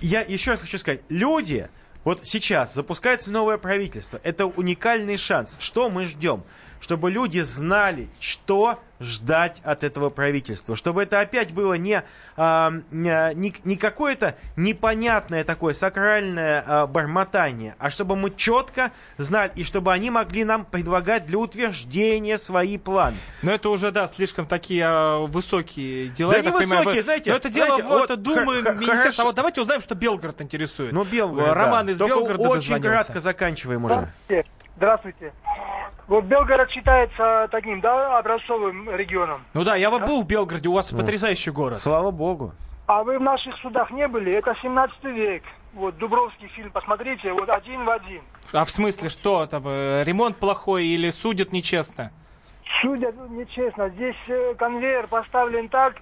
я 0.00 0.22
еще 0.22 0.52
раз 0.52 0.60
хочу 0.60 0.78
сказать, 0.78 1.00
люди, 1.08 1.68
вот 2.04 2.20
сейчас 2.24 2.74
запускается 2.74 3.30
новое 3.30 3.58
правительство, 3.58 4.20
это 4.22 4.46
уникальный 4.46 5.16
шанс. 5.16 5.56
Что 5.60 5.90
мы 5.90 6.06
ждем? 6.06 6.42
Чтобы 6.80 7.10
люди 7.10 7.40
знали, 7.40 8.08
что 8.18 8.80
ждать 9.00 9.60
от 9.64 9.82
этого 9.84 10.10
правительства. 10.10 10.76
Чтобы 10.76 11.02
это 11.02 11.20
опять 11.20 11.52
было 11.52 11.74
не, 11.74 12.02
а, 12.36 12.72
не, 12.90 13.34
не- 13.34 13.54
не 13.64 13.76
какое-то 13.76 14.34
непонятное 14.56 15.42
такое 15.44 15.72
сакральное 15.74 16.62
а, 16.66 16.86
бормотание, 16.86 17.76
а 17.78 17.88
чтобы 17.90 18.16
мы 18.16 18.30
четко 18.34 18.90
знали, 19.16 19.52
и 19.54 19.64
чтобы 19.64 19.92
они 19.92 20.10
могли 20.10 20.44
нам 20.44 20.64
предлагать 20.66 21.26
для 21.26 21.38
утверждения 21.38 22.36
свои 22.36 22.76
планы. 22.76 23.16
Но 23.42 23.52
это 23.52 23.70
уже, 23.70 23.90
да, 23.90 24.06
слишком 24.06 24.46
такие 24.46 24.84
а, 24.86 25.18
высокие 25.26 26.08
дела. 26.08 26.32
Да 26.32 26.40
не 26.40 26.44
понимаю, 26.50 26.66
высокие, 26.80 26.94
вы- 26.96 27.02
знаете, 27.02 27.30
Но 27.30 27.36
это 27.38 27.48
дело 27.50 27.66
знаете, 27.68 27.88
вот, 27.88 28.10
вот 28.10 28.22
Думы, 28.22 28.62
Министерства. 28.62 29.22
А 29.22 29.26
Вот 29.28 29.34
давайте 29.36 29.60
узнаем, 29.62 29.80
что 29.80 29.94
Белгород 29.94 30.40
интересует. 30.42 30.92
Ну, 30.92 31.04
Белгород, 31.04 31.54
Роман 31.54 31.86
да. 31.86 31.92
из 31.92 31.98
Только 31.98 32.14
Белгорода 32.16 32.48
очень 32.48 32.74
дозвонился. 32.74 32.88
кратко 33.04 33.20
заканчиваем 33.20 33.84
уже. 33.84 33.94
Здравствуйте. 34.28 34.50
Здравствуйте. 34.76 35.32
Вот 36.10 36.24
Белгород 36.24 36.68
считается 36.72 37.46
таким, 37.52 37.80
да, 37.80 38.18
образцовым 38.18 38.90
регионом. 38.90 39.44
Ну 39.54 39.62
да, 39.62 39.76
я 39.76 39.90
вот 39.90 40.04
был 40.06 40.22
в 40.22 40.26
Белгороде, 40.26 40.68
у 40.68 40.72
вас 40.72 40.90
Ну, 40.90 40.98
потрясающий 40.98 41.52
город. 41.52 41.78
Слава 41.78 42.10
богу. 42.10 42.52
А 42.88 43.04
вы 43.04 43.16
в 43.16 43.22
наших 43.22 43.56
судах 43.58 43.92
не 43.92 44.08
были? 44.08 44.32
Это 44.34 44.56
17 44.60 45.04
век. 45.04 45.44
Вот 45.72 45.96
Дубровский 45.98 46.48
фильм, 46.48 46.72
посмотрите, 46.72 47.32
вот 47.32 47.48
один 47.48 47.84
в 47.84 47.90
один. 47.90 48.22
А 48.52 48.64
в 48.64 48.70
смысле, 48.70 49.08
что 49.08 49.46
там, 49.46 49.62
э, 49.68 50.02
ремонт 50.02 50.36
плохой 50.38 50.84
или 50.84 51.10
судят 51.10 51.52
нечестно? 51.52 52.10
Судят 52.82 53.14
нечестно. 53.30 53.86
Здесь 53.86 54.16
э, 54.26 54.54
конвейер 54.58 55.06
поставлен 55.06 55.68
так, 55.68 55.94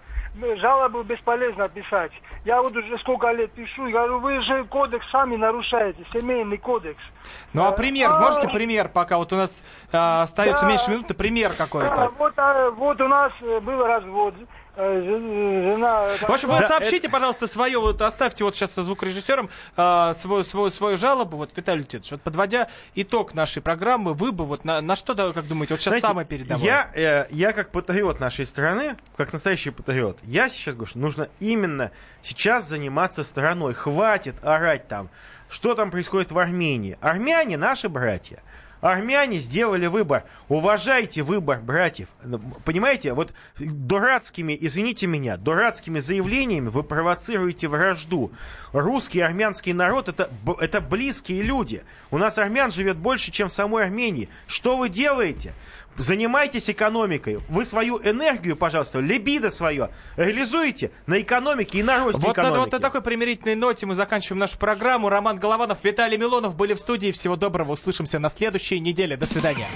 жалобу 0.56 1.02
бесполезно 1.02 1.68
писать. 1.68 2.12
Я 2.44 2.62
вот 2.62 2.76
уже 2.76 2.98
сколько 2.98 3.30
лет 3.32 3.50
пишу, 3.52 3.86
и 3.86 3.92
говорю, 3.92 4.20
вы 4.20 4.40
же 4.42 4.64
кодекс 4.64 5.08
сами 5.10 5.36
нарушаете, 5.36 6.04
семейный 6.12 6.58
кодекс. 6.58 7.02
Ну 7.52 7.64
а 7.66 7.72
пример, 7.72 8.10
а, 8.10 8.20
можете 8.20 8.48
пример, 8.48 8.88
пока 8.88 9.18
вот 9.18 9.32
у 9.32 9.36
нас 9.36 9.62
э, 9.92 9.96
остается 9.96 10.62
Да. 10.64 10.68
меньше 10.68 10.90
минуты, 10.90 11.14
пример 11.14 11.52
какой-то. 11.56 12.12
вот, 12.18 12.32
а, 12.36 12.70
вот 12.70 13.00
у 13.00 13.08
нас 13.08 13.32
э, 13.40 13.60
был 13.60 13.84
развод. 13.84 14.34
Э, 14.78 15.02
Жена... 15.02 16.06
В 16.06 16.30
общем, 16.30 16.50
вы 16.50 16.60
сообщите, 16.60 17.08
пожалуйста, 17.08 17.48
свое, 17.48 17.80
вот 17.80 18.00
оставьте 18.00 18.44
вот 18.44 18.54
сейчас 18.54 18.72
со 18.72 18.84
звукорежиссером 18.84 19.50
э, 19.76 20.14
свою, 20.16 20.44
свою, 20.44 20.70
свою 20.70 20.96
жалобу, 20.96 21.36
вот, 21.36 21.50
Виталий 21.56 21.80
Леонидович, 21.80 22.12
вот 22.12 22.22
подводя 22.22 22.68
итог 22.94 23.34
нашей 23.34 23.60
программы, 23.60 24.14
вы 24.14 24.30
бы 24.30 24.44
вот 24.44 24.64
на, 24.64 24.80
на 24.80 24.94
что, 24.94 25.14
да, 25.14 25.32
как 25.32 25.48
думаете, 25.48 25.74
вот 25.74 25.80
сейчас 25.80 25.92
Знаете, 25.92 26.06
самое 26.06 26.28
передовое? 26.28 26.64
Я, 26.64 26.90
э, 26.94 27.26
я 27.30 27.52
как 27.52 27.72
патриот 27.72 28.20
нашей 28.20 28.46
страны, 28.46 28.96
как 29.16 29.32
настоящий 29.32 29.70
патриот, 29.70 30.18
я 30.22 30.48
сейчас 30.48 30.76
говорю, 30.76 30.90
что 30.90 30.98
нужно 31.00 31.28
именно 31.40 31.90
сейчас 32.22 32.68
заниматься 32.68 33.24
страной. 33.24 33.74
Хватит 33.74 34.36
орать 34.44 34.86
там, 34.86 35.08
что 35.48 35.74
там 35.74 35.90
происходит 35.90 36.30
в 36.30 36.38
Армении. 36.38 36.96
Армяне 37.00 37.56
наши 37.56 37.88
братья. 37.88 38.42
Армяне 38.80 39.38
сделали 39.38 39.86
выбор. 39.86 40.24
Уважайте 40.48 41.22
выбор 41.22 41.60
братьев. 41.60 42.08
Понимаете, 42.64 43.12
вот 43.12 43.32
дурацкими, 43.58 44.56
извините 44.58 45.06
меня, 45.06 45.36
дурацкими 45.36 45.98
заявлениями 45.98 46.68
вы 46.68 46.82
провоцируете 46.82 47.68
вражду. 47.68 48.30
Русский 48.72 49.18
и 49.18 49.22
армянский 49.22 49.72
народ 49.72 50.08
это, 50.08 50.30
это 50.60 50.80
близкие 50.80 51.42
люди. 51.42 51.82
У 52.10 52.18
нас 52.18 52.38
армян 52.38 52.70
живет 52.70 52.96
больше, 52.96 53.30
чем 53.30 53.48
в 53.48 53.52
самой 53.52 53.84
Армении. 53.84 54.28
Что 54.46 54.76
вы 54.76 54.88
делаете? 54.88 55.52
Занимайтесь 55.98 56.70
экономикой. 56.70 57.40
Вы 57.48 57.64
свою 57.64 57.98
энергию, 57.98 58.56
пожалуйста, 58.56 59.00
либидо 59.00 59.50
свое 59.50 59.90
реализуете 60.16 60.92
на 61.06 61.20
экономике 61.20 61.80
и 61.80 61.82
на 61.82 62.04
росте 62.04 62.20
Вот 62.22 62.36
на, 62.36 62.40
экономики. 62.40 62.58
вот 62.60 62.72
на 62.72 62.78
такой 62.78 63.02
примирительной 63.02 63.56
ноте 63.56 63.84
мы 63.84 63.94
заканчиваем 63.94 64.38
нашу 64.38 64.58
программу. 64.58 65.08
Роман 65.08 65.38
Голованов, 65.38 65.82
Виталий 65.82 66.16
Милонов 66.16 66.54
были 66.54 66.74
в 66.74 66.78
студии. 66.78 67.10
Всего 67.10 67.34
доброго. 67.34 67.72
Услышимся 67.72 68.20
на 68.20 68.30
следующей 68.30 68.78
неделе. 68.78 69.16
До 69.16 69.26
свидания. 69.26 69.68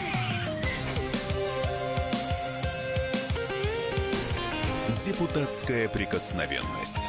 Депутатская 5.05 5.89
прикосновенность. 5.89 7.09